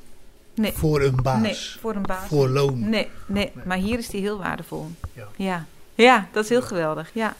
Nee. 0.55 0.73
Voor 0.73 1.01
een 1.01 1.23
baas. 1.23 1.41
Nee, 1.41 1.57
voor 1.81 1.95
een 1.95 2.03
baas. 2.03 2.29
Voor 2.29 2.49
loon. 2.49 2.88
Nee, 2.88 3.09
nee, 3.27 3.53
maar 3.65 3.77
hier 3.77 3.99
is 3.99 4.09
die 4.09 4.21
heel 4.21 4.38
waardevol. 4.38 4.91
Ja. 5.12 5.27
Ja, 5.37 5.67
ja 5.95 6.29
dat 6.33 6.45
is 6.45 6.51
heel 6.51 6.62
geweldig. 6.62 7.11
Ja. 7.15 7.35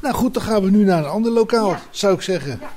Nou 0.00 0.14
goed, 0.14 0.34
dan 0.34 0.42
gaan 0.42 0.62
we 0.62 0.70
nu 0.70 0.84
naar 0.84 0.98
een 0.98 1.10
ander 1.10 1.32
lokaal, 1.32 1.76
zou 1.90 2.14
ik 2.14 2.22
zeggen. 2.22 2.60
Take 2.60 2.72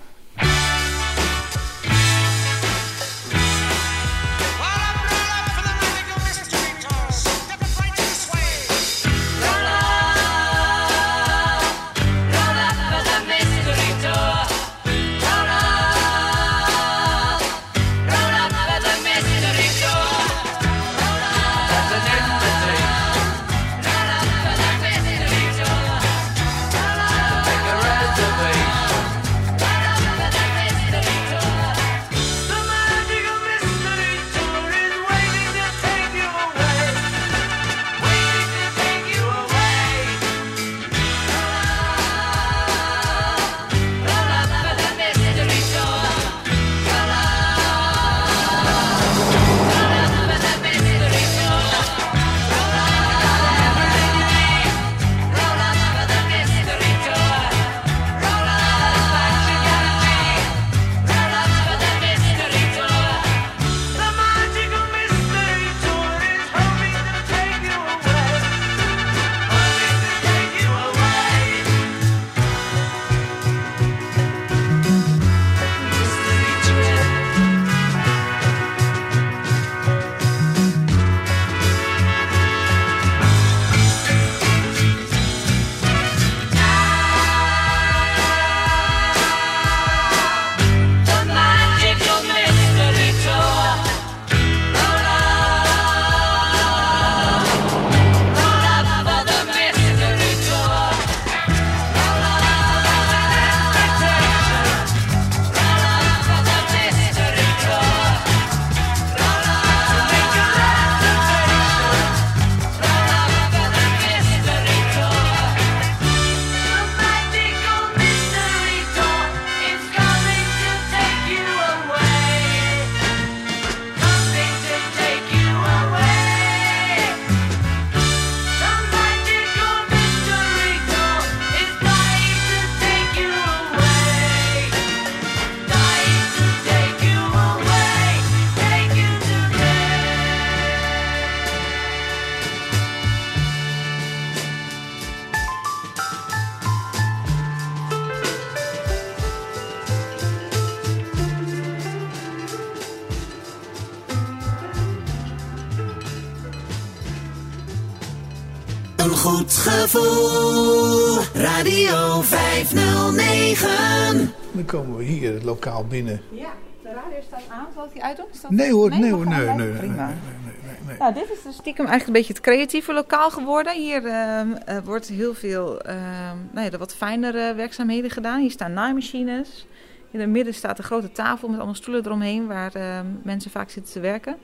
509. 163.56 164.34
Dan 164.52 164.66
komen 164.66 164.98
we 164.98 165.04
hier 165.04 165.34
het 165.34 165.44
lokaal 165.44 165.86
binnen. 165.86 166.22
Ja, 166.32 166.54
de 166.84 166.90
radio 166.90 167.18
staat 167.28 167.42
aan. 167.50 167.68
Zal? 167.74 167.86
Is 168.32 168.42
dat- 168.42 168.52
Nee 168.52 168.72
hoor, 168.72 168.90
nee 168.90 169.00
we 169.02 169.08
hoor, 169.10 169.26
nee, 169.28 169.46
nee, 169.46 169.56
nee, 169.56 169.72
Prima. 169.72 170.06
nee, 170.06 170.16
nee, 170.16 170.54
nee, 170.64 170.76
nee. 170.88 170.98
Nou, 170.98 171.14
dit 171.14 171.30
is 171.32 171.44
dus 171.44 171.56
stiekem 171.56 171.86
eigenlijk 171.86 172.08
een 172.08 172.14
beetje 172.14 172.34
het 172.34 172.42
creatieve 172.42 172.94
lokaal 172.94 173.30
geworden. 173.32 173.74
Hier 173.76 174.06
ehm, 174.06 174.52
eh, 174.52 174.78
wordt 174.84 175.08
heel 175.08 175.34
veel 175.34 175.82
ehm, 175.82 176.38
nou 176.52 176.66
ja, 176.66 176.70
de 176.70 176.78
wat 176.78 176.96
fijnere 176.96 177.54
werkzaamheden 177.54 178.10
gedaan. 178.12 178.40
Hier 178.40 178.52
staan 178.52 178.74
naaimachines. 178.74 179.68
In 180.12 180.20
het 180.20 180.30
midden 180.30 180.54
staat 180.54 180.78
een 180.78 180.84
grote 180.84 181.12
tafel 181.12 181.48
met 181.48 181.58
allemaal 181.58 181.76
stoelen 181.76 182.06
eromheen 182.06 182.48
waar 182.48 182.76
ehm, 182.76 183.06
mensen 183.24 183.52
vaak 183.52 183.70
zitten 183.70 183.94
te 183.94 184.00
werken. 184.00 184.36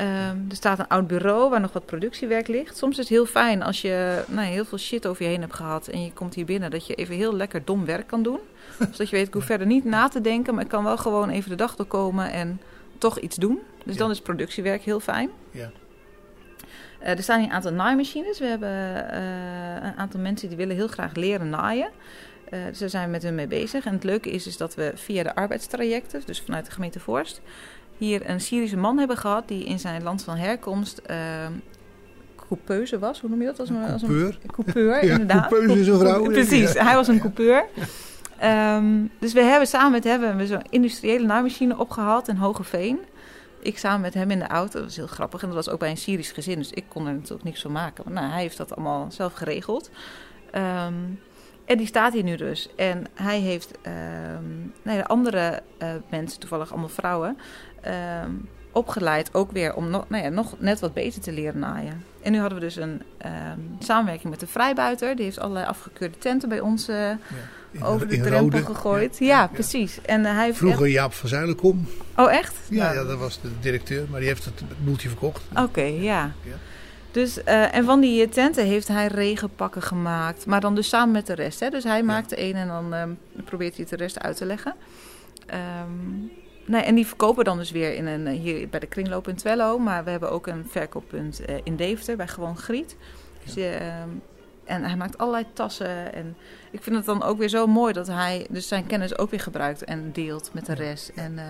Ehm, 0.00 0.36
er 0.48 0.56
staat 0.56 0.78
een 0.78 0.88
oud 0.88 1.06
bureau 1.06 1.50
waar 1.50 1.60
nog 1.60 1.72
wat 1.72 1.86
productiewerk 1.86 2.48
ligt. 2.48 2.76
Soms 2.76 2.92
is 2.92 2.98
het 2.98 3.08
heel 3.08 3.26
fijn 3.26 3.62
als 3.62 3.80
je 3.82 4.22
nou, 4.28 4.46
heel 4.46 4.64
veel 4.64 4.78
shit 4.78 5.06
over 5.06 5.22
je 5.24 5.28
heen 5.28 5.40
hebt 5.40 5.54
gehad 5.54 5.88
en 5.88 6.04
je 6.04 6.12
komt 6.12 6.34
hier 6.34 6.44
binnen, 6.44 6.70
dat 6.70 6.86
je 6.86 6.94
even 6.94 7.14
heel 7.14 7.34
lekker 7.36 7.64
dom 7.64 7.84
werk 7.84 8.06
kan 8.06 8.22
doen. 8.22 8.38
Zodat 8.78 9.08
je 9.10 9.16
weet, 9.16 9.26
ik 9.26 9.34
hoef 9.34 9.44
verder 9.44 9.66
niet 9.66 9.84
na 9.84 10.08
te 10.08 10.20
denken, 10.20 10.54
maar 10.54 10.62
ik 10.64 10.68
kan 10.70 10.84
wel 10.84 10.96
gewoon 10.96 11.28
even 11.30 11.50
de 11.50 11.56
dag 11.56 11.76
doorkomen 11.76 12.30
en 12.32 12.60
toch 12.98 13.18
iets 13.18 13.36
doen. 13.36 13.58
Dus 13.84 13.94
Ja. 13.94 14.00
dan 14.00 14.10
is 14.10 14.20
productiewerk 14.20 14.82
heel 14.82 15.00
fijn. 15.00 15.30
Ja. 15.50 15.70
Eh, 16.98 17.16
er 17.16 17.22
staan 17.22 17.38
hier 17.38 17.48
een 17.48 17.54
aantal 17.54 17.72
naaimachines. 17.72 18.38
We 18.38 18.44
hebben 18.46 19.10
eh, 19.10 19.88
een 19.88 19.96
aantal 19.96 20.20
mensen 20.20 20.48
die 20.48 20.56
willen 20.56 20.76
heel 20.76 20.88
graag 20.88 21.14
leren 21.14 21.48
naaien. 21.50 21.88
Eh, 22.50 22.58
dus 22.68 22.78
daar 22.78 22.88
zijn 22.88 23.04
we 23.04 23.10
met 23.10 23.22
hun 23.22 23.34
mee 23.34 23.46
bezig. 23.46 23.84
En 23.84 23.92
het 23.92 24.04
leuke 24.04 24.30
is, 24.30 24.46
is 24.46 24.56
dat 24.56 24.74
we 24.74 24.92
via 24.94 25.22
de 25.22 25.34
arbeidstrajecten, 25.34 26.22
dus 26.26 26.40
vanuit 26.40 26.64
de 26.64 26.70
gemeente 26.70 27.00
Voorst, 27.00 27.40
hier 28.00 28.30
een 28.30 28.40
Syrische 28.40 28.76
man 28.76 28.98
hebben 28.98 29.16
gehad 29.16 29.48
die 29.48 29.64
in 29.64 29.78
zijn 29.78 30.02
land 30.02 30.22
van 30.24 30.36
herkomst 30.36 30.98
eh 30.98 31.16
coupeuse 32.50 32.98
was. 32.98 33.20
Hoe 33.20 33.30
noem 33.30 33.40
je 33.40 33.46
dat? 33.46 33.60
Als 33.60 33.68
een, 33.68 33.82
als 33.82 34.02
een 34.02 34.34
Coupeur. 34.46 35.04
Ja, 35.04 35.12
inderdaad. 35.12 35.48
coupeuse 35.48 35.80
is 35.80 35.86
een 35.86 35.98
vrouw. 35.98 36.22
Precies, 36.22 36.72
hij 36.72 36.94
was 36.94 37.08
een 37.08 37.20
coupeur. 37.20 37.64
Ehm, 38.38 39.06
dus 39.18 39.32
we 39.32 39.42
hebben 39.42 39.68
samen 39.68 39.90
met 39.90 40.04
hem 40.04 40.22
hebben 40.22 40.38
we 40.38 40.46
zo'n 40.46 40.62
industriële 40.70 41.26
naaimachine 41.26 41.78
opgehaald 41.78 42.28
in 42.28 42.36
Hogeveen. 42.36 42.98
Ik 43.60 43.78
samen 43.78 44.00
met 44.00 44.14
hem 44.14 44.30
in 44.30 44.38
de 44.38 44.46
auto, 44.46 44.72
dat 44.72 44.82
was 44.82 44.96
heel 44.96 45.06
grappig. 45.06 45.40
En 45.40 45.46
dat 45.46 45.56
was 45.56 45.68
ook 45.68 45.78
bij 45.78 45.90
een 45.90 45.96
Syrisch 45.96 46.32
gezin, 46.34 46.58
dus 46.58 46.70
ik 46.70 46.84
kon 46.88 47.06
er 47.06 47.12
natuurlijk 47.12 47.44
niks 47.44 47.60
van 47.60 47.72
maken. 47.72 48.04
Maar 48.04 48.12
nou, 48.12 48.32
hij 48.32 48.40
heeft 48.40 48.56
dat 48.56 48.76
allemaal 48.76 49.06
zelf 49.10 49.32
geregeld. 49.32 49.90
Ehm, 50.50 50.94
en 51.64 51.76
die 51.76 51.86
staat 51.86 52.12
hier 52.12 52.22
nu 52.22 52.36
dus. 52.36 52.68
En 52.76 53.06
hij 53.14 53.38
heeft 53.38 53.70
ehm, 53.82 54.44
nee, 54.82 54.96
de 54.96 55.06
andere 55.06 55.62
eh, 55.78 55.88
mensen, 56.10 56.40
toevallig 56.40 56.70
allemaal 56.70 56.88
vrouwen, 56.88 57.38
ehm, 57.80 58.30
opgeleid 58.72 59.34
ook 59.34 59.52
weer 59.52 59.74
om 59.74 59.90
nog, 59.90 60.04
nou 60.08 60.22
ja, 60.24 60.28
nog 60.28 60.54
net 60.58 60.80
wat 60.80 60.94
beter 60.94 61.20
te 61.20 61.32
leren 61.32 61.58
naaien. 61.60 62.04
En 62.22 62.32
nu 62.32 62.38
hadden 62.38 62.58
we 62.58 62.64
dus 62.64 62.76
een 62.76 63.02
ehm, 63.18 63.58
samenwerking 63.78 64.30
met 64.30 64.40
de 64.40 64.46
vrijbuiter. 64.46 65.16
Die 65.16 65.24
heeft 65.24 65.38
allerlei 65.38 65.66
afgekeurde 65.66 66.18
tenten 66.18 66.48
bij 66.48 66.60
ons 66.60 66.88
eh, 66.88 67.10
In- 67.70 67.82
over 67.82 68.08
de 68.08 68.20
drempel 68.20 68.58
Rode. 68.60 68.64
gegooid. 68.74 69.18
Ja, 69.18 69.46
precies. 69.46 70.00
En 70.02 70.24
eh, 70.24 70.34
hij 70.34 70.44
heeft 70.44 70.58
Vroeger 70.58 70.88
Jaap 70.88 71.12
van 71.12 71.28
Zuilenkom. 71.28 71.86
Oh, 72.16 72.32
echt? 72.32 72.54
Ja, 72.68 72.92
ja, 72.92 73.04
dat 73.04 73.18
was 73.18 73.40
de 73.40 73.48
directeur, 73.60 74.06
maar 74.10 74.20
die 74.20 74.28
heeft 74.28 74.44
het 74.44 74.62
boeltje 74.84 75.08
verkocht. 75.08 75.42
Oké, 75.56 75.82
ja. 75.82 76.32
Ja. 76.42 76.54
Dus, 77.10 77.44
eh, 77.44 77.74
en 77.74 77.84
van 77.84 78.00
die 78.00 78.28
tenten 78.28 78.66
heeft 78.66 78.88
hij 78.88 79.06
regenpakken 79.06 79.82
gemaakt. 79.82 80.46
Maar 80.46 80.60
dan 80.60 80.74
dus 80.74 80.88
samen 80.88 81.10
met 81.12 81.26
de 81.26 81.34
rest. 81.34 81.60
Hè? 81.60 81.68
Dus 81.70 81.84
hij 81.84 82.02
maakt 82.02 82.28
de 82.30 82.42
een 82.42 82.54
en 82.54 82.68
dan 82.68 82.94
ehm, 82.94 83.10
probeert 83.44 83.74
hij 83.76 83.80
het 83.80 83.98
de 83.98 84.04
rest 84.04 84.20
uit 84.20 84.36
te 84.36 84.44
leggen. 84.44 84.74
Ehm, 85.46 85.58
nee, 86.64 86.82
en 86.82 86.94
die 86.94 87.06
verkopen 87.06 87.44
dan 87.44 87.58
dus 87.58 87.70
weer 87.70 87.94
in 87.94 88.06
een, 88.06 88.26
eh, 88.26 88.38
hier 88.38 88.68
bij 88.68 88.80
de 88.80 88.86
kringloop 88.86 89.28
in 89.28 89.36
Twello. 89.36 89.78
Maar 89.78 90.04
we 90.04 90.10
hebben 90.10 90.30
ook 90.30 90.46
een 90.46 90.66
verkooppunt 90.70 91.44
eh, 91.44 91.56
in 91.62 91.76
Deventer 91.76 92.16
bij 92.16 92.28
Gewoon 92.28 92.56
Griet. 92.56 92.96
Dus, 93.44 93.56
eh, 93.56 94.00
ehm, 94.00 94.08
en 94.64 94.84
hij 94.84 94.96
maakt 94.96 95.18
allerlei 95.18 95.44
tassen. 95.52 96.14
En 96.14 96.36
ik 96.70 96.82
vind 96.82 96.96
het 96.96 97.04
dan 97.04 97.22
ook 97.22 97.38
weer 97.38 97.48
zo 97.48 97.66
mooi 97.66 97.92
dat 97.92 98.06
hij 98.06 98.46
dus 98.50 98.68
zijn 98.68 98.86
kennis 98.86 99.18
ook 99.18 99.30
weer 99.30 99.40
gebruikt 99.40 99.84
en 99.84 100.12
deelt 100.12 100.50
met 100.52 100.66
de 100.66 100.74
rest. 100.74 101.10
En, 101.14 101.38
eh, 101.38 101.44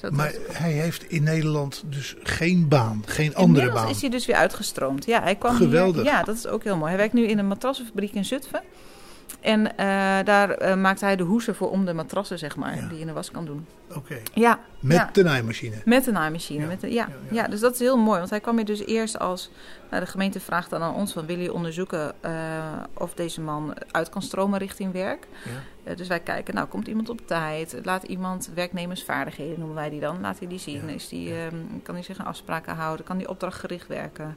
zo 0.00 0.10
Maar 0.10 0.34
hij 0.52 0.72
heeft 0.72 1.02
in 1.02 1.22
Nederland 1.22 1.82
dus 1.86 2.16
geen 2.22 2.68
baan, 2.68 3.02
geen 3.06 3.34
andere 3.34 3.46
Inmiddels 3.46 3.82
baan. 3.82 3.90
is 3.90 4.00
hij 4.00 4.10
dus 4.10 4.26
weer 4.26 4.36
uitgestroomd. 4.36 5.04
Ja, 5.04 5.22
hij 5.22 5.34
kwam 5.34 5.56
Geweldig. 5.56 6.02
Hier, 6.02 6.12
ja, 6.12 6.22
dat 6.22 6.36
is 6.36 6.46
ook 6.46 6.64
heel 6.64 6.76
mooi. 6.76 6.88
Hij 6.88 6.98
werkt 6.98 7.12
nu 7.12 7.26
in 7.26 7.38
een 7.38 7.48
matrassenfabriek 7.48 8.12
in 8.12 8.24
Zutphen. 8.24 8.62
En 9.40 9.76
eh, 9.76 9.86
daar 10.24 10.50
eh, 10.50 10.76
maakt 10.76 11.00
hij 11.00 11.16
de 11.16 11.22
hoesen 11.22 11.54
voor 11.54 11.70
om 11.70 11.84
de 11.84 11.92
matrassen, 11.92 12.38
zeg 12.38 12.56
maar, 12.56 12.74
Ja. 12.76 12.80
die 12.86 12.94
je 12.94 13.00
in 13.00 13.06
de 13.06 13.12
was 13.12 13.30
kan 13.30 13.44
doen. 13.44 13.66
Oké, 13.94 14.18
Ja, 14.34 14.58
met 14.80 14.96
ja. 14.96 15.10
de 15.12 15.22
naaimachine. 15.22 15.76
Met 15.84 16.06
een 16.06 16.12
naaimachine. 16.12 16.60
Ja. 16.60 16.66
Met 16.66 16.80
de, 16.80 16.92
ja, 16.92 17.08
Ja, 17.30 17.46
dus 17.48 17.60
dat 17.60 17.72
is 17.72 17.78
heel 17.78 17.96
mooi. 17.96 18.18
Want 18.18 18.30
hij 18.30 18.40
kwam 18.40 18.56
hier 18.56 18.64
dus 18.64 18.86
eerst 18.86 19.18
als... 19.18 19.50
Nou, 19.90 20.04
de 20.04 20.10
gemeente 20.10 20.40
vraagt 20.40 20.70
dan 20.70 20.82
aan 20.82 20.94
ons 20.94 21.12
van... 21.12 21.26
wil 21.26 21.38
je 21.38 21.52
onderzoeken 21.52 22.12
eh, 22.20 22.32
of 22.94 23.14
deze 23.14 23.40
man 23.40 23.74
uit 23.90 24.08
kan 24.08 24.22
stromen 24.22 24.58
richting 24.58 24.92
werk? 24.92 25.26
Ja. 25.84 25.94
Dus 25.94 26.08
wij 26.08 26.20
kijken, 26.20 26.54
nou, 26.54 26.66
komt 26.66 26.86
iemand 26.88 27.08
op 27.08 27.20
tijd? 27.26 27.76
Laat 27.82 28.02
iemand 28.02 28.50
werknemersvaardigheden, 28.54 29.58
noemen 29.58 29.76
wij 29.76 29.90
die 29.90 30.00
dan. 30.00 30.20
Laat 30.20 30.38
hij 30.38 30.48
die 30.48 30.58
zien. 30.58 30.88
Is 30.88 31.08
die, 31.08 31.34
ehm, 31.34 31.56
kan 31.82 31.94
hij 31.94 32.04
zich 32.04 32.18
aan 32.18 32.26
afspraken 32.26 32.74
houden? 32.74 33.04
Kan 33.06 33.16
hij 33.16 33.26
opdrachtgericht 33.26 33.86
werken? 33.86 34.36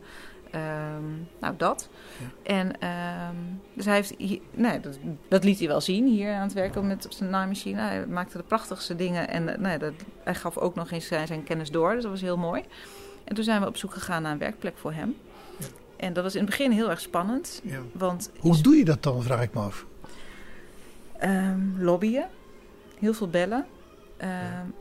Ehm, 0.52 1.04
nou, 1.39 1.54
dat. 1.58 1.89
Ja. 2.20 2.54
En 2.54 2.80
ehm, 2.80 3.36
dus 3.74 3.86
hij 3.86 3.95
heeft... 3.95 4.14
Hier, 4.18 4.39
nee, 4.52 4.80
dat, 4.80 4.97
dat 5.28 5.43
liet 5.43 5.60
hij 5.60 5.68
wel 5.68 5.82
zien 5.82 6.08
hier 6.08 6.34
aan 6.34 6.41
het 6.41 6.54
werken 6.54 6.88
met 6.88 7.06
op 7.06 7.12
zijn 7.12 7.30
naaimachine. 7.30 7.82
Hij 7.82 8.06
maakte 8.06 8.38
de 8.38 8.43
prachtigste 8.43 8.95
dingen. 8.95 9.28
En 9.28 9.64
eh, 9.64 9.72
ja, 9.72 9.78
dat, 9.78 9.93
hij 10.24 10.36
gaf 10.36 10.58
ook 10.58 10.76
nog 10.76 10.91
eens 10.91 11.08
zijn, 11.08 11.28
zijn 11.28 11.43
kennis 11.43 11.72
door. 11.72 11.93
Dus 11.93 12.02
dat 12.02 12.12
was 12.12 12.22
heel 12.22 12.38
mooi. 12.38 12.64
En 13.24 13.36
toen 13.36 13.43
zijn 13.43 13.62
we 13.62 13.68
op 13.68 13.78
zoek 13.78 13.93
gegaan 13.93 14.22
naar 14.22 14.32
een 14.32 14.38
werkplek 14.38 14.78
voor 14.78 14.93
hem. 14.93 15.16
Ja. 15.58 15.66
En 15.97 16.14
dat 16.14 16.24
was 16.24 16.34
in 16.34 16.41
het 16.41 16.49
begin 16.49 16.72
heel 16.72 16.89
erg 16.89 17.02
spannend. 17.02 17.62
Ja. 17.64 17.80
Want 17.91 18.32
Hoe 18.39 18.62
doe 18.62 18.76
je 18.76 18.86
dat 18.86 19.04
dan, 19.04 19.24
vraag 19.24 19.41
ik 19.41 19.54
me 19.54 19.60
af. 19.60 19.86
Ehm, 21.18 21.60
lobbyen, 21.78 22.28
heel 22.99 23.14
veel 23.14 23.30
bellen. 23.30 23.66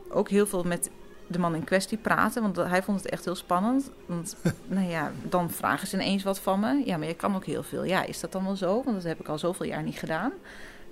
Ook 0.09 0.29
heel 0.29 0.47
veel 0.47 0.63
met 0.63 0.89
de 1.31 1.39
man 1.39 1.55
in 1.55 1.63
kwestie 1.63 1.97
praten, 1.97 2.41
want 2.41 2.55
hij 2.55 2.83
vond 2.83 3.01
het 3.01 3.09
echt 3.11 3.25
heel 3.25 3.35
spannend. 3.35 3.89
Want 4.05 4.35
nou 4.67 4.89
ja, 4.89 5.11
dan 5.23 5.51
vragen 5.51 5.87
ze 5.87 5.95
ineens 5.95 6.23
wat 6.23 6.39
van 6.39 6.59
me. 6.59 6.81
Ja, 6.85 6.97
maar 6.97 7.07
je 7.07 7.13
kan 7.15 7.35
ook 7.35 7.45
heel 7.45 7.63
veel. 7.63 7.83
Ja, 7.83 8.03
is 8.03 8.19
dat 8.19 8.31
dan 8.31 8.43
wel 8.45 8.55
zo? 8.55 8.73
Want 8.83 8.95
dat 8.95 9.03
heb 9.05 9.19
ik 9.19 9.27
al 9.27 9.37
zoveel 9.37 9.65
jaar 9.65 9.83
niet 9.83 9.97
gedaan. 9.97 10.31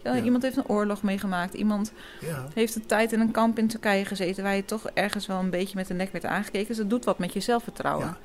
Ja, 0.04 0.14
Ja. 0.14 0.24
Iemand 0.24 0.44
heeft 0.44 0.58
een 0.58 0.68
oorlog 0.68 1.02
meegemaakt. 1.04 1.54
Iemand 1.54 1.92
Ja. 2.22 2.46
heeft 2.54 2.76
een 2.76 2.86
tijd 2.86 3.12
in 3.14 3.20
een 3.20 3.32
kamp 3.32 3.58
in 3.58 3.68
Turkije 3.68 4.06
gezeten... 4.06 4.44
waar 4.44 4.56
je 4.56 4.66
toch 4.66 4.90
ergens 4.94 5.26
wel 5.28 5.40
een 5.40 5.50
beetje 5.50 5.76
met 5.76 5.88
de 5.88 5.94
nek 5.94 6.12
werd 6.12 6.26
aangekeken. 6.26 6.68
Dus 6.68 6.78
dat 6.78 6.90
doet 6.90 7.06
wat 7.06 7.20
met 7.20 7.34
je 7.34 7.40
zelfvertrouwen. 7.40 8.18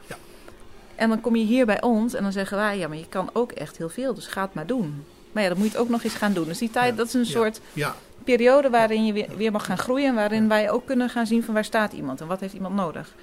En 0.94 1.08
dan 1.08 1.20
kom 1.20 1.36
je 1.36 1.44
hier 1.44 1.66
bij 1.66 1.82
ons 1.82 2.14
en 2.14 2.22
dan 2.22 2.32
zeggen 2.32 2.56
wij... 2.56 2.78
ja, 2.78 2.88
maar 2.88 2.96
je 2.96 3.08
kan 3.08 3.30
ook 3.32 3.52
echt 3.52 3.76
heel 3.76 3.88
veel, 3.88 4.14
dus 4.14 4.26
ga 4.26 4.42
het 4.42 4.54
maar 4.54 4.66
doen. 4.66 5.04
Maar 5.32 5.42
ja, 5.42 5.48
dan 5.48 5.58
moet 5.58 5.66
je 5.66 5.72
het 5.72 5.82
ook 5.82 5.88
nog 5.88 6.02
eens 6.04 6.14
gaan 6.14 6.32
doen. 6.32 6.44
Dus 6.44 6.58
die 6.58 6.70
tijd, 6.70 6.96
dat 6.96 7.06
is 7.06 7.14
een 7.14 7.26
soort 7.26 7.60
ja, 7.72 7.94
periode 8.24 8.70
waarin 8.70 9.06
je 9.06 9.12
weer, 9.12 9.28
weer 9.36 9.52
mag 9.52 9.64
gaan 9.66 9.78
groeien... 9.78 10.08
en 10.08 10.14
waarin 10.14 10.48
wij 10.48 10.70
ook 10.70 10.86
kunnen 10.86 11.08
gaan 11.10 11.26
zien 11.26 11.42
van 11.42 11.54
waar 11.54 11.64
staat 11.64 11.92
iemand 11.92 12.20
en 12.20 12.26
wat 12.26 12.40
heeft 12.40 12.54
iemand 12.54 12.74
nodig. 12.74 13.14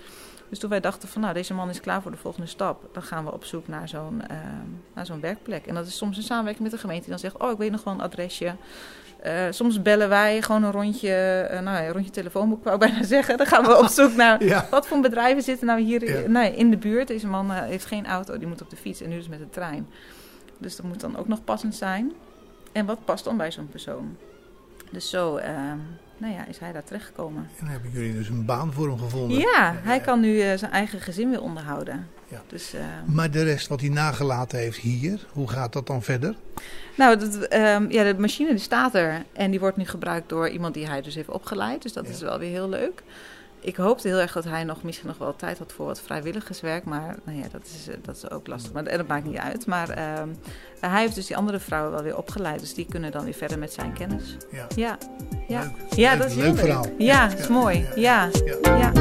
Dus 0.50 0.60
toen 0.60 0.70
wij 0.70 0.80
dachten 0.80 1.10
van 1.10 1.22
nou, 1.22 1.34
deze 1.34 1.54
man 1.54 1.70
is 1.70 1.80
klaar 1.80 2.02
voor 2.02 2.12
de 2.12 2.18
volgende 2.18 2.48
stap... 2.48 2.90
dan 2.92 3.04
gaan 3.04 3.26
we 3.26 3.34
op 3.34 3.46
zoek 3.46 3.68
naar 3.68 3.90
zo'n 3.90 4.22
eh, 4.28 4.38
naar 4.94 5.06
zo'n 5.06 5.20
werkplek. 5.22 5.66
En 5.66 5.76
dat 5.76 5.88
is 5.88 5.98
soms 5.98 6.18
een 6.18 6.24
samenwerking 6.24 6.64
met 6.64 6.72
de 6.72 6.78
gemeente 6.82 7.02
die 7.02 7.12
dan 7.12 7.20
zegt... 7.20 7.38
oh, 7.38 7.52
ik 7.52 7.58
weet 7.58 7.72
nog 7.72 7.84
wel 7.84 7.94
een 7.94 8.02
adresje... 8.02 8.56
Eh, 9.22 9.46
soms 9.50 9.82
bellen 9.82 10.10
wij 10.10 10.42
gewoon 10.42 10.64
een 10.64 10.72
rondje, 10.72 11.14
eh, 11.50 11.60
nou 11.60 11.78
ja, 11.78 11.86
een 11.86 11.92
rondje 11.92 12.12
telefoonboek, 12.12 12.64
wou 12.64 12.76
ik 12.76 12.82
bijna 12.90 13.04
zeggen. 13.04 13.38
Dan 13.38 13.46
gaan 13.46 13.64
we 13.64 13.78
op 13.78 13.88
zoek 13.88 14.16
naar 14.16 14.44
Ja. 14.44 14.68
wat 14.70 14.88
voor 14.88 15.00
bedrijven 15.00 15.44
zitten 15.44 15.68
nou 15.68 15.80
hier 15.80 16.30
Ja. 16.30 16.42
ja, 16.42 16.50
in 16.50 16.70
de 16.70 16.78
buurt. 16.78 17.08
Deze 17.08 17.28
man 17.28 17.52
heeft 17.52 17.86
geen 17.86 18.06
auto, 18.06 18.38
die 18.38 18.48
moet 18.48 18.62
op 18.62 18.70
de 18.70 18.76
fiets 18.76 19.02
en 19.02 19.10
nu 19.10 19.16
dus 19.16 19.28
met 19.28 19.40
de 19.40 19.50
trein. 19.50 19.88
Dus 20.58 20.76
dat 20.76 20.86
moet 20.86 21.00
dan 21.00 21.18
ook 21.18 21.28
nog 21.28 21.44
passend 21.44 21.76
zijn. 21.76 22.12
En 22.72 22.86
wat 22.86 23.06
past 23.06 23.24
dan 23.24 23.38
bij 23.38 23.52
zo'n 23.52 23.68
persoon? 23.70 24.18
Dus 24.92 25.10
zo 25.10 25.36
eh, 25.36 25.54
nou 26.18 26.34
ja, 26.34 26.46
is 26.48 26.58
hij 26.60 26.72
daar 26.72 26.84
terechtgekomen. 26.84 27.44
en 27.44 27.50
dan 27.60 27.68
hebben 27.68 27.92
jullie 27.92 28.14
dus 28.14 28.30
een 28.30 28.46
baan 28.46 28.74
voor 28.74 28.88
hem 28.88 28.98
gevonden. 29.00 29.38
Ja, 29.40 29.76
hij 29.84 30.00
kan 30.00 30.20
nu 30.20 30.40
eh, 30.42 30.58
zijn 30.58 30.72
eigen 30.72 31.00
gezin 31.02 31.30
weer 31.30 31.42
onderhouden. 31.42 32.08
Ja. 32.28 32.42
Dus, 32.48 32.74
eh, 32.74 32.82
Maar 33.06 33.32
de 33.32 33.44
rest 33.44 33.68
wat 33.68 33.80
hij 33.82 33.90
nagelaten 33.90 34.60
heeft 34.60 34.78
hier, 34.78 35.26
hoe 35.32 35.50
gaat 35.50 35.74
dat 35.74 35.88
dan 35.88 36.02
verder? 36.04 36.36
Nou, 36.98 37.18
dat, 37.20 37.36
ehm, 37.36 37.86
ja, 37.92 38.04
de 38.04 38.16
machine 38.20 38.50
die 38.50 38.60
staat 38.60 38.96
er 38.96 39.24
en 39.34 39.52
die 39.52 39.60
wordt 39.60 39.78
nu 39.78 39.86
gebruikt 39.86 40.30
door 40.30 40.50
iemand 40.50 40.74
die 40.74 40.88
hij 40.88 41.02
dus 41.02 41.16
heeft 41.16 41.30
opgeleid. 41.30 41.82
Dus 41.82 41.94
dat 41.94 42.06
Ja. 42.08 42.12
is 42.12 42.22
wel 42.22 42.40
weer 42.40 42.50
heel 42.52 42.70
leuk. 42.70 43.04
Ik 43.64 43.76
hoopte 43.76 44.08
heel 44.08 44.20
erg 44.20 44.32
dat 44.34 44.44
hij 44.44 44.64
nog 44.64 44.84
misschien 44.84 45.08
nog 45.08 45.18
wel 45.18 45.36
tijd 45.36 45.58
had 45.58 45.72
voor 45.72 45.86
wat 45.86 46.02
vrijwilligerswerk. 46.02 46.84
Maar 46.84 47.16
nou 47.24 47.38
ja, 47.38 47.46
dat 47.52 47.62
is, 47.64 47.88
eh, 47.88 47.96
dat 48.02 48.16
is 48.16 48.30
ook 48.30 48.48
lastig. 48.48 48.72
Maar 48.72 48.84
en 48.86 48.98
dat 48.98 49.08
maakt 49.08 49.26
niet 49.26 49.38
uit. 49.38 49.66
Maar 49.66 49.90
ehm, 49.90 50.30
hij 50.80 51.02
heeft 51.02 51.16
dus 51.16 51.28
die 51.28 51.38
andere 51.38 51.60
vrouwen 51.60 51.92
wel 51.92 52.04
weer 52.04 52.18
opgeleid. 52.18 52.60
Dus 52.60 52.74
die 52.74 52.86
kunnen 52.90 53.12
dan 53.12 53.24
weer 53.24 53.34
verder 53.34 53.60
met 53.60 53.74
zijn 53.74 53.94
kennis. 53.94 54.38
Ja. 54.52 54.68
Ja, 54.76 54.98
ja. 55.48 55.62
Leuk. 55.62 55.72
ja 55.96 56.10
Leuk- 56.12 56.22
dat 56.22 56.30
is 56.30 56.36
leuk 56.36 56.46
heel 56.46 56.56
verhaal. 56.56 56.84
leuk. 56.84 56.94
Ja, 56.98 57.28
dat 57.28 57.40
is 57.40 57.48
mooi. 57.48 57.86
Ja, 57.96 58.30
Ja. 58.64 58.78
ja. 58.78 58.92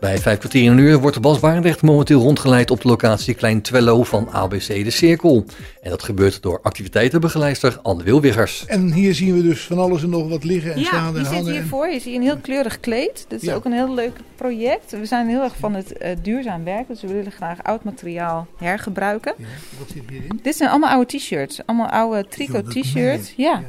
Bij 0.00 0.18
vijf 0.18 0.38
kwartier 0.38 0.62
in 0.64 0.70
een 0.70 0.78
uur 0.78 0.98
wordt 0.98 1.20
Bas 1.20 1.40
Barendrecht 1.40 1.82
momenteel 1.82 2.20
rondgeleid 2.20 2.70
op 2.70 2.80
de 2.80 2.88
locatie 2.88 3.34
Klein 3.34 3.62
Twello 3.62 4.02
van 4.02 4.28
ABC 4.32 4.66
De 4.66 4.90
Cirkel. 4.90 5.44
En 5.82 5.90
dat 5.90 6.02
gebeurt 6.02 6.42
door 6.42 6.60
activiteitenbegeleider 6.62 7.78
Anne 7.82 8.02
Wilwiggers. 8.02 8.64
En 8.66 8.92
hier 8.92 9.14
zien 9.14 9.34
we 9.34 9.42
dus 9.42 9.60
van 9.60 9.78
alles 9.78 10.02
en 10.02 10.10
nog 10.10 10.28
wat 10.28 10.44
liggen 10.44 10.72
en 10.72 10.78
Ja, 10.80 10.84
staan 10.86 11.08
die 11.12 11.18
en 11.18 11.24
zit 11.26 11.34
hangen. 11.34 11.48
en- 11.52 11.52
hiervoor. 11.60 11.88
Je 11.88 12.00
ziet 12.00 12.14
een 12.14 12.22
heel 12.22 12.36
kleurig 12.36 12.80
kleed. 12.80 13.24
Dat 13.28 13.40
is 13.42 13.48
Ja. 13.48 13.54
ook 13.54 13.64
een 13.64 13.72
heel 13.72 13.94
leuk 13.94 14.16
project. 14.36 14.90
We 14.90 15.06
zijn 15.06 15.28
heel 15.28 15.42
erg 15.42 15.56
van 15.58 15.74
het 15.74 15.92
eh, 15.92 16.16
duurzaam 16.22 16.64
werk. 16.64 16.88
Dus 16.88 17.00
we 17.00 17.08
willen 17.12 17.32
graag 17.32 17.62
oud 17.62 17.84
materiaal 17.84 18.46
hergebruiken. 18.56 19.34
Ja, 19.38 19.44
wat 19.78 19.88
zit 19.94 20.02
hierin? 20.10 20.40
Dit 20.42 20.56
zijn 20.56 20.70
allemaal 20.70 20.90
oude 20.90 21.16
t-shirts. 21.18 21.60
Allemaal 21.66 21.88
oude 21.88 22.28
tricot 22.28 22.70
t-shirts. 22.70 23.32
je. 23.36 23.42
Ja. 23.42 23.62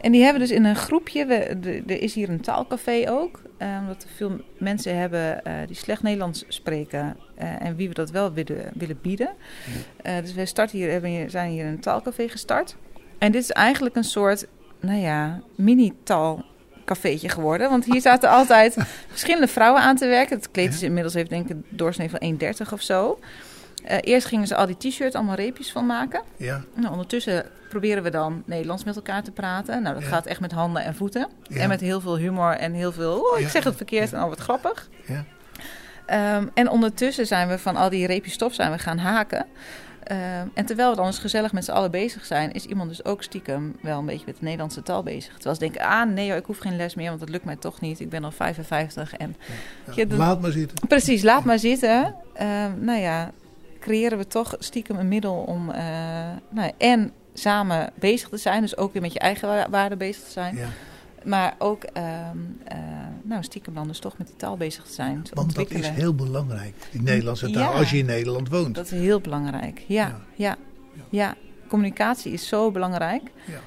En 0.00 0.12
die 0.12 0.22
hebben 0.22 0.40
dus 0.40 0.50
in 0.50 0.64
een 0.64 0.76
groepje. 0.76 1.26
We, 1.26 1.56
de- 1.60 1.82
er 1.86 2.02
is 2.02 2.14
hier 2.14 2.28
een 2.28 2.40
taalcafé 2.40 3.04
ook. 3.10 3.42
eh, 3.58 3.76
omdat 3.80 4.02
er 4.02 4.08
veel 4.16 4.40
mensen 4.58 4.96
hebben 4.98 5.44
eh, 5.44 5.52
die 5.66 5.76
slecht 5.76 6.02
Nederlands 6.02 6.44
spreken. 6.48 7.16
eh, 7.34 7.62
en 7.62 7.76
wie 7.76 7.88
we 7.88 7.94
dat 7.94 8.10
wel 8.10 8.32
willen, 8.32 8.70
willen 8.74 8.98
bieden. 9.02 9.30
Dus 10.02 10.34
wij 10.34 10.46
starten 10.46 10.78
hier, 10.78 10.90
hebben 10.90 11.10
hier, 11.10 11.30
zijn 11.30 11.50
hier 11.50 11.66
een 11.66 11.80
taalcafé 11.80 12.28
gestart. 12.28 12.76
En 13.18 13.32
dit 13.32 13.42
is 13.42 13.50
eigenlijk 13.50 13.96
een 13.96 14.04
soort, 14.04 14.46
nou 14.80 14.98
ja, 15.00 15.40
mini-taalcafeetje 15.54 17.28
geworden. 17.28 17.70
Want 17.70 17.84
hier 17.84 18.00
zaten 18.00 18.30
altijd 18.30 18.76
verschillende 19.08 19.48
vrouwen 19.48 19.82
aan 19.82 19.96
te 19.96 20.06
werken. 20.06 20.36
Het 20.36 20.50
kleed 20.50 20.72
is 20.74 20.82
inmiddels 20.82 21.14
heeft 21.14 21.30
denk 21.30 21.44
ik 21.44 21.50
een 21.50 21.64
doorsnee 21.68 22.10
van 22.10 22.38
1,30 22.66 22.72
of 22.72 22.82
zo. 22.82 23.18
Eh, 23.84 23.96
eerst 24.00 24.26
gingen 24.26 24.46
ze 24.46 24.56
al 24.56 24.66
die 24.66 24.76
t-shirts 24.76 25.14
allemaal 25.14 25.34
reepjes 25.34 25.72
van 25.72 25.86
maken. 25.86 26.22
Ja, 26.36 26.62
Nou, 26.74 26.90
ondertussen 26.92 27.44
proberen 27.68 28.02
we 28.02 28.10
dan 28.10 28.42
Nederlands 28.46 28.84
met 28.84 28.96
elkaar 28.96 29.22
te 29.22 29.30
praten. 29.30 29.82
Nou, 29.82 29.94
dat 29.94 30.02
Ja. 30.04 30.08
gaat 30.08 30.26
echt 30.26 30.40
met 30.40 30.52
handen 30.52 30.82
en 30.84 30.94
voeten. 30.94 31.28
Ja. 31.42 31.60
En 31.60 31.68
met 31.68 31.80
heel 31.80 32.00
veel 32.00 32.16
humor 32.16 32.52
en 32.56 32.72
heel 32.72 32.92
veel... 32.92 33.18
Oh, 33.32 33.38
ik 33.38 33.48
zeg 33.48 33.64
het 33.64 33.76
verkeerd 33.76 34.12
en 34.12 34.20
al 34.20 34.28
wat 34.28 34.40
grappig. 34.40 34.88
ja. 35.06 35.24
Ehm, 36.06 36.46
en 36.54 36.68
ondertussen 36.70 37.26
zijn 37.26 37.48
we 37.48 37.58
van 37.58 37.76
al 37.76 37.88
die 37.90 38.06
reepjes 38.06 38.32
stof 38.32 38.54
zijn 38.54 38.70
we 38.72 38.78
gaan 38.78 38.98
haken. 38.98 39.46
Ehm, 40.04 40.46
en 40.54 40.66
terwijl 40.66 40.90
we 40.90 40.96
dan 40.96 41.06
eens 41.06 41.18
gezellig 41.18 41.52
met 41.52 41.64
z'n 41.64 41.70
allen 41.70 41.90
bezig 41.90 42.24
zijn... 42.24 42.52
is 42.52 42.64
iemand 42.64 42.88
dus 42.88 43.04
ook 43.04 43.22
stiekem 43.22 43.76
wel 43.82 43.98
een 43.98 44.06
beetje 44.06 44.26
met 44.26 44.34
de 44.38 44.44
Nederlandse 44.44 44.82
taal 44.82 45.02
bezig. 45.02 45.32
Terwijl 45.34 45.54
ze 45.54 45.60
denken, 45.60 45.80
ah 45.80 46.08
nee 46.08 46.36
ik 46.36 46.44
hoef 46.44 46.58
geen 46.58 46.76
les 46.76 46.94
meer... 46.94 47.08
want 47.08 47.20
dat 47.20 47.28
lukt 47.28 47.44
mij 47.44 47.56
toch 47.56 47.80
niet. 47.80 48.00
Ik 48.00 48.08
ben 48.08 48.24
al 48.24 48.30
55 48.30 49.14
en... 49.16 49.36
Ja, 49.94 50.04
dan- 50.04 50.18
Laat 50.18 50.40
maar 50.40 50.50
zitten. 50.52 50.88
Precies, 50.88 51.22
laat 51.22 51.44
maar 51.44 51.58
zitten. 51.58 52.14
Ehm, 52.34 52.70
nou 52.84 52.98
ja, 53.00 53.30
creëren 53.80 54.18
we 54.18 54.26
toch 54.26 54.54
stiekem 54.58 54.96
een 54.98 55.08
middel 55.08 55.34
om 55.34 55.70
eh, 55.70 55.82
nou 56.50 56.72
en 56.78 57.12
samen 57.34 57.90
bezig 57.94 58.28
te 58.28 58.36
zijn. 58.36 58.60
Dus 58.60 58.76
ook 58.76 58.92
weer 58.92 59.02
met 59.02 59.12
je 59.12 59.18
eigen 59.18 59.48
wa- 59.48 59.70
waarde 59.70 59.96
bezig 59.96 60.22
te 60.24 60.30
zijn. 60.30 60.56
Ja. 60.56 60.66
Maar 61.24 61.54
ook 61.58 61.82
ehm, 61.84 62.36
eh, 62.64 62.78
nou, 63.22 63.42
stiekem 63.42 63.74
dan 63.74 63.86
dus 63.88 63.98
toch 63.98 64.18
met 64.18 64.26
die 64.26 64.36
taal 64.36 64.56
bezig 64.56 64.84
te 64.84 64.92
zijn. 64.92 65.22
Te 65.22 65.34
Want 65.34 65.54
dat 65.54 65.70
is 65.70 65.88
heel 65.88 66.14
belangrijk, 66.14 66.74
die 66.90 67.02
Nederlandse 67.02 67.50
taal, 67.50 67.72
Ja. 67.72 67.78
als 67.78 67.90
je 67.90 67.98
in 67.98 68.06
Nederland 68.06 68.48
woont. 68.48 68.74
Dat 68.74 68.84
is 68.84 68.90
heel 68.90 69.20
belangrijk. 69.20 69.84
Ja, 69.86 70.06
Ja. 70.08 70.16
ja. 70.34 70.56
ja. 71.08 71.34
Communicatie 71.68 72.32
is 72.32 72.48
zo 72.48 72.70
belangrijk. 72.70 73.22
Ja. 73.46 73.58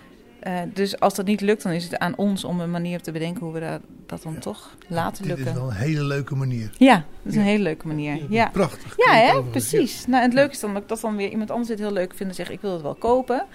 Eh, 0.44 0.62
dus 0.74 1.00
als 1.00 1.16
dat 1.16 1.26
niet 1.26 1.42
lukt, 1.42 1.64
dan 1.64 1.72
is 1.72 1.84
het 1.84 1.98
aan 1.98 2.16
ons 2.16 2.44
om 2.44 2.60
een 2.60 2.72
manier 2.72 3.02
te 3.02 3.12
bedenken 3.12 3.44
hoe 3.44 3.54
we 3.54 3.60
dat, 3.60 3.82
dat 4.06 4.22
dan 4.22 4.40
toch 4.40 4.76
laten 4.88 5.24
Dit 5.24 5.32
is 5.32 5.38
lukken. 5.38 5.62
wel 5.62 5.70
een 5.70 5.76
hele 5.76 6.04
leuke 6.04 6.36
manier. 6.36 6.70
Ja, 6.78 6.96
dat 6.96 7.32
is 7.32 7.36
een 7.36 7.44
hele 7.44 7.64
leuke 7.64 7.88
manier. 7.88 8.26
Ja. 8.30 8.50
Prachtig. 8.50 8.94
Ja, 8.98 9.14
hè? 9.14 9.42
precies. 9.44 10.06
Nou, 10.06 10.18
en 10.24 10.30
het 10.30 10.34
leuke 10.34 10.52
is 10.52 10.60
dan 10.60 10.78
ook 10.78 10.88
dat 10.88 11.02
dan 11.02 11.16
weer 11.16 11.30
iemand 11.30 11.52
anders 11.52 11.70
het 11.70 11.80
heel 11.80 11.92
leuk 11.92 12.14
vindt 12.14 12.32
en 12.32 12.36
zegt: 12.36 12.52
Ik 12.52 12.62
wil 12.62 12.74
het 12.74 12.82
wel 12.82 12.96
kopen. 12.96 13.46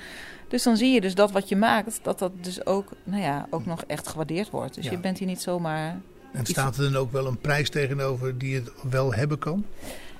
Dus 0.48 0.62
dan 0.62 0.76
zie 0.76 0.92
je 0.92 1.00
dus 1.00 1.14
dat 1.14 1.30
wat 1.30 1.48
je 1.48 1.56
maakt, 1.56 2.00
dat 2.02 2.18
dat 2.18 2.32
dus 2.40 2.66
ook, 2.66 2.92
nou 3.04 3.22
ja, 3.22 3.46
ook 3.50 3.66
nog 3.66 3.84
echt 3.86 4.08
gewaardeerd 4.08 4.50
wordt. 4.50 4.74
Dus 4.74 4.88
je 4.88 4.98
bent 4.98 5.18
hier 5.18 5.28
niet 5.28 5.42
zomaar. 5.42 6.00
En 6.32 6.46
staat 6.46 6.76
er 6.76 6.82
dan 6.82 6.96
ook 6.96 7.12
wel 7.12 7.26
een 7.26 7.38
prijs 7.38 7.70
tegenover 7.70 8.38
die 8.38 8.54
het 8.54 8.70
wel 8.90 9.14
hebben 9.14 9.38
kan? 9.38 9.64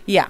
Ja, 0.05 0.29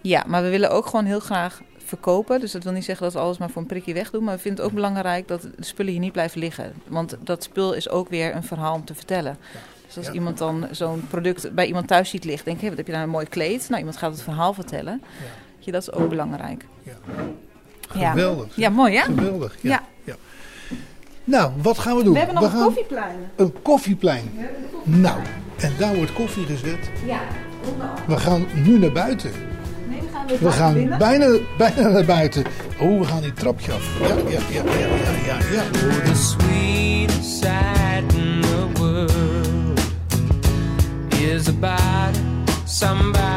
ja, 0.00 0.24
maar 0.26 0.42
we 0.42 0.48
willen 0.48 0.70
ook 0.70 0.86
gewoon 0.86 1.04
heel 1.04 1.20
graag 1.20 1.62
verkopen. 1.88 2.40
Dus 2.40 2.52
dat 2.52 2.64
wil 2.64 2.72
niet 2.72 2.84
zeggen 2.84 3.04
dat 3.04 3.12
we 3.12 3.18
alles 3.20 3.38
maar 3.38 3.50
voor 3.50 3.62
een 3.62 3.68
prikje 3.68 3.94
wegdoen. 3.94 4.24
Maar 4.24 4.34
we 4.34 4.40
vinden 4.40 4.60
het 4.60 4.70
ook 4.70 4.76
belangrijk 4.76 5.28
dat 5.28 5.42
de 5.42 5.50
spullen 5.60 5.92
hier 5.92 6.00
niet 6.00 6.12
blijven 6.12 6.40
liggen. 6.40 6.72
Want 6.86 7.16
dat 7.20 7.42
spul 7.42 7.72
is 7.72 7.88
ook 7.88 8.08
weer 8.08 8.34
een 8.34 8.42
verhaal 8.44 8.74
om 8.74 8.84
te 8.84 8.94
vertellen. 8.94 9.38
Dus 9.86 9.96
als 9.96 10.06
Ja. 10.06 10.12
iemand 10.12 10.38
dan 10.38 10.68
zo'n 10.70 11.06
product 11.08 11.54
bij 11.54 11.66
iemand 11.66 11.86
thuis 11.88 12.10
ziet 12.10 12.24
liggen, 12.24 12.44
denk 12.44 12.56
ik, 12.56 12.62
hé, 12.62 12.68
wat 12.68 12.76
heb 12.78 12.86
je 12.86 12.92
nou 12.92 13.04
een 13.04 13.10
mooi 13.10 13.26
kleed? 13.26 13.66
Nou, 13.68 13.78
iemand 13.78 13.96
gaat 13.96 14.10
het 14.10 14.22
verhaal 14.22 14.52
vertellen. 14.54 15.02
Je, 15.58 15.72
dat 15.72 15.82
is 15.82 15.92
ook 15.92 16.08
belangrijk. 16.08 16.64
Ja. 16.82 16.92
Ja. 17.94 18.10
Geweldig. 18.10 18.56
Ja, 18.56 18.68
mooi 18.68 18.96
hè? 18.96 19.02
Geweldig. 19.02 19.56
Ja. 19.60 19.70
Ja. 19.70 19.82
ja. 20.04 20.14
Nou, 21.24 21.52
wat 21.62 21.78
gaan 21.78 21.96
we 21.96 22.02
doen? 22.02 22.12
We 22.12 22.18
hebben 22.18 22.36
nog 22.36 22.44
een 22.44 22.50
gaan 22.50 22.64
koffieplein. 22.66 23.16
een 23.36 23.62
koffieplein. 23.62 24.30
Nou, 24.82 25.20
en 25.58 25.72
daar 25.78 25.96
wordt 25.96 26.12
koffie 26.12 26.44
gezet. 26.46 26.90
Ja, 27.06 27.20
We 28.06 28.16
gaan 28.16 28.46
nu 28.64 28.78
naar 28.78 28.92
buiten. 28.92 29.30
We 30.40 30.50
gaan 30.50 30.88
bijna, 30.98 31.38
bijna 31.58 31.88
naar 31.88 32.04
buiten. 32.04 32.44
Oh, 32.78 33.00
we 33.00 33.06
gaan 33.06 33.20
die 33.20 33.32
trapje 33.32 33.72
af. 33.72 33.98
Ja, 34.00 34.06
ja, 34.06 34.40
ja, 34.50 34.62
ja, 34.78 34.86
ja, 34.86 35.12
ja. 35.26 35.36
ja. 35.52 35.62
Oh, 35.62 36.04
the 36.04 36.14
sweetest 36.14 37.40
sight 37.40 38.14
in 38.14 38.40
the 38.40 38.80
world 38.80 39.80
is 41.10 41.48
about 41.48 42.20
somebody 42.64 43.27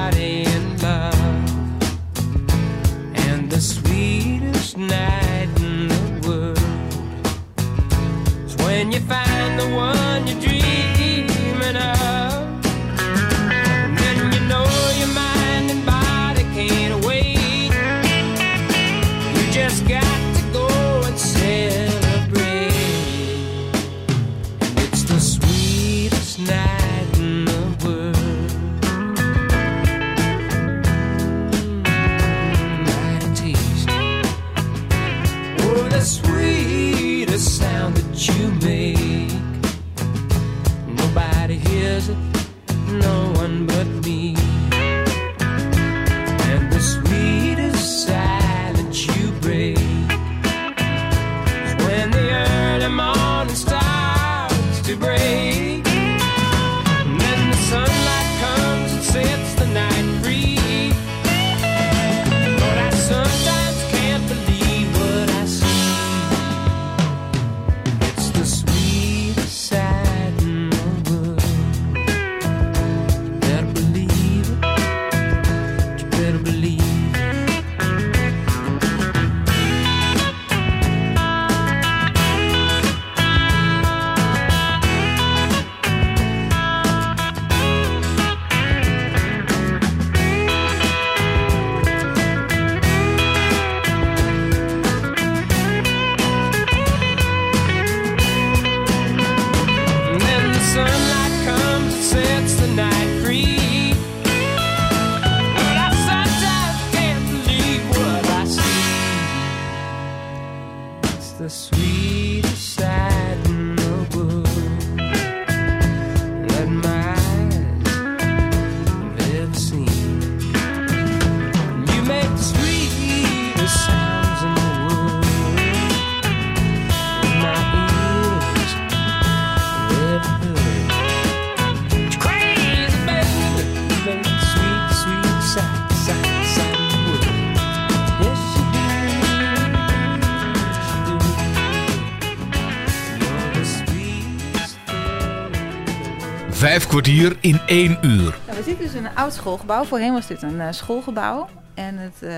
kwartier 146.91 147.37
in 147.39 147.59
één 147.65 147.97
uur. 148.01 148.39
Nou, 148.45 148.57
we 148.57 148.63
zitten 148.63 148.85
dus 148.85 148.93
in 148.93 149.05
een 149.05 149.15
oud 149.15 149.33
schoolgebouw. 149.33 149.83
Voorheen 149.83 150.13
was 150.13 150.27
dit 150.27 150.41
een 150.41 150.61
eh, 150.61 150.71
schoolgebouw. 150.71 151.49
En 151.73 151.97
het, 151.97 152.21
eh, 152.21 152.31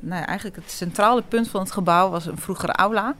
nou 0.00 0.20
ja, 0.20 0.26
eigenlijk 0.26 0.56
het 0.56 0.70
centrale 0.70 1.22
punt 1.22 1.48
van 1.48 1.60
het 1.60 1.72
gebouw 1.72 2.10
was 2.10 2.26
een 2.26 2.38
vroegere 2.38 2.72
aula. 2.72 3.14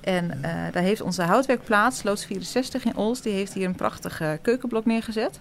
En 0.00 0.42
eh, 0.42 0.72
daar 0.72 0.82
heeft 0.82 1.00
onze 1.00 1.22
houtwerkplaats, 1.22 2.02
Loods 2.02 2.24
64 2.24 2.84
in 2.84 2.96
Ols, 2.96 3.20
die 3.20 3.32
heeft 3.32 3.52
hier 3.52 3.66
een 3.66 3.74
prachtig 3.74 4.22
keukenblok 4.42 4.84
neergezet. 4.84 5.40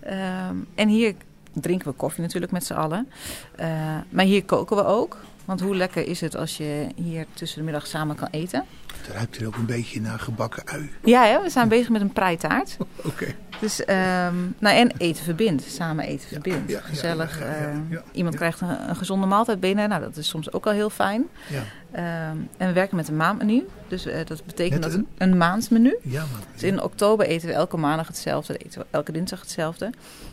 Ehm, 0.00 0.56
en 0.74 0.88
hier 0.88 1.14
drinken 1.52 1.88
we 1.88 1.94
koffie 1.94 2.22
natuurlijk 2.22 2.52
met 2.52 2.66
z'n 2.66 2.74
allen. 2.74 3.08
Eh, 3.56 3.68
maar 4.08 4.24
hier 4.24 4.44
koken 4.44 4.76
we 4.76 4.84
ook. 4.84 5.16
Want 5.48 5.60
hoe 5.60 5.76
lekker 5.76 6.06
is 6.06 6.20
het 6.20 6.36
als 6.36 6.56
je 6.56 6.86
hier 6.96 7.26
tussen 7.32 7.58
de 7.58 7.64
middag 7.64 7.86
samen 7.86 8.16
kan 8.16 8.28
eten? 8.30 8.64
Het 8.96 9.14
ruikt 9.14 9.36
er 9.36 9.46
ook 9.46 9.56
een 9.56 9.66
beetje 9.66 10.00
naar 10.00 10.18
gebakken 10.18 10.62
ui. 10.66 10.90
Ja, 11.04 11.24
hè, 11.24 11.42
we 11.42 11.50
zijn 11.50 11.68
bezig 11.68 11.88
met 11.88 12.00
een 12.00 12.12
preitaart. 12.12 12.76
Oké. 13.10 13.34
Dus, 13.60 13.84
ehm, 13.84 14.34
nou, 14.58 14.76
en 14.76 14.90
eten 14.98 15.24
verbindt. 15.24 15.62
Samen 15.62 16.04
eten 16.04 16.28
verbindt. 16.28 16.70
ja, 16.70 16.78
ja, 16.78 16.84
Gezellig. 16.84 17.38
ja, 17.38 17.44
eh, 17.44 17.76
ja. 17.88 18.02
iemand 18.12 18.36
krijgt 18.36 18.60
een, 18.60 18.88
een 18.88 18.96
gezonde 18.96 19.26
maaltijd 19.26 19.60
binnen. 19.60 19.88
Nou, 19.88 20.00
dat 20.00 20.16
is 20.16 20.28
soms 20.28 20.52
ook 20.52 20.66
al 20.66 20.72
heel 20.72 20.90
fijn. 20.90 21.28
Ja, 21.48 21.62
Ehm, 21.90 22.36
en 22.56 22.66
we 22.66 22.72
werken 22.72 22.96
met 22.96 23.08
een 23.08 23.16
maandmenu. 23.16 23.66
Dus 23.88 24.06
eh, 24.06 24.26
dat 24.26 24.44
betekent 24.44 24.82
dat 24.82 24.94
een? 24.94 25.06
een 25.18 25.36
maandsmenu. 25.36 25.96
ja 26.02 26.24
maar. 26.32 26.40
Dus 26.52 26.62
in 26.62 26.82
oktober 26.82 27.26
eten 27.26 27.48
we 27.48 27.54
elke 27.54 27.76
maandag 27.76 28.06
hetzelfde, 28.06 28.56
eten 28.56 28.80
we 28.80 28.86
elke 28.90 29.12
dinsdag 29.12 29.40
hetzelfde. 29.40 29.90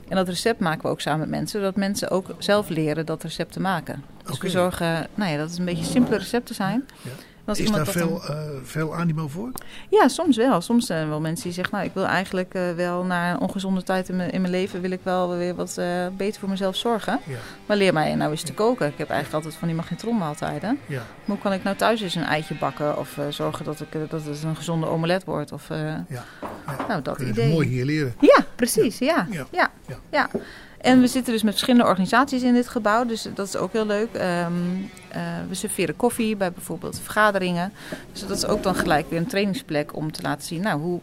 En 0.07 0.15
dat 0.15 0.27
recept 0.27 0.59
maken 0.59 0.81
we 0.81 0.87
ook 0.87 1.01
samen 1.01 1.19
met 1.19 1.29
mensen, 1.29 1.59
zodat 1.59 1.75
mensen 1.75 2.09
ook 2.09 2.35
zelf 2.37 2.69
leren 2.69 3.05
dat 3.05 3.23
recept 3.23 3.51
te 3.51 3.59
maken. 3.59 4.03
Dus 4.25 4.37
we 4.37 4.49
zorgen 4.49 5.07
nou 5.15 5.31
ja, 5.31 5.37
dat 5.37 5.49
het 5.49 5.59
een 5.59 5.65
beetje 5.65 5.85
simpele 5.85 6.17
recepten 6.17 6.55
zijn. 6.55 6.85
Ja. 7.01 7.11
Als 7.45 7.59
Is 7.59 7.71
daar 7.71 7.85
veel, 7.85 8.21
dan- 8.27 8.35
eh, 8.37 8.43
veel 8.63 8.95
animo 8.95 9.27
voor? 9.27 9.51
Ja, 9.89 10.07
soms 10.07 10.37
wel. 10.37 10.61
Soms 10.61 10.85
zijn 10.85 11.01
er 11.03 11.09
wel 11.09 11.19
mensen 11.21 11.43
die 11.43 11.53
zeggen, 11.53 11.73
nou 11.75 11.85
ik 11.87 11.93
wil 11.93 12.05
eigenlijk 12.05 12.53
eh, 12.53 12.71
wel 12.71 13.03
na 13.03 13.31
een 13.31 13.39
ongezonde 13.39 13.83
tijd 13.83 14.09
in 14.09 14.15
mijn, 14.15 14.31
in 14.31 14.41
mijn 14.41 14.53
leven 14.53 14.81
wil 14.81 14.91
ik 14.91 14.99
wel 15.03 15.37
weer 15.37 15.55
wat 15.55 15.77
eh, 15.77 16.07
beter 16.17 16.39
voor 16.39 16.49
mezelf 16.49 16.75
zorgen. 16.75 17.19
Ja. 17.27 17.37
Maar 17.65 17.77
leer 17.77 17.93
mij 17.93 18.15
nou 18.15 18.31
eens 18.31 18.41
te 18.41 18.53
koken. 18.53 18.87
Ik 18.87 18.97
heb 18.97 19.09
eigenlijk 19.09 19.35
altijd 19.43 19.59
van 19.59 19.67
die 19.67 19.77
magnetronmaaltijden. 19.77 20.79
Ja. 20.85 20.95
Maar 20.97 21.05
hoe 21.25 21.37
kan 21.37 21.53
ik 21.53 21.63
nou 21.63 21.75
thuis 21.75 22.01
eens 22.01 22.15
een 22.15 22.23
eitje 22.23 22.55
bakken 22.55 22.97
of 22.97 23.17
zorgen 23.29 23.65
dat, 23.65 23.79
ik, 23.81 24.09
dat 24.09 24.25
het 24.25 24.43
een 24.43 24.55
gezonde 24.55 24.87
omelet 24.87 25.23
wordt? 25.23 25.51
Of, 25.51 25.69
eh, 25.69 25.77
Ja. 26.09 26.23
Nou, 26.87 27.01
dat 27.01 27.15
Kun 27.15 27.25
je 27.25 27.31
idee. 27.31 27.51
mooi 27.51 27.67
hier 27.67 27.85
leren. 27.85 28.15
Ja, 28.19 28.37
precies. 28.55 28.97
Ja. 28.97 29.27
Ja. 29.51 29.71
Ja. 30.11 30.29
En 30.85 30.99
we 31.01 31.07
zitten 31.07 31.33
dus 31.33 31.43
met 31.43 31.51
verschillende 31.53 31.85
organisaties 31.87 32.41
in 32.43 32.53
dit 32.53 32.67
gebouw, 32.67 33.05
dus 33.05 33.27
dat 33.35 33.47
is 33.47 33.55
ook 33.55 33.73
heel 33.73 33.85
leuk. 33.85 34.13
Ehm, 34.13 34.51
eh, 35.09 35.21
we 35.49 35.55
serveren 35.55 35.95
koffie 35.95 36.35
bij 36.35 36.51
bijvoorbeeld 36.51 36.99
vergaderingen. 37.03 37.73
Dus 38.11 38.21
dat 38.27 38.37
is 38.37 38.45
ook 38.45 38.63
dan 38.63 38.75
gelijk 38.75 39.09
weer 39.09 39.19
een 39.19 39.27
trainingsplek 39.27 39.95
om 39.95 40.11
te 40.11 40.21
laten 40.21 40.47
zien, 40.47 40.61
nou, 40.61 40.79
hoe, 40.81 40.99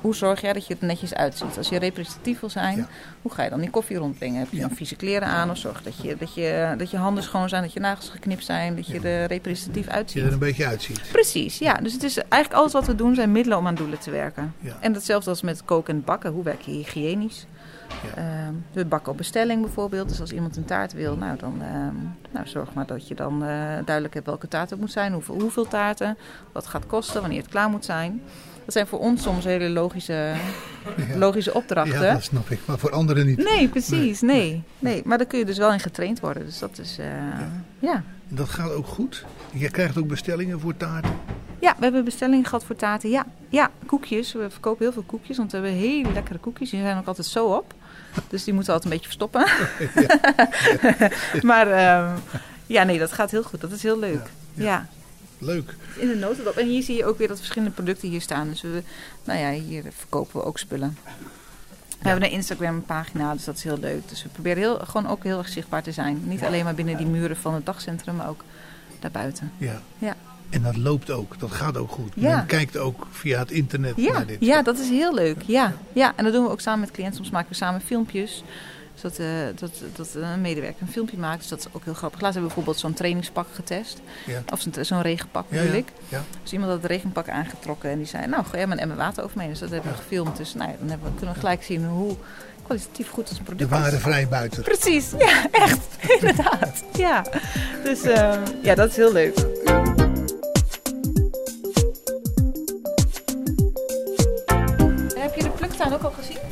hoe 0.00 0.14
zorg 0.14 0.40
jij 0.40 0.52
dat 0.52 0.66
je 0.66 0.76
er 0.80 0.86
netjes 0.86 1.14
uitziet? 1.14 1.56
Als 1.58 1.68
je 1.68 1.78
representatief 1.78 2.40
wil 2.40 2.50
zijn, 2.50 2.76
Ja. 2.76 2.88
hoe 3.22 3.32
ga 3.32 3.42
je 3.42 3.50
dan 3.50 3.60
die 3.60 3.70
koffie 3.70 3.96
rondbrengen? 3.96 4.38
Heb 4.38 4.48
je 4.52 4.60
dan 4.60 4.70
vieze 4.70 4.96
kleren 4.96 5.28
aan 5.28 5.50
of 5.50 5.56
zorg 5.56 5.82
dat 5.82 5.96
je, 6.02 6.16
dat, 6.16 6.34
je, 6.34 6.74
dat 6.78 6.90
je 6.90 6.96
handen 6.96 7.22
schoon 7.24 7.48
zijn, 7.48 7.62
dat 7.62 7.72
je 7.72 7.80
nagels 7.80 8.08
geknipt 8.08 8.44
zijn, 8.44 8.76
dat 8.76 8.86
je 8.86 9.00
er 9.00 9.26
representatief 9.26 9.84
Dat 9.84 9.92
je 9.92 9.98
uitziet? 9.98 10.22
er 10.24 10.32
een 10.32 10.38
beetje 10.38 10.66
uitziet. 10.66 11.00
Precies, 11.12 11.58
ja. 11.58 11.74
Dus 11.74 11.92
het 11.92 12.02
is 12.02 12.16
eigenlijk 12.16 12.52
alles 12.60 12.72
wat 12.72 12.86
we 12.86 12.94
doen 12.94 13.14
zijn 13.14 13.32
middelen 13.32 13.58
om 13.58 13.66
aan 13.66 13.74
doelen 13.74 13.98
te 13.98 14.10
werken. 14.10 14.54
Ja. 14.60 14.76
En 14.80 14.92
datzelfde 14.92 15.30
als 15.30 15.42
met 15.42 15.64
koken 15.64 15.94
en 15.94 16.04
bakken. 16.04 16.30
Hoe 16.32 16.44
werk 16.44 16.60
je 16.60 16.70
hygiënisch? 16.70 17.46
Ja. 18.02 18.16
Ehm, 18.16 18.54
we 18.72 18.84
bakken 18.84 19.12
op 19.12 19.18
bestelling 19.18 19.62
bijvoorbeeld. 19.62 20.08
Dus 20.08 20.20
als 20.20 20.32
iemand 20.32 20.56
een 20.56 20.64
taart 20.64 20.92
wil, 20.92 21.16
nou 21.16 21.38
dan 21.38 21.62
ehm, 21.62 21.94
nou, 22.30 22.46
zorg 22.46 22.74
maar 22.74 22.86
dat 22.86 23.08
je 23.08 23.14
dan 23.14 23.42
eh, 23.42 23.48
duidelijk 23.84 24.14
hebt 24.14 24.26
welke 24.26 24.48
taart 24.48 24.70
het 24.70 24.80
moet 24.80 24.92
zijn. 24.92 25.12
Hoeveel, 25.12 25.40
hoeveel 25.40 25.68
taarten, 25.68 26.16
wat 26.52 26.66
gaat 26.66 26.86
kosten, 26.86 27.20
wanneer 27.20 27.40
het 27.40 27.50
klaar 27.50 27.68
moet 27.68 27.84
zijn. 27.84 28.22
Dat 28.64 28.74
zijn 28.74 28.86
voor 28.86 28.98
ons 28.98 29.22
soms 29.22 29.44
hele 29.44 29.68
logische, 29.68 30.32
logische 31.16 31.54
opdrachten. 31.54 32.02
Ja, 32.02 32.12
dat 32.12 32.22
snap 32.22 32.50
ik. 32.50 32.60
Maar 32.64 32.78
voor 32.78 32.90
anderen 32.90 33.26
niet. 33.26 33.44
Nee, 33.44 33.68
precies. 33.68 34.20
Nee. 34.20 34.62
nee. 34.78 35.02
Maar 35.04 35.18
daar 35.18 35.26
kun 35.26 35.38
je 35.38 35.44
dus 35.44 35.58
wel 35.58 35.72
in 35.72 35.80
getraind 35.80 36.20
worden. 36.20 36.44
Dus 36.44 36.58
dat 36.58 36.78
is, 36.78 36.98
eh, 36.98 37.06
ja. 37.78 37.94
En 38.28 38.36
dat 38.36 38.48
gaat 38.48 38.72
ook 38.72 38.86
goed. 38.86 39.24
Je 39.52 39.70
krijgt 39.70 39.98
ook 39.98 40.06
bestellingen 40.06 40.60
voor 40.60 40.76
taarten. 40.76 41.10
Ja, 41.60 41.74
we 41.76 41.84
hebben 41.84 42.04
bestellingen 42.04 42.44
gehad 42.44 42.64
voor 42.64 42.76
taarten. 42.76 43.10
Ja, 43.10 43.26
ja, 43.48 43.70
koekjes. 43.86 44.32
We 44.32 44.50
verkopen 44.50 44.84
heel 44.84 44.92
veel 44.92 45.02
koekjes, 45.06 45.36
want 45.36 45.52
we 45.52 45.58
hebben 45.58 45.76
hele 45.76 46.12
lekkere 46.12 46.38
koekjes. 46.38 46.70
Die 46.70 46.80
zijn 46.80 46.98
ook 46.98 47.06
altijd 47.06 47.26
zo 47.26 47.46
op. 47.46 47.74
Dus 48.28 48.44
die 48.44 48.54
moeten 48.54 48.74
we 48.74 48.80
altijd 48.80 48.84
een 48.84 48.98
beetje 48.98 49.06
verstoppen. 49.06 49.46
maar 51.50 51.70
ehm, 51.70 52.18
ja, 52.66 52.82
nee, 52.82 52.98
dat 52.98 53.12
gaat 53.12 53.30
heel 53.30 53.42
goed. 53.42 53.60
Dat 53.60 53.70
is 53.72 53.82
heel 53.82 53.98
leuk. 53.98 54.30
Ja. 54.54 54.86
Leuk. 55.38 55.74
in 55.96 56.08
de 56.08 56.14
notendop. 56.14 56.56
En 56.56 56.66
hier 56.66 56.82
zie 56.82 56.96
je 56.96 57.04
ook 57.04 57.18
weer 57.18 57.28
dat 57.28 57.38
verschillende 57.38 57.74
producten 57.74 58.08
hier 58.08 58.20
staan. 58.20 58.48
Dus 58.48 58.60
we, 58.62 58.82
nou 59.24 59.38
ja, 59.38 59.50
hier 59.50 59.84
verkopen 59.96 60.40
we 60.40 60.46
ook 60.46 60.58
spullen. 60.58 60.98
We 62.02 62.08
hebben 62.08 62.28
een 62.28 62.34
Instagram 62.34 62.84
pagina, 62.84 63.32
dus 63.32 63.44
dat 63.44 63.56
is 63.56 63.62
heel 63.64 63.78
leuk. 63.78 64.08
Dus 64.08 64.22
we 64.22 64.28
proberen 64.28 64.58
heel, 64.58 64.78
gewoon 64.78 65.10
ook 65.10 65.22
heel 65.22 65.38
erg 65.38 65.48
zichtbaar 65.48 65.82
te 65.82 65.92
zijn. 65.92 66.22
Niet 66.24 66.42
alleen 66.42 66.64
maar 66.64 66.74
binnen 66.74 66.96
die 66.96 67.06
muren 67.06 67.36
van 67.36 67.54
het 67.54 67.66
dagcentrum, 67.66 68.16
maar 68.16 68.28
ook 68.28 68.44
daarbuiten. 69.00 69.52
Ja. 69.58 69.80
Ja. 69.98 70.16
En 70.52 70.62
dat 70.62 70.76
loopt 70.76 71.10
ook. 71.10 71.38
Dat 71.40 71.50
gaat 71.50 71.76
ook 71.76 71.90
goed. 71.90 72.12
Ja. 72.14 72.36
Men 72.36 72.46
kijkt 72.46 72.76
ook 72.76 73.06
via 73.10 73.38
het 73.38 73.50
internet 73.50 73.92
Ja, 73.96 74.12
naar 74.12 74.26
dit. 74.26 74.36
ja, 74.40 74.62
dat 74.62 74.78
is 74.78 74.88
heel 74.88 75.14
leuk. 75.14 75.42
Ja, 75.46 75.72
ja, 75.92 76.12
en 76.16 76.24
dat 76.24 76.32
doen 76.32 76.44
we 76.44 76.50
ook 76.50 76.60
samen 76.60 76.80
met 76.80 76.90
cliënten. 76.90 77.16
Soms 77.16 77.30
maken 77.30 77.48
we 77.48 77.54
samen 77.54 77.80
filmpjes. 77.80 78.42
Zodat 78.94 79.18
eh, 79.18 79.26
dat, 79.54 79.70
dat 79.96 80.08
een 80.14 80.40
medewerker 80.40 80.82
een 80.82 80.92
filmpje 80.92 81.16
maakt. 81.16 81.38
Dus 81.40 81.48
dat 81.48 81.58
is 81.58 81.66
ook 81.72 81.84
heel 81.84 81.94
grappig. 81.94 82.20
Laatst 82.20 82.38
hebben 82.38 82.42
we 82.50 82.54
bijvoorbeeld 82.54 82.78
zo'n 82.78 82.92
trainingspak 82.94 83.46
getest. 83.54 84.00
Ja. 84.26 84.42
Of 84.52 84.60
zo'n, 84.60 84.72
zo'n 84.84 85.02
regenpak 85.02 85.48
bedoel 85.48 85.72
ik. 85.72 85.86
Dus 86.42 86.52
iemand 86.52 86.70
had 86.72 86.82
het 86.82 86.90
regenpak 86.90 87.28
aangetrokken 87.28 87.90
en 87.90 87.98
die 87.98 88.06
zei... 88.06 88.26
Nou, 88.26 88.44
gooi 88.44 88.66
maar 88.66 88.76
een 88.76 88.82
emmer 88.82 88.96
water 88.96 89.24
over 89.24 89.36
mee. 89.36 89.48
Dus 89.48 89.58
dat 89.58 89.70
hebben 89.70 89.90
we 89.90 89.96
gefilmd. 89.96 90.36
Dus 90.36 90.54
nou 90.54 90.70
ja, 90.70 90.76
dan 90.78 90.88
hebben 90.88 91.08
we, 91.08 91.14
kunnen 91.16 91.34
we 91.34 91.40
gelijk 91.40 91.62
zien 91.62 91.84
hoe 91.86 92.16
kwalitatief 92.62 93.08
goed 93.08 93.36
De 93.36 93.42
product 93.42 93.70
ware 93.70 93.96
is. 93.96 94.02
vrijbuiter. 94.02 94.62
Precies, 94.62 95.10
ja, 95.18 95.46
echt. 95.50 95.78
Inderdaad. 96.20 96.84
Ja, 96.96 97.24
dus 97.84 98.02
eh, 98.02 98.34
ja, 98.62 98.74
dat 98.74 98.90
is 98.90 98.96
heel 98.96 99.12
leuk. 99.12 99.51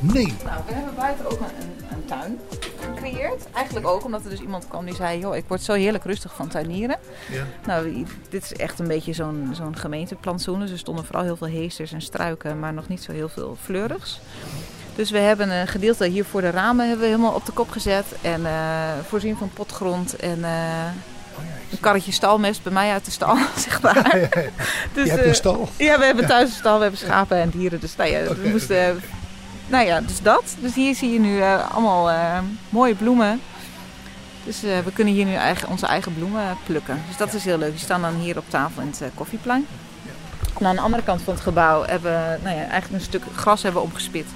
Nee. 0.00 0.34
Nou, 0.44 0.60
we 0.66 0.72
hebben 0.72 0.94
buiten 0.94 1.24
ook 1.24 1.40
een, 1.40 1.46
een, 1.96 2.04
tuin 2.04 2.38
gecreëerd. 2.94 3.42
Eigenlijk 3.54 3.86
ook 3.86 4.04
omdat 4.04 4.24
er 4.24 4.30
dus 4.30 4.40
iemand 4.40 4.68
kwam 4.68 4.84
die 4.84 4.94
zei... 4.94 5.18
joh, 5.18 5.36
ik 5.36 5.44
word 5.46 5.62
zo 5.62 5.72
heerlijk 5.72 6.04
rustig 6.04 6.34
van 6.34 6.48
tuinieren. 6.48 6.96
Ja. 7.30 7.42
Nou, 7.66 8.06
dit 8.28 8.42
is 8.44 8.52
echt 8.52 8.78
een 8.78 8.88
beetje 8.88 9.12
zo'n 9.12 9.50
zo'n 9.52 9.76
gemeenteplantsoen. 9.76 10.60
Dus 10.60 10.70
er 10.70 10.78
stonden 10.78 11.04
vooral 11.04 11.24
heel 11.24 11.36
veel 11.36 11.46
heesters 11.46 11.92
en 11.92 12.00
struiken... 12.02 12.58
maar 12.58 12.72
nog 12.72 12.88
niet 12.88 13.02
zo 13.02 13.12
heel 13.12 13.28
veel 13.28 13.56
fleurigs. 13.62 14.20
Dus 14.94 15.10
we 15.10 15.18
hebben 15.18 15.50
een 15.50 15.66
gedeelte 15.66 16.06
hier 16.06 16.24
voor 16.24 16.40
de 16.40 16.50
ramen 16.50 16.84
hebben 16.88 17.04
we 17.04 17.10
helemaal 17.12 17.34
op 17.34 17.46
de 17.46 17.52
kop 17.52 17.70
gezet. 17.70 18.04
En 18.22 18.46
eh, 18.46 18.52
voorzien 19.08 19.36
van 19.36 19.50
potgrond 19.54 20.16
en... 20.16 20.44
eh, 20.44 20.50
Oh 21.38 21.44
ja, 21.46 21.52
ik 21.66 21.72
een 21.72 21.80
karretje 21.80 22.12
stalmest 22.12 22.62
bij 22.62 22.72
mij 22.72 22.92
uit 22.92 23.04
de 23.04 23.10
stal, 23.10 23.36
zeg 23.68 23.82
maar. 23.82 24.10
zie- 24.20 24.28
Dus, 24.94 25.04
Je 25.04 25.10
hebt 25.10 25.22
eh, 25.22 25.28
een 25.28 25.34
stal. 25.34 25.68
ja, 25.76 25.98
we 25.98 26.04
hebben 26.04 26.26
thuis 26.26 26.48
een 26.48 26.54
stal, 26.56 26.76
we 26.76 26.82
hebben 26.82 27.00
schapen 27.00 27.36
en 27.36 27.48
dieren. 27.50 27.80
Dus 27.80 27.96
nou 27.96 28.10
ja, 28.10 28.22
we 28.34 28.48
moesten. 28.48 29.00
Nou 29.70 29.84
ja, 29.86 30.00
dus 30.00 30.22
dat. 30.22 30.56
Dus 30.60 30.74
hier 30.74 30.94
zie 30.94 31.12
je 31.12 31.20
nu 31.20 31.40
eh, 31.40 31.70
allemaal 31.70 32.10
eh, 32.10 32.38
mooie 32.68 32.94
bloemen. 32.94 33.40
Dus 34.44 34.62
eh, 34.62 34.78
we 34.78 34.92
kunnen 34.92 35.14
hier 35.14 35.24
nu 35.24 35.34
eigen, 35.34 35.68
onze 35.68 35.86
eigen 35.86 36.14
bloemen 36.14 36.56
plukken. 36.66 37.02
Dus 37.08 37.16
dat 37.16 37.34
is 37.34 37.44
heel 37.44 37.58
leuk. 37.58 37.70
Die 37.70 37.80
staan 37.80 38.02
dan 38.02 38.14
hier 38.14 38.38
op 38.38 38.44
tafel 38.48 38.82
in 38.82 38.88
het 38.88 39.10
koffieplein. 39.14 39.66
En 40.58 40.66
aan 40.66 40.74
de 40.74 40.80
andere 40.80 41.02
kant 41.02 41.22
van 41.22 41.34
het 41.34 41.42
gebouw 41.42 41.84
hebben 41.84 42.12
we 42.12 42.38
nou 42.42 42.56
ja, 42.56 42.62
eigenlijk 42.62 42.92
een 42.92 43.00
stuk 43.08 43.22
gras 43.36 43.62
hebben 43.62 43.82
we 43.82 43.86
omgespit. 43.88 44.26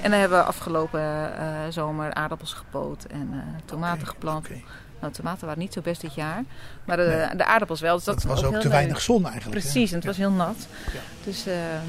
En 0.00 0.10
daar 0.10 0.20
hebben 0.20 0.38
we 0.38 0.44
afgelopen 0.44 1.30
zomer 1.68 2.14
aardappels 2.14 2.52
gepoot 2.52 3.04
en 3.04 3.44
tomaten 3.64 4.06
geplant. 4.06 4.46
Oké. 4.46 4.60
Nou, 5.00 5.12
tomaten 5.12 5.46
waren 5.46 5.60
niet 5.62 5.72
zo 5.72 5.80
best 5.80 6.00
dit 6.00 6.14
jaar. 6.14 6.44
Maar 6.84 6.96
de, 6.96 7.28
de 7.36 7.44
aardappels 7.44 7.80
wel. 7.80 7.96
Dus 7.96 8.04
dat, 8.04 8.14
Dat 8.14 8.24
was 8.24 8.44
ook 8.44 8.52
te 8.52 8.58
leuk. 8.58 8.72
weinig 8.72 9.00
zon 9.00 9.26
eigenlijk. 9.26 9.54
hè? 9.54 9.60
Precies, 9.62 9.90
en 9.90 9.96
het 9.96 10.06
was 10.06 10.16
heel 10.16 10.30
nat. 10.30 10.56
Ja. 10.92 11.00
Dus, 11.24 11.46
ehm, 11.46 11.86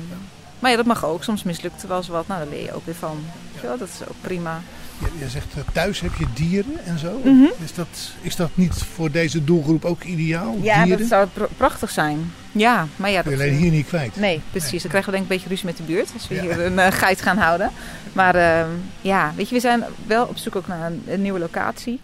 maar 0.66 0.74
ja, 0.74 0.84
dat 0.84 0.94
mag 0.94 1.06
ook. 1.06 1.24
Soms 1.24 1.44
mislukt 1.44 1.82
er 1.82 1.88
wel 1.88 1.98
eens 1.98 2.08
wat. 2.08 2.28
Nou, 2.28 2.40
daar 2.44 2.50
leer 2.54 2.64
je 2.64 2.74
ook 2.74 2.86
weer 2.86 2.96
van. 2.96 3.18
Dat 3.62 3.82
is 3.82 4.08
ook 4.08 4.16
prima. 4.22 4.62
Je, 5.00 5.08
je 5.20 5.30
zegt 5.30 5.54
eh, 5.56 5.62
thuis 5.74 6.00
heb 6.00 6.14
je 6.14 6.26
dieren 6.34 6.86
en 6.86 7.00
zo. 7.00 7.20
Mhm. 7.24 7.44
is, 7.64 7.74
dat, 7.74 7.88
is 8.22 8.36
dat 8.36 8.50
niet 8.54 8.74
voor 8.74 9.12
deze 9.12 9.44
doelgroep 9.44 9.86
ook 9.86 10.04
ideaal? 10.04 10.58
Ja, 10.62 10.84
dieren? 10.84 11.00
dat 11.00 11.08
zou 11.08 11.28
pr- 11.34 11.54
prachtig 11.58 11.90
zijn. 11.90 12.32
Ja, 12.52 12.88
maar 12.96 13.10
ja, 13.10 13.22
Kun 13.22 13.32
dat... 13.32 13.40
je 13.40 13.46
alleen 13.48 13.58
hier 13.58 13.72
niet 13.72 13.88
kwijt. 13.88 14.16
Nee, 14.16 14.42
precies. 14.52 14.82
Dan 14.82 14.90
krijgen 14.92 15.12
we 15.12 15.18
denk 15.18 15.24
ik 15.32 15.32
een 15.32 15.36
beetje 15.36 15.50
ruzie 15.50 15.66
met 15.66 15.78
de 15.78 15.84
buurt 15.84 16.14
als 16.14 16.28
we 16.28 16.36
Ja. 16.36 16.42
hier 16.42 16.66
een 16.66 16.80
eh, 16.80 16.92
geit 16.92 17.22
gaan 17.22 17.38
houden. 17.38 17.72
Maar 18.14 18.36
ehm, 18.36 18.70
ja, 19.02 19.34
weet 19.36 19.50
je, 19.50 19.56
we 19.56 19.62
zijn 19.62 19.84
wel 20.08 20.26
op 20.26 20.38
zoek 20.38 20.56
ook 20.56 20.68
naar 20.68 20.92
een, 20.92 21.04
een 21.08 21.22
nieuwe 21.22 21.40
locatie. 21.40 22.00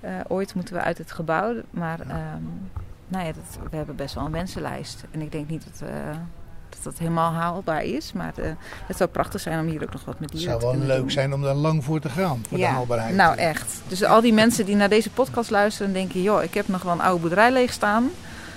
Eh, 0.00 0.10
ooit 0.28 0.54
moeten 0.54 0.74
we 0.74 0.80
uit 0.80 0.98
het 0.98 1.12
gebouw, 1.12 1.54
maar 1.70 2.00
ehm, 2.00 2.42
nou 3.08 3.26
ja, 3.26 3.32
dat, 3.32 3.58
we 3.70 3.76
hebben 3.76 3.96
best 3.96 4.14
wel 4.14 4.24
een 4.24 4.32
wensenlijst. 4.32 5.04
En 5.10 5.20
ik 5.20 5.32
denk 5.32 5.48
niet 5.48 5.64
dat, 5.64 5.88
dat 6.74 6.84
dat 6.84 6.98
helemaal 6.98 7.32
haalbaar 7.32 7.84
is, 7.84 8.12
maar 8.12 8.32
eh, 8.36 8.50
het 8.86 8.96
zou 8.96 9.10
prachtig 9.10 9.40
zijn 9.40 9.60
om 9.60 9.66
hier 9.66 9.82
ook 9.82 9.92
nog 9.92 10.04
wat 10.04 10.20
met 10.20 10.30
Het 10.30 10.38
dieren 10.38 10.60
zou 10.60 10.72
te 10.72 10.78
wel 10.78 10.86
leuk 10.88 11.00
doen. 11.00 11.10
zijn 11.10 11.34
om 11.34 11.42
daar 11.42 11.54
lang 11.54 11.84
voor 11.84 12.00
te 12.00 12.08
gaan. 12.08 12.44
Voor 12.48 12.58
de 12.58 12.66
haalbaarheid. 12.66 13.14
Nou, 13.14 13.36
echt. 13.36 13.80
Dus 13.88 14.04
al 14.04 14.20
die 14.20 14.32
mensen 14.32 14.66
die 14.66 14.76
naar 14.76 14.88
deze 14.88 15.10
podcast 15.10 15.50
luisteren 15.50 15.86
en 15.88 15.92
denken... 15.94 16.22
joh, 16.22 16.42
ik 16.42 16.54
heb 16.54 16.68
nog 16.68 16.82
wel 16.82 16.92
een 16.92 17.00
oude 17.00 17.20
boerderij 17.20 17.52
leeg 17.52 17.72
staan... 17.72 18.10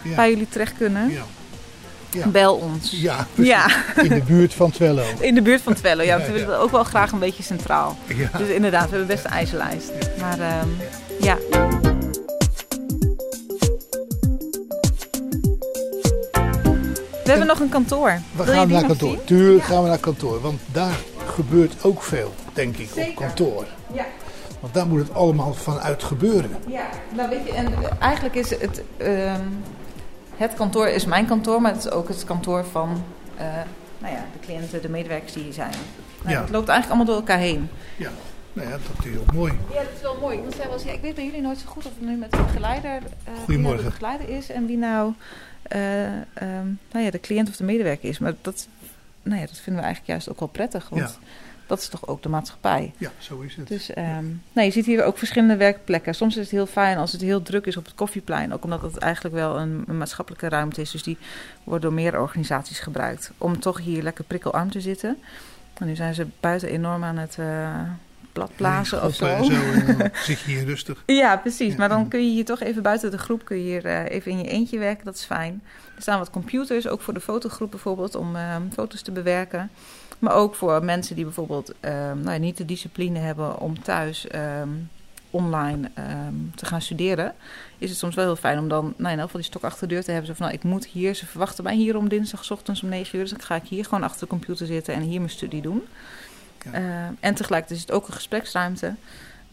Ja. 0.04 0.16
waar 0.16 0.30
jullie 0.30 0.50
terecht 0.50 0.74
kunnen. 0.78 1.10
Ja. 1.12 1.22
Ja. 2.12 2.28
bel 2.28 2.56
ons. 2.56 2.92
Ja. 2.92 3.28
Ja. 3.34 3.68
in 4.02 4.10
de 4.10 4.22
buurt 4.28 4.54
van 4.54 4.72
Twello. 4.72 5.04
In 5.20 5.36
de 5.36 5.42
buurt 5.42 5.62
van 5.62 5.74
Twello, 5.74 6.04
ja. 6.04 6.12
Want 6.18 6.26
Ja, 6.28 6.32
we 6.34 6.40
ja. 6.40 6.46
willen 6.46 6.60
ook 6.62 6.72
wel 6.72 6.84
graag 6.84 7.12
een 7.12 7.20
beetje 7.20 7.44
centraal. 7.44 7.98
Ja. 8.06 8.38
Dus 8.38 8.48
inderdaad, 8.50 8.84
we 8.90 8.90
hebben 8.90 9.08
best 9.08 9.26
een 9.26 9.32
eisenlijst. 9.32 9.92
Maar 10.20 10.40
ehm, 10.40 10.68
ja. 11.20 11.38
We 17.26 17.32
hebben 17.32 17.48
nog 17.48 17.60
een 17.60 17.70
kantoor. 17.70 18.10
We 18.36 18.44
Wil 18.44 18.46
je 18.46 18.52
gaan 18.60 18.70
naar 18.70 18.86
kantoor. 18.86 19.10
zien? 19.10 19.24
Tuurlijk 19.26 19.64
gaan 19.64 19.84
we 19.84 19.90
naar 19.90 19.98
kantoor. 19.98 20.42
Want 20.42 20.60
daar 20.72 20.96
gebeurt 21.26 21.84
ook 21.84 22.02
veel, 22.04 22.34
denk 22.54 22.78
ik, 22.78 22.90
op 22.96 23.16
kantoor. 23.16 23.66
Ja. 23.94 24.06
Want 24.60 24.74
daar 24.74 24.88
moet 24.88 25.00
het 25.00 25.14
allemaal 25.14 25.54
vanuit 25.54 26.04
gebeuren. 26.04 26.52
Ja, 26.68 26.86
nou 27.16 27.30
weet 27.30 27.46
je, 27.46 27.52
en 27.54 27.68
eigenlijk 28.00 28.36
is 28.36 28.50
het, 28.50 28.82
ehm, 28.98 29.42
het 30.36 30.54
kantoor 30.54 30.88
is 30.88 31.06
mijn 31.06 31.26
kantoor, 31.26 31.62
maar 31.62 31.72
het 31.74 31.86
is 31.86 31.92
ook 31.92 32.08
het 32.08 32.24
kantoor 32.24 32.66
van 32.72 33.04
eh, 33.38 33.46
nou 33.98 34.14
ja, 34.14 34.26
de 34.34 34.46
cliënten, 34.46 34.82
de 34.82 34.90
medewerkers 34.90 35.34
die 35.34 35.44
hier 35.44 35.54
zijn. 35.54 35.74
Nou, 36.22 36.36
Ja. 36.36 36.42
Het 36.42 36.50
loopt 36.50 36.68
eigenlijk 36.70 36.88
allemaal 36.88 37.06
door 37.06 37.16
elkaar 37.16 37.44
heen. 37.48 37.70
Ja, 37.98 38.10
nou 38.54 38.68
ja, 38.70 38.74
dat 38.74 39.06
is 39.06 39.18
ook 39.20 39.34
mooi. 39.34 39.54
Ja, 39.74 39.76
dat 39.80 39.92
is 39.96 40.02
wel 40.02 40.18
mooi. 40.22 40.38
Ik 40.38 40.44
moet 40.44 40.56
zeggen, 40.56 40.94
ik 40.94 41.02
weet 41.02 41.16
bij 41.16 41.26
jullie 41.26 41.42
nooit 41.42 41.58
zo 41.58 41.66
goed 41.68 41.86
of 41.86 41.92
het 42.00 42.08
nu 42.10 42.16
met 42.16 42.32
de 42.32 42.38
begeleider, 42.38 43.02
eh, 43.24 43.34
wie 43.48 43.58
nou 43.58 43.78
de 43.78 43.84
begeleider 43.84 44.30
is 44.30 44.50
en 44.52 44.66
wie 44.66 44.78
nou, 44.78 45.14
eh, 45.68 46.06
ehm, 46.06 46.68
nou 46.92 47.06
ja, 47.06 47.12
de 47.12 47.20
cliënt 47.20 47.50
of 47.50 47.56
de 47.56 47.64
medewerker 47.64 48.10
is. 48.10 48.20
Maar 48.20 48.34
dat, 48.42 48.68
nou 49.24 49.40
ja, 49.40 49.46
dat 49.46 49.58
vinden 49.58 49.76
we 49.82 49.88
eigenlijk 49.88 50.08
juist 50.08 50.30
ook 50.30 50.40
wel 50.40 50.48
prettig, 50.48 50.90
want 50.90 51.02
Ja. 51.02 51.28
dat 51.68 51.80
is 51.80 51.88
toch 51.88 52.08
ook 52.08 52.24
de 52.24 52.30
maatschappij. 52.30 52.94
Ja, 52.98 53.12
zo 53.18 53.40
is 53.42 53.56
het. 53.56 53.68
Dus 53.68 53.90
nou, 54.54 54.66
je 54.68 54.72
ziet 54.72 54.86
hier 54.86 55.04
ook 55.04 55.18
verschillende 55.18 55.56
werkplekken. 55.56 56.16
Soms 56.16 56.36
is 56.36 56.42
het 56.42 56.52
heel 56.52 56.66
fijn 56.66 56.98
als 56.98 57.12
het 57.12 57.22
heel 57.22 57.42
druk 57.42 57.66
is 57.66 57.78
op 57.78 57.86
het 57.86 57.96
koffieplein. 57.96 58.54
Ook 58.54 58.64
omdat 58.64 58.82
het 58.82 58.98
eigenlijk 58.98 59.36
wel 59.36 59.60
een, 59.60 59.84
een 59.88 59.98
maatschappelijke 59.98 60.50
ruimte 60.50 60.82
is. 60.82 60.92
Dus 60.92 61.04
die 61.04 61.18
wordt 61.64 61.84
door 61.84 61.94
meer 61.94 62.20
organisaties 62.20 62.80
gebruikt. 62.80 63.32
Om 63.38 63.60
toch 63.60 63.80
hier 63.80 64.04
lekker 64.04 64.24
prikkelarm 64.24 64.72
te 64.72 64.82
zitten. 64.82 65.18
En 65.74 65.88
nu 65.88 65.96
zijn 65.96 66.14
ze 66.14 66.28
buiten 66.40 66.70
enorm 66.70 67.04
aan 67.04 67.18
het 67.18 67.38
eh 68.36 68.48
bladblazen 68.48 69.04
of 69.04 69.16
zo. 69.16 69.26
En 69.26 69.46
zo 69.46 69.52
en 69.52 69.98
dan 69.98 70.10
zit 70.24 70.40
je 70.40 70.52
hier 70.52 70.66
rustig. 70.66 71.04
Ja, 71.06 71.38
precies. 71.38 71.76
Maar 71.76 71.90
dan 71.90 72.08
kun 72.08 72.26
je 72.26 72.32
hier 72.32 72.46
toch 72.46 72.60
even 72.60 72.84
buiten 72.84 73.12
de 73.12 73.18
groep 73.18 73.46
kun 73.46 73.58
je 73.58 73.64
hier 73.64 73.86
eh, 73.86 74.16
even 74.16 74.32
in 74.32 74.38
je 74.38 74.48
eentje 74.48 74.80
werken. 74.80 75.06
Dat 75.06 75.16
is 75.16 75.24
fijn. 75.24 75.64
Er 75.96 76.02
staan 76.02 76.20
wat 76.20 76.30
computers, 76.30 76.88
ook 76.88 77.02
voor 77.02 77.14
de 77.14 77.20
fotogroep 77.20 77.72
bijvoorbeeld, 77.72 78.16
om 78.16 78.36
foto's 78.74 79.02
te 79.02 79.12
bewerken. 79.12 79.70
Maar 80.20 80.34
ook 80.34 80.56
voor 80.56 80.84
mensen 80.84 81.16
die 81.16 81.24
bijvoorbeeld 81.24 81.74
nou 81.82 82.32
ja, 82.32 82.38
niet 82.38 82.58
de 82.58 82.66
discipline 82.66 83.20
hebben 83.20 83.60
om 83.60 83.84
thuis 83.84 84.28
ehm, 84.28 84.70
online 85.36 85.90
ehm, 85.94 86.34
te 86.56 86.66
gaan 86.66 86.82
studeren. 86.82 87.34
Is 87.78 87.90
het 87.90 88.00
soms 88.00 88.16
wel 88.16 88.26
heel 88.26 88.36
fijn 88.36 88.60
om 88.60 88.68
dan 88.68 88.94
nou, 88.98 89.14
in 89.14 89.20
elk 89.20 89.26
geval 89.26 89.42
die 89.42 89.50
stok 89.50 89.64
achter 89.64 89.88
de 89.88 89.94
deur 89.94 90.04
te 90.04 90.12
hebben. 90.12 90.28
Zo 90.28 90.34
van, 90.34 90.46
nou, 90.46 90.58
ik 90.58 90.64
moet 90.64 90.86
hier, 90.86 91.14
ze 91.14 91.26
verwachten 91.26 91.64
mij 91.64 91.76
hier 91.76 91.98
om 91.98 92.10
dinsdagochtends 92.10 92.84
om 92.84 92.90
9 92.90 93.16
uur. 93.16 93.22
Dus 93.22 93.32
dan 93.32 93.42
ga 93.42 93.56
ik 93.56 93.64
hier 93.64 93.84
gewoon 93.84 94.04
achter 94.04 94.20
de 94.20 94.28
computer 94.28 94.66
zitten 94.66 94.94
en 94.94 95.02
hier 95.02 95.20
mijn 95.20 95.32
studie 95.32 95.62
doen. 95.62 95.84
Ja. 96.66 96.72
Ehm, 96.74 97.14
en 97.20 97.34
tegelijkertijd 97.34 97.80
is 97.80 97.86
het 97.86 97.92
ook 97.96 98.08
een 98.08 98.14
gespreksruimte. 98.14 98.94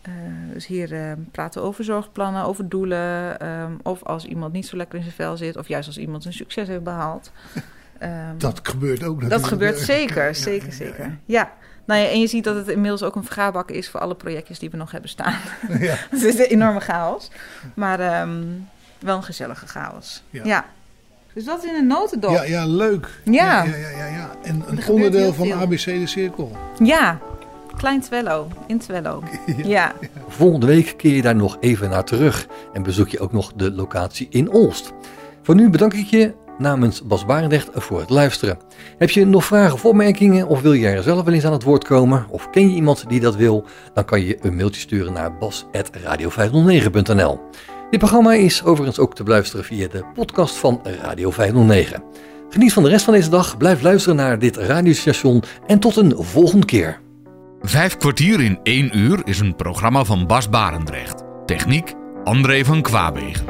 Eh, 0.02 0.12
dus 0.52 0.66
hier 0.66 0.92
eh, 0.92 1.12
praten 1.30 1.60
we 1.60 1.66
over 1.66 1.84
zorgplannen, 1.84 2.44
over 2.44 2.68
doelen. 2.68 3.40
ehm, 3.40 3.72
of 3.82 4.02
als 4.04 4.24
iemand 4.24 4.52
niet 4.52 4.66
zo 4.66 4.76
lekker 4.76 4.96
in 4.98 5.04
zijn 5.04 5.14
vel 5.16 5.36
zit. 5.36 5.56
Of 5.56 5.68
juist 5.68 5.86
als 5.86 5.98
iemand 5.98 6.24
een 6.24 6.32
succes 6.32 6.68
heeft 6.68 6.82
behaald. 6.82 7.32
Ehm, 7.98 8.38
Dat 8.38 8.60
gebeurt 8.62 9.02
ook 9.02 9.14
natuurlijk. 9.14 9.40
dat 9.40 9.44
gebeurt 9.44 9.78
zeker, 9.78 10.26
ja, 10.26 10.32
zeker, 10.32 10.68
ja, 10.68 10.74
zeker. 10.74 11.18
Ja. 11.24 11.52
Nou 11.84 12.00
ja, 12.00 12.08
en 12.08 12.20
je 12.20 12.26
ziet 12.26 12.44
dat 12.44 12.56
het 12.56 12.68
inmiddels 12.68 13.02
ook 13.02 13.16
een 13.16 13.24
vergaarbak 13.24 13.70
is 13.70 13.88
voor 13.88 14.00
alle 14.00 14.14
projectjes 14.14 14.58
die 14.58 14.70
we 14.70 14.76
nog 14.76 14.90
hebben 14.90 15.10
staan. 15.10 15.34
Ja. 15.78 15.94
het 16.10 16.22
is 16.22 16.38
een 16.38 16.44
enorme 16.44 16.80
chaos. 16.80 17.30
Maar 17.74 18.00
ehm, 18.00 18.42
wel 18.98 19.16
een 19.16 19.22
gezellige 19.22 19.66
chaos. 19.66 20.22
Ja. 20.30 20.64
Ja. 21.34 21.34
Dus 21.34 21.44
dat 21.44 21.64
is 21.64 21.70
in 21.70 21.76
een 21.76 21.86
notendop. 21.86 22.30
Ja, 22.30 22.42
ja, 22.42 22.66
leuk. 22.66 23.08
Ja. 23.24 23.64
Ja, 23.64 23.76
ja, 23.76 23.88
ja, 23.88 24.06
ja. 24.06 24.30
En 24.42 24.64
een 24.66 24.80
onderdeel 24.88 25.32
van 25.32 25.46
veel. 25.46 25.56
ABC 25.56 25.84
de 25.84 26.06
Cirkel. 26.06 26.52
Ja. 26.82 27.18
Klein 27.76 28.00
Twello, 28.00 28.48
in 28.66 28.78
Twello. 28.78 29.22
Ja. 29.64 29.92
Volgende 30.28 30.66
week 30.66 30.94
keer 30.96 31.14
je 31.14 31.22
daar 31.22 31.36
nog 31.36 31.56
even 31.60 31.90
naar 31.90 32.04
terug 32.04 32.46
en 32.72 32.82
bezoek 32.82 33.08
je 33.08 33.20
ook 33.20 33.32
nog 33.32 33.52
de 33.56 33.72
locatie 33.72 34.26
in 34.30 34.50
Olst. 34.50 34.92
Voor 35.42 35.54
nu 35.54 35.70
bedank 35.70 35.94
ik 35.94 36.06
je 36.06 36.32
namens 36.58 37.02
Bas 37.02 37.26
Barendrecht 37.26 37.68
voor 37.74 38.00
het 38.00 38.10
luisteren. 38.10 38.58
Heb 38.98 39.10
je 39.10 39.26
nog 39.26 39.44
vragen 39.44 39.74
of 39.74 39.84
opmerkingen 39.84 40.46
of 40.46 40.60
wil 40.60 40.72
je 40.72 40.86
er 40.86 41.02
zelf 41.02 41.24
wel 41.24 41.34
eens 41.34 41.44
aan 41.44 41.52
het 41.52 41.62
woord 41.62 41.84
komen? 41.84 42.26
Of 42.30 42.50
ken 42.50 42.68
je 42.68 42.74
iemand 42.74 43.04
die 43.08 43.20
dat 43.20 43.36
wil? 43.36 43.64
Dan 43.94 44.04
kan 44.04 44.20
je 44.20 44.38
een 44.40 44.56
mailtje 44.56 44.80
sturen 44.80 45.12
naar 45.12 45.36
bas.radio509.nl 45.38 47.40
Dit 47.92 48.00
programma 48.00 48.34
is 48.34 48.64
overigens 48.64 48.98
ook 48.98 49.14
te 49.14 49.22
beluisteren 49.22 49.64
via 49.64 49.88
de 49.88 50.04
podcast 50.14 50.56
van 50.56 50.80
Radio 51.02 51.30
509. 51.30 52.02
Geniet 52.48 52.72
van 52.72 52.82
de 52.82 52.88
rest 52.88 53.04
van 53.04 53.14
deze 53.14 53.30
dag, 53.30 53.56
blijf 53.56 53.82
luisteren 53.82 54.16
naar 54.16 54.38
dit 54.38 54.56
radiostation 54.56 55.42
en 55.66 55.78
tot 55.78 55.96
een 55.96 56.14
volgende 56.16 56.66
keer. 56.66 57.00
Vijf 57.60 57.96
kwartier 57.96 58.40
in 58.40 58.58
één 58.62 58.98
uur 58.98 59.20
is 59.24 59.40
een 59.40 59.56
programma 59.56 60.04
van 60.04 60.26
Bas 60.26 60.48
Barendrecht. 60.48 61.22
Techniek 61.46 61.94
André 62.24 62.64
van 62.64 62.82
Kwaabegen. 62.82 63.44